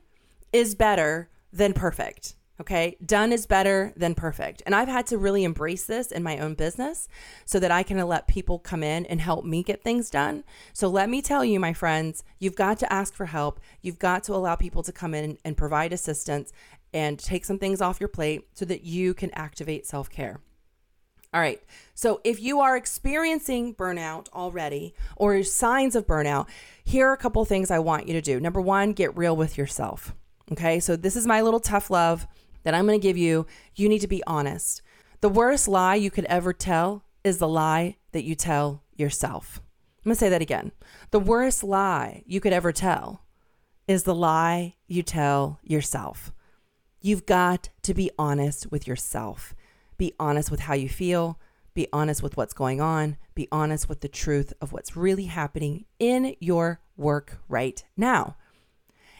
is 0.52 0.74
better 0.74 1.30
than 1.52 1.72
perfect. 1.72 2.34
Okay. 2.60 2.98
Done 3.04 3.32
is 3.32 3.46
better 3.46 3.94
than 3.96 4.14
perfect. 4.14 4.62
And 4.66 4.74
I've 4.74 4.88
had 4.88 5.06
to 5.06 5.18
really 5.18 5.44
embrace 5.44 5.84
this 5.84 6.12
in 6.12 6.22
my 6.22 6.38
own 6.38 6.52
business 6.52 7.08
so 7.46 7.58
that 7.58 7.70
I 7.70 7.82
can 7.82 7.96
let 8.06 8.26
people 8.26 8.58
come 8.58 8.82
in 8.82 9.06
and 9.06 9.18
help 9.18 9.46
me 9.46 9.62
get 9.62 9.82
things 9.82 10.10
done. 10.10 10.44
So 10.74 10.88
let 10.88 11.08
me 11.08 11.22
tell 11.22 11.42
you, 11.42 11.58
my 11.58 11.72
friends, 11.72 12.22
you've 12.38 12.56
got 12.56 12.78
to 12.80 12.92
ask 12.92 13.14
for 13.14 13.26
help. 13.26 13.60
You've 13.80 13.98
got 13.98 14.24
to 14.24 14.34
allow 14.34 14.56
people 14.56 14.82
to 14.82 14.92
come 14.92 15.14
in 15.14 15.38
and 15.42 15.56
provide 15.56 15.94
assistance 15.94 16.52
and 16.92 17.18
take 17.18 17.46
some 17.46 17.58
things 17.58 17.80
off 17.80 17.98
your 17.98 18.08
plate 18.08 18.46
so 18.52 18.66
that 18.66 18.84
you 18.84 19.14
can 19.14 19.30
activate 19.30 19.86
self 19.86 20.10
care. 20.10 20.40
All 21.32 21.40
right. 21.40 21.62
So 21.94 22.20
if 22.24 22.42
you 22.42 22.60
are 22.60 22.76
experiencing 22.76 23.74
burnout 23.74 24.28
already 24.34 24.94
or 25.16 25.42
signs 25.44 25.96
of 25.96 26.06
burnout, 26.06 26.46
here 26.84 27.08
are 27.08 27.12
a 27.12 27.16
couple 27.16 27.42
things 27.46 27.70
I 27.70 27.78
want 27.78 28.06
you 28.06 28.12
to 28.14 28.20
do. 28.20 28.38
Number 28.38 28.60
one, 28.60 28.92
get 28.92 29.16
real 29.16 29.36
with 29.36 29.56
yourself. 29.56 30.14
Okay. 30.52 30.80
So 30.80 30.96
this 30.96 31.16
is 31.16 31.26
my 31.26 31.42
little 31.42 31.60
tough 31.60 31.90
love 31.90 32.26
that 32.62 32.74
I'm 32.74 32.86
going 32.86 33.00
to 33.00 33.06
give 33.06 33.16
you. 33.16 33.46
You 33.74 33.88
need 33.88 34.00
to 34.00 34.08
be 34.08 34.22
honest. 34.26 34.82
The 35.20 35.28
worst 35.28 35.68
lie 35.68 35.96
you 35.96 36.10
could 36.10 36.24
ever 36.26 36.52
tell 36.52 37.04
is 37.24 37.38
the 37.38 37.48
lie 37.48 37.96
that 38.12 38.24
you 38.24 38.34
tell 38.34 38.82
yourself. 38.96 39.60
I'm 39.98 40.10
going 40.10 40.14
to 40.14 40.18
say 40.18 40.28
that 40.30 40.42
again. 40.42 40.72
The 41.10 41.20
worst 41.20 41.62
lie 41.62 42.22
you 42.26 42.40
could 42.40 42.52
ever 42.52 42.72
tell 42.72 43.24
is 43.86 44.04
the 44.04 44.14
lie 44.14 44.76
you 44.86 45.02
tell 45.02 45.58
yourself. 45.62 46.32
You've 47.02 47.26
got 47.26 47.70
to 47.82 47.94
be 47.94 48.10
honest 48.18 48.70
with 48.70 48.86
yourself. 48.86 49.54
Be 49.98 50.14
honest 50.18 50.50
with 50.50 50.60
how 50.60 50.74
you 50.74 50.88
feel. 50.88 51.38
Be 51.74 51.86
honest 51.92 52.22
with 52.22 52.36
what's 52.36 52.54
going 52.54 52.80
on. 52.80 53.16
Be 53.34 53.48
honest 53.52 53.88
with 53.88 54.00
the 54.00 54.08
truth 54.08 54.52
of 54.60 54.72
what's 54.72 54.96
really 54.96 55.26
happening 55.26 55.84
in 55.98 56.34
your 56.40 56.80
work 56.96 57.38
right 57.48 57.84
now. 57.96 58.36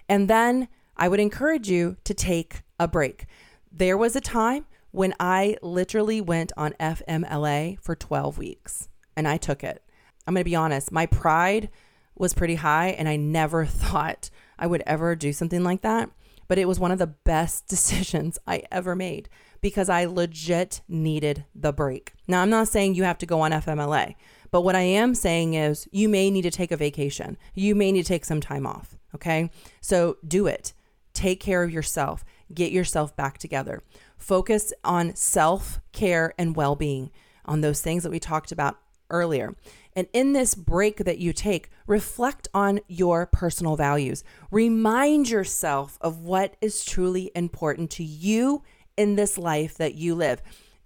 And 0.08 0.28
then 0.28 0.68
I 1.00 1.08
would 1.08 1.18
encourage 1.18 1.70
you 1.70 1.96
to 2.04 2.12
take 2.12 2.60
a 2.78 2.86
break. 2.86 3.24
There 3.72 3.96
was 3.96 4.14
a 4.14 4.20
time 4.20 4.66
when 4.90 5.14
I 5.18 5.57
literally 5.62 6.20
went 6.20 6.53
on 6.59 6.74
FMLA 6.78 7.80
for 7.80 7.96
12 7.96 8.36
weeks 8.36 8.90
and 9.16 9.26
I 9.26 9.38
took 9.38 9.64
it. 9.64 9.82
I'm 10.26 10.34
going 10.34 10.42
to 10.44 10.51
be 10.51 10.55
honest, 10.55 10.92
my 10.92 11.07
pride 11.07 11.70
was 12.14 12.34
pretty 12.34 12.57
high 12.57 12.88
and 12.88 13.09
I 13.09 13.16
never 13.16 13.64
thought 13.66 14.28
I 14.59 14.66
would 14.66 14.82
ever 14.86 15.16
do 15.16 15.32
something 15.32 15.64
like 15.64 15.80
that. 15.80 16.11
But 16.48 16.59
it 16.59 16.68
was 16.68 16.78
one 16.78 16.92
of 16.92 16.98
the 16.98 17.07
best 17.07 17.66
decisions 17.68 18.38
I 18.46 18.64
ever 18.70 18.94
made 18.94 19.30
because 19.62 19.88
I 19.88 20.05
legit 20.05 20.82
needed 20.86 21.46
the 21.55 21.72
break. 21.72 22.12
Now, 22.28 22.42
I'm 22.42 22.51
not 22.51 22.68
saying 22.68 22.94
you 22.94 23.05
have 23.05 23.18
to 23.18 23.26
go 23.26 23.40
on 23.40 23.53
FMLA, 23.53 24.16
but 24.51 24.62
what 24.62 24.76
I 24.76 24.80
am 24.80 25.14
saying 25.14 25.55
is 25.55 25.88
you 25.92 26.11
may 26.11 26.30
need 26.30 26.42
to 26.42 26.51
take 26.51 26.72
a 26.72 26.76
vacation. 26.76 27.38
You 27.55 27.74
may 27.74 27.90
need 27.90 28.03
to 28.03 28.09
take 28.09 28.26
some 28.26 28.42
time 28.42 28.66
off. 28.66 28.98
Okay. 29.14 29.51
So 29.80 30.18
do 30.26 30.46
it. 30.46 30.74
Take 31.20 31.38
care 31.38 31.62
of 31.62 31.70
yourself. 31.70 32.24
Get 32.54 32.72
yourself 32.72 33.14
back 33.14 33.36
together. 33.36 33.82
Focus 34.16 34.72
on 34.82 35.14
self 35.14 35.78
care 35.92 36.32
and 36.38 36.56
well 36.56 36.74
being, 36.74 37.10
on 37.44 37.60
those 37.60 37.82
things 37.82 38.04
that 38.04 38.10
we 38.10 38.18
talked 38.18 38.52
about 38.52 38.78
earlier. 39.10 39.54
And 39.94 40.08
in 40.14 40.32
this 40.32 40.54
break 40.54 41.04
that 41.04 41.18
you 41.18 41.34
take, 41.34 41.68
reflect 41.86 42.48
on 42.54 42.80
your 42.88 43.26
personal 43.26 43.76
values. 43.76 44.24
Remind 44.50 45.28
yourself 45.28 45.98
of 46.00 46.22
what 46.22 46.56
is 46.62 46.86
truly 46.86 47.30
important 47.34 47.90
to 47.90 48.02
you 48.02 48.62
in 48.96 49.16
this 49.16 49.36
life 49.36 49.76
that 49.76 49.96
you 49.96 50.14
live. 50.14 50.40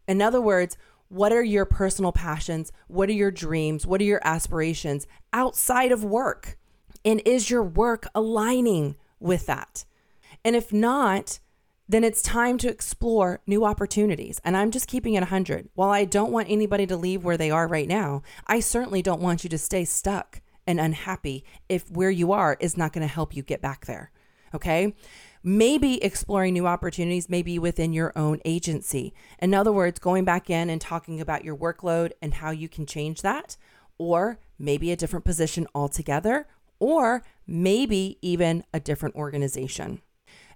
In 0.09 0.20
other 0.20 0.41
words, 0.41 0.76
what 1.07 1.30
are 1.30 1.45
your 1.45 1.64
personal 1.64 2.11
passions? 2.11 2.72
What 2.89 3.09
are 3.09 3.12
your 3.12 3.30
dreams? 3.30 3.87
What 3.87 4.01
are 4.01 4.05
your 4.05 4.20
aspirations 4.24 5.07
outside 5.32 5.93
of 5.93 6.03
work? 6.03 6.59
And 7.05 7.22
is 7.24 7.51
your 7.51 7.62
work 7.62 8.09
aligning 8.16 8.97
with 9.20 9.47
that? 9.47 9.85
And 10.45 10.55
if 10.55 10.73
not, 10.73 11.39
then 11.89 12.05
it's 12.05 12.23
time 12.23 12.59
to 12.59 12.69
explore 12.69 13.41
new 13.47 13.65
opportunities. 13.65 14.41
And 14.45 14.57
I'm 14.57 14.71
just 14.71 14.89
keeping 14.89 15.15
it 15.15 15.21
100. 15.21 15.69
While 15.75 15.91
I 15.91 16.05
don't 16.05 16.33
want 16.33 16.51
anybody 16.51 16.87
to 16.87 16.97
leave 16.97 17.25
where 17.25 17.37
they 17.37 17.51
are 17.51 17.69
right 17.69 17.89
now, 17.89 18.23
I 18.47 18.61
certainly 18.61 19.03
don't 19.03 19.21
want 19.21 19.45
you 19.45 19.51
to 19.51 19.59
stay 19.59 19.85
stuck 19.85 20.41
and 20.67 20.81
unhappy 20.81 21.45
if 21.69 21.91
where 21.91 22.11
you 22.11 22.33
are 22.33 22.57
is 22.59 22.77
not 22.77 22.93
going 22.93 23.07
to 23.07 23.13
help 23.13 23.37
you 23.37 23.43
get 23.43 23.61
back 23.61 23.87
there. 23.87 24.11
Okay. 24.55 24.95
Maybe 25.43 26.03
exploring 26.03 26.55
new 26.55 26.67
opportunities, 26.67 27.29
maybe 27.29 27.59
within 27.59 27.93
your 27.93 28.13
own 28.17 28.41
agency. 28.47 29.13
In 29.41 29.53
other 29.53 29.73
words, 29.73 29.99
going 29.99 30.25
back 30.25 30.49
in 30.49 30.71
and 30.71 30.81
talking 30.81 31.21
about 31.21 31.45
your 31.45 31.57
workload 31.57 32.13
and 32.23 32.33
how 32.33 32.51
you 32.51 32.67
can 32.67 32.87
change 32.87 33.21
that, 33.21 33.59
or 33.99 34.39
maybe 34.59 34.91
a 34.91 34.97
different 34.97 35.27
position 35.27 35.67
altogether, 35.75 36.47
or 36.79 37.25
maybe 37.47 38.17
even 38.23 38.65
a 38.73 38.81
different 38.81 39.17
organization. 39.17 40.01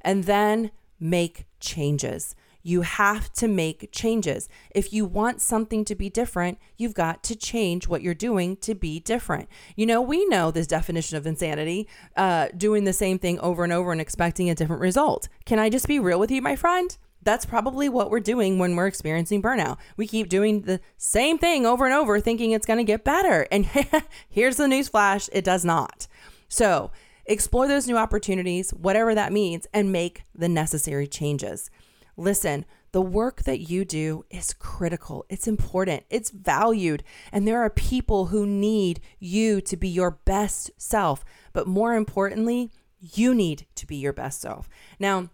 And 0.02 0.24
then 0.24 0.70
make 1.00 1.46
changes. 1.60 2.34
You 2.62 2.82
have 2.82 3.32
to 3.34 3.48
make 3.48 3.90
changes. 3.92 4.48
If 4.74 4.92
you 4.92 5.06
want 5.06 5.40
something 5.40 5.84
to 5.86 5.94
be 5.94 6.10
different, 6.10 6.58
you've 6.76 6.94
got 6.94 7.22
to 7.24 7.36
change 7.36 7.88
what 7.88 8.02
you're 8.02 8.14
doing 8.14 8.56
to 8.58 8.74
be 8.74 9.00
different. 9.00 9.48
You 9.76 9.86
know, 9.86 10.02
we 10.02 10.26
know 10.26 10.50
this 10.50 10.66
definition 10.66 11.16
of 11.16 11.26
insanity 11.26 11.88
uh, 12.16 12.48
doing 12.56 12.84
the 12.84 12.92
same 12.92 13.18
thing 13.18 13.38
over 13.40 13.64
and 13.64 13.72
over 13.72 13.92
and 13.92 14.00
expecting 14.00 14.50
a 14.50 14.54
different 14.54 14.82
result. 14.82 15.28
Can 15.46 15.58
I 15.58 15.70
just 15.70 15.88
be 15.88 15.98
real 15.98 16.18
with 16.18 16.30
you, 16.30 16.42
my 16.42 16.56
friend? 16.56 16.96
That's 17.22 17.46
probably 17.46 17.88
what 17.88 18.10
we're 18.10 18.20
doing 18.20 18.58
when 18.58 18.76
we're 18.76 18.86
experiencing 18.86 19.42
burnout. 19.42 19.78
We 19.96 20.06
keep 20.06 20.28
doing 20.28 20.62
the 20.62 20.80
same 20.96 21.38
thing 21.38 21.66
over 21.66 21.84
and 21.84 21.94
over, 21.94 22.20
thinking 22.20 22.52
it's 22.52 22.66
going 22.66 22.78
to 22.78 22.84
get 22.84 23.04
better. 23.04 23.46
And 23.50 23.68
here's 24.28 24.56
the 24.56 24.68
news 24.68 24.88
flash 24.88 25.28
it 25.32 25.44
does 25.44 25.64
not. 25.64 26.06
So, 26.48 26.90
explore 27.28 27.68
those 27.68 27.86
new 27.86 27.96
opportunities, 27.96 28.70
whatever 28.70 29.14
that 29.14 29.32
means, 29.32 29.66
and 29.72 29.92
make 29.92 30.24
the 30.34 30.48
necessary 30.48 31.06
changes. 31.06 31.70
Listen, 32.16 32.64
the 32.92 33.02
work 33.02 33.42
that 33.42 33.60
you 33.60 33.84
do 33.84 34.24
is 34.30 34.54
critical. 34.54 35.24
It's 35.28 35.46
important. 35.46 36.04
It's 36.10 36.30
valued. 36.30 37.04
And 37.30 37.46
there 37.46 37.60
are 37.60 37.70
people 37.70 38.26
who 38.26 38.46
need 38.46 39.00
you 39.20 39.60
to 39.60 39.76
be 39.76 39.88
your 39.88 40.10
best 40.10 40.70
self. 40.78 41.24
But 41.52 41.68
more 41.68 41.94
importantly, 41.94 42.72
you 42.98 43.34
need 43.34 43.66
to 43.76 43.86
be 43.86 43.96
your 43.96 44.12
best 44.12 44.40
self. 44.40 44.68
Now, 44.98 45.30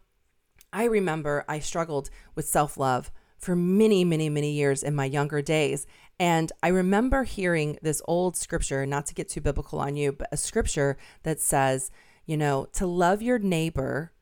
I 0.73 0.85
remember 0.85 1.45
I 1.49 1.61
struggled 1.61 2.11
with 2.35 2.49
self 2.49 2.77
love 2.77 3.11
for 3.39 3.55
many, 3.55 4.05
many, 4.05 4.29
many 4.29 4.51
years 4.53 4.83
in 4.83 4.95
my 4.95 5.05
younger 5.05 5.41
days. 5.41 5.87
And 6.19 6.53
I 6.63 6.69
remember 6.69 7.25
hearing 7.25 7.79
this 7.83 8.01
old 8.07 8.37
scripture, 8.37 8.87
not 8.87 9.07
to 9.07 9.15
get 9.15 9.29
too 9.29 9.41
biblical 9.41 9.81
on 9.81 9.97
you, 9.97 10.13
but 10.13 10.29
a 10.31 10.37
scripture 10.37 10.97
that 11.25 11.41
says, 11.41 11.91
you 12.25 12.37
know, 12.37 12.67
to 12.73 12.87
love 12.87 13.21
your 13.21 13.39
neighbor 13.39 14.13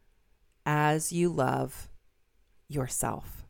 as 0.65 1.13
you 1.13 1.29
love 1.29 1.89
yourself. 2.69 3.45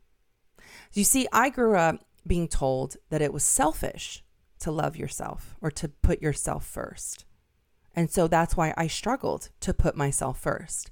You 0.91 1.03
see, 1.03 1.27
I 1.31 1.49
grew 1.49 1.75
up 1.75 2.03
being 2.25 2.47
told 2.47 2.97
that 3.09 3.21
it 3.21 3.33
was 3.33 3.43
selfish 3.43 4.23
to 4.59 4.71
love 4.71 4.95
yourself 4.95 5.55
or 5.61 5.71
to 5.71 5.89
put 5.89 6.21
yourself 6.21 6.65
first. 6.65 7.25
And 7.95 8.09
so 8.09 8.27
that's 8.27 8.57
why 8.57 8.73
I 8.75 8.87
struggled 8.87 9.49
to 9.61 9.73
put 9.73 9.95
myself 9.95 10.39
first. 10.39 10.89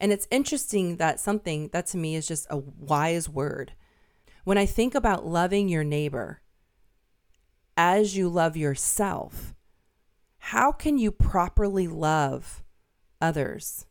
And 0.00 0.12
it's 0.12 0.28
interesting 0.30 0.96
that 0.96 1.20
something 1.20 1.68
that 1.72 1.86
to 1.88 1.96
me 1.96 2.16
is 2.16 2.26
just 2.26 2.46
a 2.50 2.58
wise 2.58 3.28
word. 3.28 3.72
When 4.44 4.58
I 4.58 4.66
think 4.66 4.94
about 4.94 5.26
loving 5.26 5.68
your 5.68 5.84
neighbor, 5.84 6.40
as 7.76 8.16
you 8.16 8.28
love 8.28 8.56
yourself, 8.56 9.54
how 10.38 10.72
can 10.72 10.98
you 10.98 11.10
properly 11.10 11.88
love 11.88 12.62
others 13.20 13.86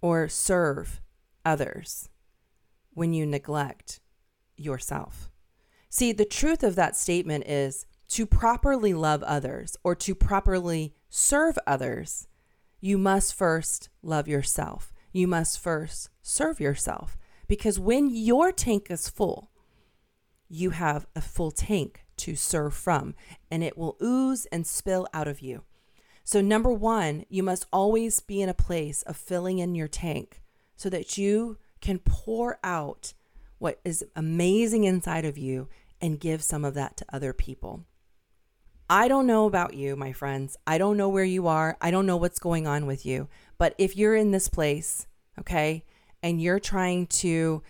or 0.00 0.28
serve 0.28 1.00
others 1.44 2.08
when 2.90 3.12
you 3.12 3.26
neglect 3.26 4.00
yourself? 4.56 5.30
See, 5.90 6.12
the 6.12 6.24
truth 6.24 6.62
of 6.62 6.76
that 6.76 6.96
statement 6.96 7.46
is 7.46 7.86
to 8.08 8.26
properly 8.26 8.94
love 8.94 9.22
others 9.22 9.76
or 9.82 9.94
to 9.96 10.14
properly 10.14 10.94
serve 11.08 11.58
others, 11.66 12.28
you 12.80 12.98
must 12.98 13.34
first 13.34 13.88
love 14.02 14.28
yourself. 14.28 14.92
You 15.12 15.26
must 15.26 15.58
first 15.58 16.10
serve 16.22 16.60
yourself. 16.60 17.16
Because 17.46 17.78
when 17.78 18.10
your 18.10 18.52
tank 18.52 18.88
is 18.90 19.08
full, 19.08 19.50
you 20.48 20.70
have 20.70 21.06
a 21.16 21.20
full 21.20 21.50
tank 21.50 22.03
to 22.18 22.36
serve 22.36 22.74
from, 22.74 23.14
and 23.50 23.62
it 23.62 23.76
will 23.76 23.96
ooze 24.02 24.46
and 24.46 24.66
spill 24.66 25.06
out 25.12 25.28
of 25.28 25.40
you. 25.40 25.62
So, 26.24 26.40
number 26.40 26.70
one, 26.70 27.24
you 27.28 27.42
must 27.42 27.66
always 27.72 28.20
be 28.20 28.40
in 28.40 28.48
a 28.48 28.54
place 28.54 29.02
of 29.02 29.16
filling 29.16 29.58
in 29.58 29.74
your 29.74 29.88
tank 29.88 30.42
so 30.76 30.88
that 30.88 31.18
you 31.18 31.58
can 31.80 31.98
pour 31.98 32.58
out 32.64 33.12
what 33.58 33.80
is 33.84 34.04
amazing 34.16 34.84
inside 34.84 35.24
of 35.24 35.36
you 35.36 35.68
and 36.00 36.20
give 36.20 36.42
some 36.42 36.64
of 36.64 36.74
that 36.74 36.96
to 36.96 37.06
other 37.12 37.32
people. 37.32 37.84
I 38.88 39.08
don't 39.08 39.26
know 39.26 39.46
about 39.46 39.74
you, 39.74 39.96
my 39.96 40.12
friends. 40.12 40.56
I 40.66 40.78
don't 40.78 40.96
know 40.96 41.08
where 41.08 41.24
you 41.24 41.46
are. 41.46 41.76
I 41.80 41.90
don't 41.90 42.06
know 42.06 42.16
what's 42.16 42.38
going 42.38 42.66
on 42.66 42.86
with 42.86 43.06
you. 43.06 43.28
But 43.56 43.74
if 43.78 43.96
you're 43.96 44.14
in 44.14 44.30
this 44.30 44.48
place, 44.48 45.06
okay, 45.40 45.84
and 46.22 46.40
you're 46.40 46.60
trying 46.60 47.06
to 47.06 47.62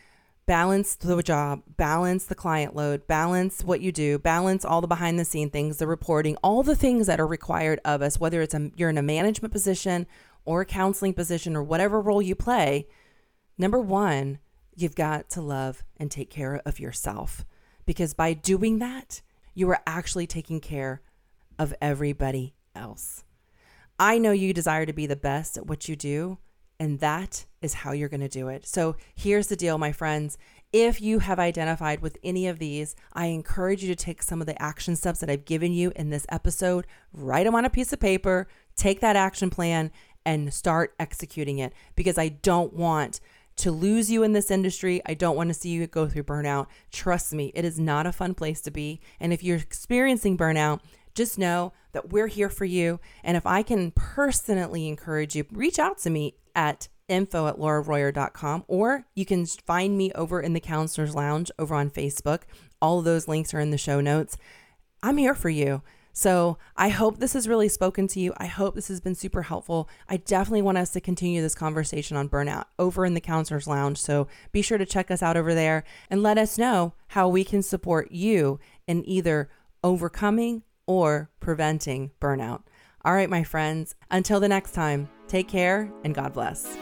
balance 0.46 0.94
the 0.96 1.22
job, 1.22 1.62
balance 1.76 2.24
the 2.24 2.34
client 2.34 2.76
load, 2.76 3.06
balance 3.06 3.64
what 3.64 3.80
you 3.80 3.92
do, 3.92 4.18
balance 4.18 4.64
all 4.64 4.80
the 4.80 4.86
behind 4.86 5.18
the 5.18 5.24
scene 5.24 5.50
things, 5.50 5.78
the 5.78 5.86
reporting, 5.86 6.36
all 6.42 6.62
the 6.62 6.76
things 6.76 7.06
that 7.06 7.20
are 7.20 7.26
required 7.26 7.80
of 7.84 8.02
us, 8.02 8.20
whether 8.20 8.42
it's 8.42 8.54
a, 8.54 8.70
you're 8.76 8.90
in 8.90 8.98
a 8.98 9.02
management 9.02 9.52
position 9.52 10.06
or 10.44 10.60
a 10.60 10.66
counseling 10.66 11.14
position 11.14 11.56
or 11.56 11.62
whatever 11.62 12.00
role 12.00 12.20
you 12.20 12.34
play. 12.34 12.86
Number 13.56 13.80
one, 13.80 14.38
you've 14.76 14.94
got 14.94 15.30
to 15.30 15.40
love 15.40 15.82
and 15.96 16.10
take 16.10 16.30
care 16.30 16.60
of 16.66 16.80
yourself 16.80 17.44
because 17.86 18.14
by 18.14 18.34
doing 18.34 18.78
that, 18.80 19.22
you 19.54 19.70
are 19.70 19.80
actually 19.86 20.26
taking 20.26 20.60
care 20.60 21.00
of 21.58 21.72
everybody 21.80 22.54
else. 22.74 23.24
I 23.98 24.18
know 24.18 24.32
you 24.32 24.52
desire 24.52 24.86
to 24.86 24.92
be 24.92 25.06
the 25.06 25.16
best 25.16 25.56
at 25.56 25.66
what 25.66 25.88
you 25.88 25.94
do, 25.94 26.38
and 26.78 27.00
that 27.00 27.46
is 27.62 27.74
how 27.74 27.92
you're 27.92 28.08
going 28.08 28.20
to 28.20 28.28
do 28.28 28.48
it. 28.48 28.66
So 28.66 28.96
here's 29.14 29.46
the 29.46 29.56
deal, 29.56 29.78
my 29.78 29.92
friends. 29.92 30.38
If 30.72 31.00
you 31.00 31.20
have 31.20 31.38
identified 31.38 32.00
with 32.00 32.18
any 32.24 32.48
of 32.48 32.58
these, 32.58 32.96
I 33.12 33.26
encourage 33.26 33.84
you 33.84 33.94
to 33.94 34.04
take 34.04 34.22
some 34.22 34.40
of 34.40 34.46
the 34.46 34.60
action 34.60 34.96
steps 34.96 35.20
that 35.20 35.30
I've 35.30 35.44
given 35.44 35.72
you 35.72 35.92
in 35.94 36.10
this 36.10 36.26
episode, 36.30 36.86
write 37.12 37.44
them 37.44 37.54
on 37.54 37.64
a 37.64 37.70
piece 37.70 37.92
of 37.92 38.00
paper, 38.00 38.48
take 38.76 39.00
that 39.00 39.14
action 39.14 39.50
plan, 39.50 39.92
and 40.26 40.52
start 40.52 40.94
executing 40.98 41.58
it 41.58 41.72
because 41.94 42.18
I 42.18 42.28
don't 42.28 42.72
want 42.72 43.20
to 43.56 43.70
lose 43.70 44.10
you 44.10 44.22
in 44.24 44.32
this 44.32 44.50
industry. 44.50 45.00
I 45.06 45.14
don't 45.14 45.36
want 45.36 45.48
to 45.48 45.54
see 45.54 45.68
you 45.68 45.86
go 45.86 46.08
through 46.08 46.24
burnout. 46.24 46.66
Trust 46.90 47.32
me, 47.32 47.52
it 47.54 47.64
is 47.64 47.78
not 47.78 48.06
a 48.06 48.12
fun 48.12 48.34
place 48.34 48.60
to 48.62 48.70
be. 48.70 49.00
And 49.20 49.32
if 49.32 49.44
you're 49.44 49.58
experiencing 49.58 50.36
burnout, 50.36 50.80
just 51.14 51.38
know 51.38 51.72
that 51.92 52.10
we're 52.10 52.26
here 52.26 52.48
for 52.48 52.64
you. 52.64 53.00
And 53.22 53.36
if 53.36 53.46
I 53.46 53.62
can 53.62 53.92
personally 53.92 54.88
encourage 54.88 55.34
you, 55.34 55.46
reach 55.52 55.78
out 55.78 55.98
to 55.98 56.10
me 56.10 56.34
at 56.54 56.88
info 57.08 57.46
at 57.46 57.58
lauraroyer.com 57.58 58.64
or 58.66 59.06
you 59.14 59.26
can 59.26 59.44
find 59.46 59.96
me 59.96 60.10
over 60.12 60.40
in 60.40 60.54
the 60.54 60.60
counselor's 60.60 61.14
lounge 61.14 61.50
over 61.58 61.74
on 61.74 61.90
facebook. 61.90 62.42
All 62.80 62.98
of 62.98 63.04
those 63.04 63.28
links 63.28 63.52
are 63.52 63.60
in 63.60 63.70
the 63.70 63.78
show 63.78 64.00
notes. 64.00 64.36
I'm 65.02 65.18
here 65.18 65.34
for 65.34 65.50
you. 65.50 65.82
So 66.16 66.58
i 66.76 66.90
hope 66.90 67.18
this 67.18 67.32
has 67.32 67.48
really 67.48 67.68
spoken 67.68 68.06
to 68.08 68.20
you. 68.20 68.32
I 68.36 68.46
hope 68.46 68.76
this 68.76 68.88
has 68.88 69.00
been 69.00 69.16
super 69.16 69.42
helpful. 69.42 69.88
I 70.08 70.16
definitely 70.16 70.62
want 70.62 70.78
us 70.78 70.90
to 70.92 71.00
continue 71.00 71.42
this 71.42 71.56
conversation 71.56 72.16
on 72.16 72.28
burnout 72.28 72.66
over 72.78 73.04
in 73.04 73.14
the 73.14 73.20
counselor's 73.20 73.66
lounge. 73.66 73.98
So 73.98 74.28
be 74.52 74.62
sure 74.62 74.78
to 74.78 74.86
check 74.86 75.10
us 75.10 75.22
out 75.22 75.36
over 75.36 75.54
there 75.54 75.82
and 76.08 76.22
let 76.22 76.38
us 76.38 76.56
know 76.56 76.94
how 77.08 77.28
we 77.28 77.42
can 77.42 77.62
support 77.62 78.12
you 78.12 78.60
in 78.86 79.06
either 79.08 79.50
overcoming 79.82 80.62
or 80.86 81.30
preventing 81.40 82.10
burnout 82.20 82.62
all 83.04 83.14
right 83.14 83.30
my 83.30 83.44
friends 83.44 83.94
until 84.10 84.40
the 84.40 84.48
next 84.48 84.72
time 84.72 85.08
Take 85.28 85.48
care 85.48 85.90
and 86.04 86.14
God 86.14 86.32
bless. 86.32 86.76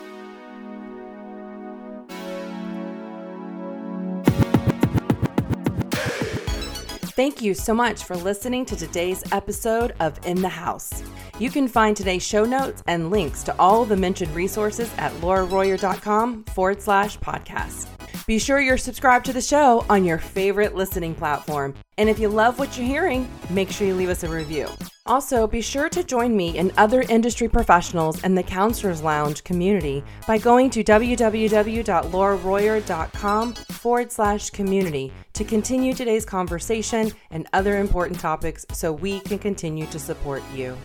Thank 7.14 7.42
you 7.42 7.54
so 7.54 7.74
much 7.74 8.04
for 8.04 8.16
listening 8.16 8.64
to 8.66 8.74
today's 8.74 9.22
episode 9.32 9.94
of 10.00 10.18
In 10.26 10.40
the 10.40 10.48
House. 10.48 11.02
You 11.38 11.50
can 11.50 11.68
find 11.68 11.96
today's 11.96 12.22
show 12.22 12.44
notes 12.44 12.82
and 12.86 13.10
links 13.10 13.42
to 13.44 13.54
all 13.58 13.84
the 13.84 13.96
mentioned 13.96 14.34
resources 14.34 14.90
at 14.96 15.12
lauraroyer.com 15.20 16.44
forward 16.44 16.80
slash 16.80 17.18
podcast. 17.18 18.01
Be 18.26 18.38
sure 18.38 18.60
you're 18.60 18.76
subscribed 18.76 19.24
to 19.26 19.32
the 19.32 19.40
show 19.40 19.86
on 19.88 20.04
your 20.04 20.18
favorite 20.18 20.74
listening 20.74 21.14
platform. 21.14 21.74
And 21.98 22.08
if 22.08 22.18
you 22.18 22.28
love 22.28 22.58
what 22.58 22.76
you're 22.76 22.86
hearing, 22.86 23.28
make 23.50 23.70
sure 23.70 23.86
you 23.86 23.94
leave 23.94 24.08
us 24.08 24.22
a 24.22 24.28
review. 24.28 24.68
Also, 25.06 25.48
be 25.48 25.60
sure 25.60 25.88
to 25.88 26.04
join 26.04 26.36
me 26.36 26.58
and 26.58 26.72
other 26.76 27.02
industry 27.02 27.48
professionals 27.48 28.22
in 28.22 28.36
the 28.36 28.42
Counselors 28.42 29.02
Lounge 29.02 29.42
community 29.42 30.04
by 30.26 30.36
going 30.38 30.70
to 30.70 30.84
www.lauraroyer.com 30.84 33.54
forward 33.54 34.12
slash 34.12 34.50
community 34.50 35.12
to 35.32 35.42
continue 35.44 35.92
today's 35.92 36.24
conversation 36.24 37.10
and 37.30 37.48
other 37.52 37.78
important 37.78 38.20
topics 38.20 38.64
so 38.72 38.92
we 38.92 39.18
can 39.20 39.38
continue 39.38 39.86
to 39.86 39.98
support 39.98 40.42
you. 40.54 40.76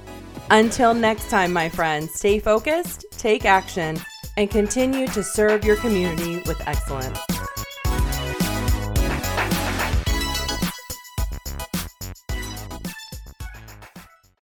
Until 0.49 0.93
next 0.93 1.29
time, 1.29 1.53
my 1.53 1.69
friends, 1.69 2.13
stay 2.13 2.39
focused, 2.39 3.05
take 3.11 3.45
action, 3.45 3.99
and 4.37 4.49
continue 4.49 5.07
to 5.07 5.23
serve 5.23 5.65
your 5.65 5.75
community 5.77 6.41
with 6.45 6.61
excellence. 6.67 7.19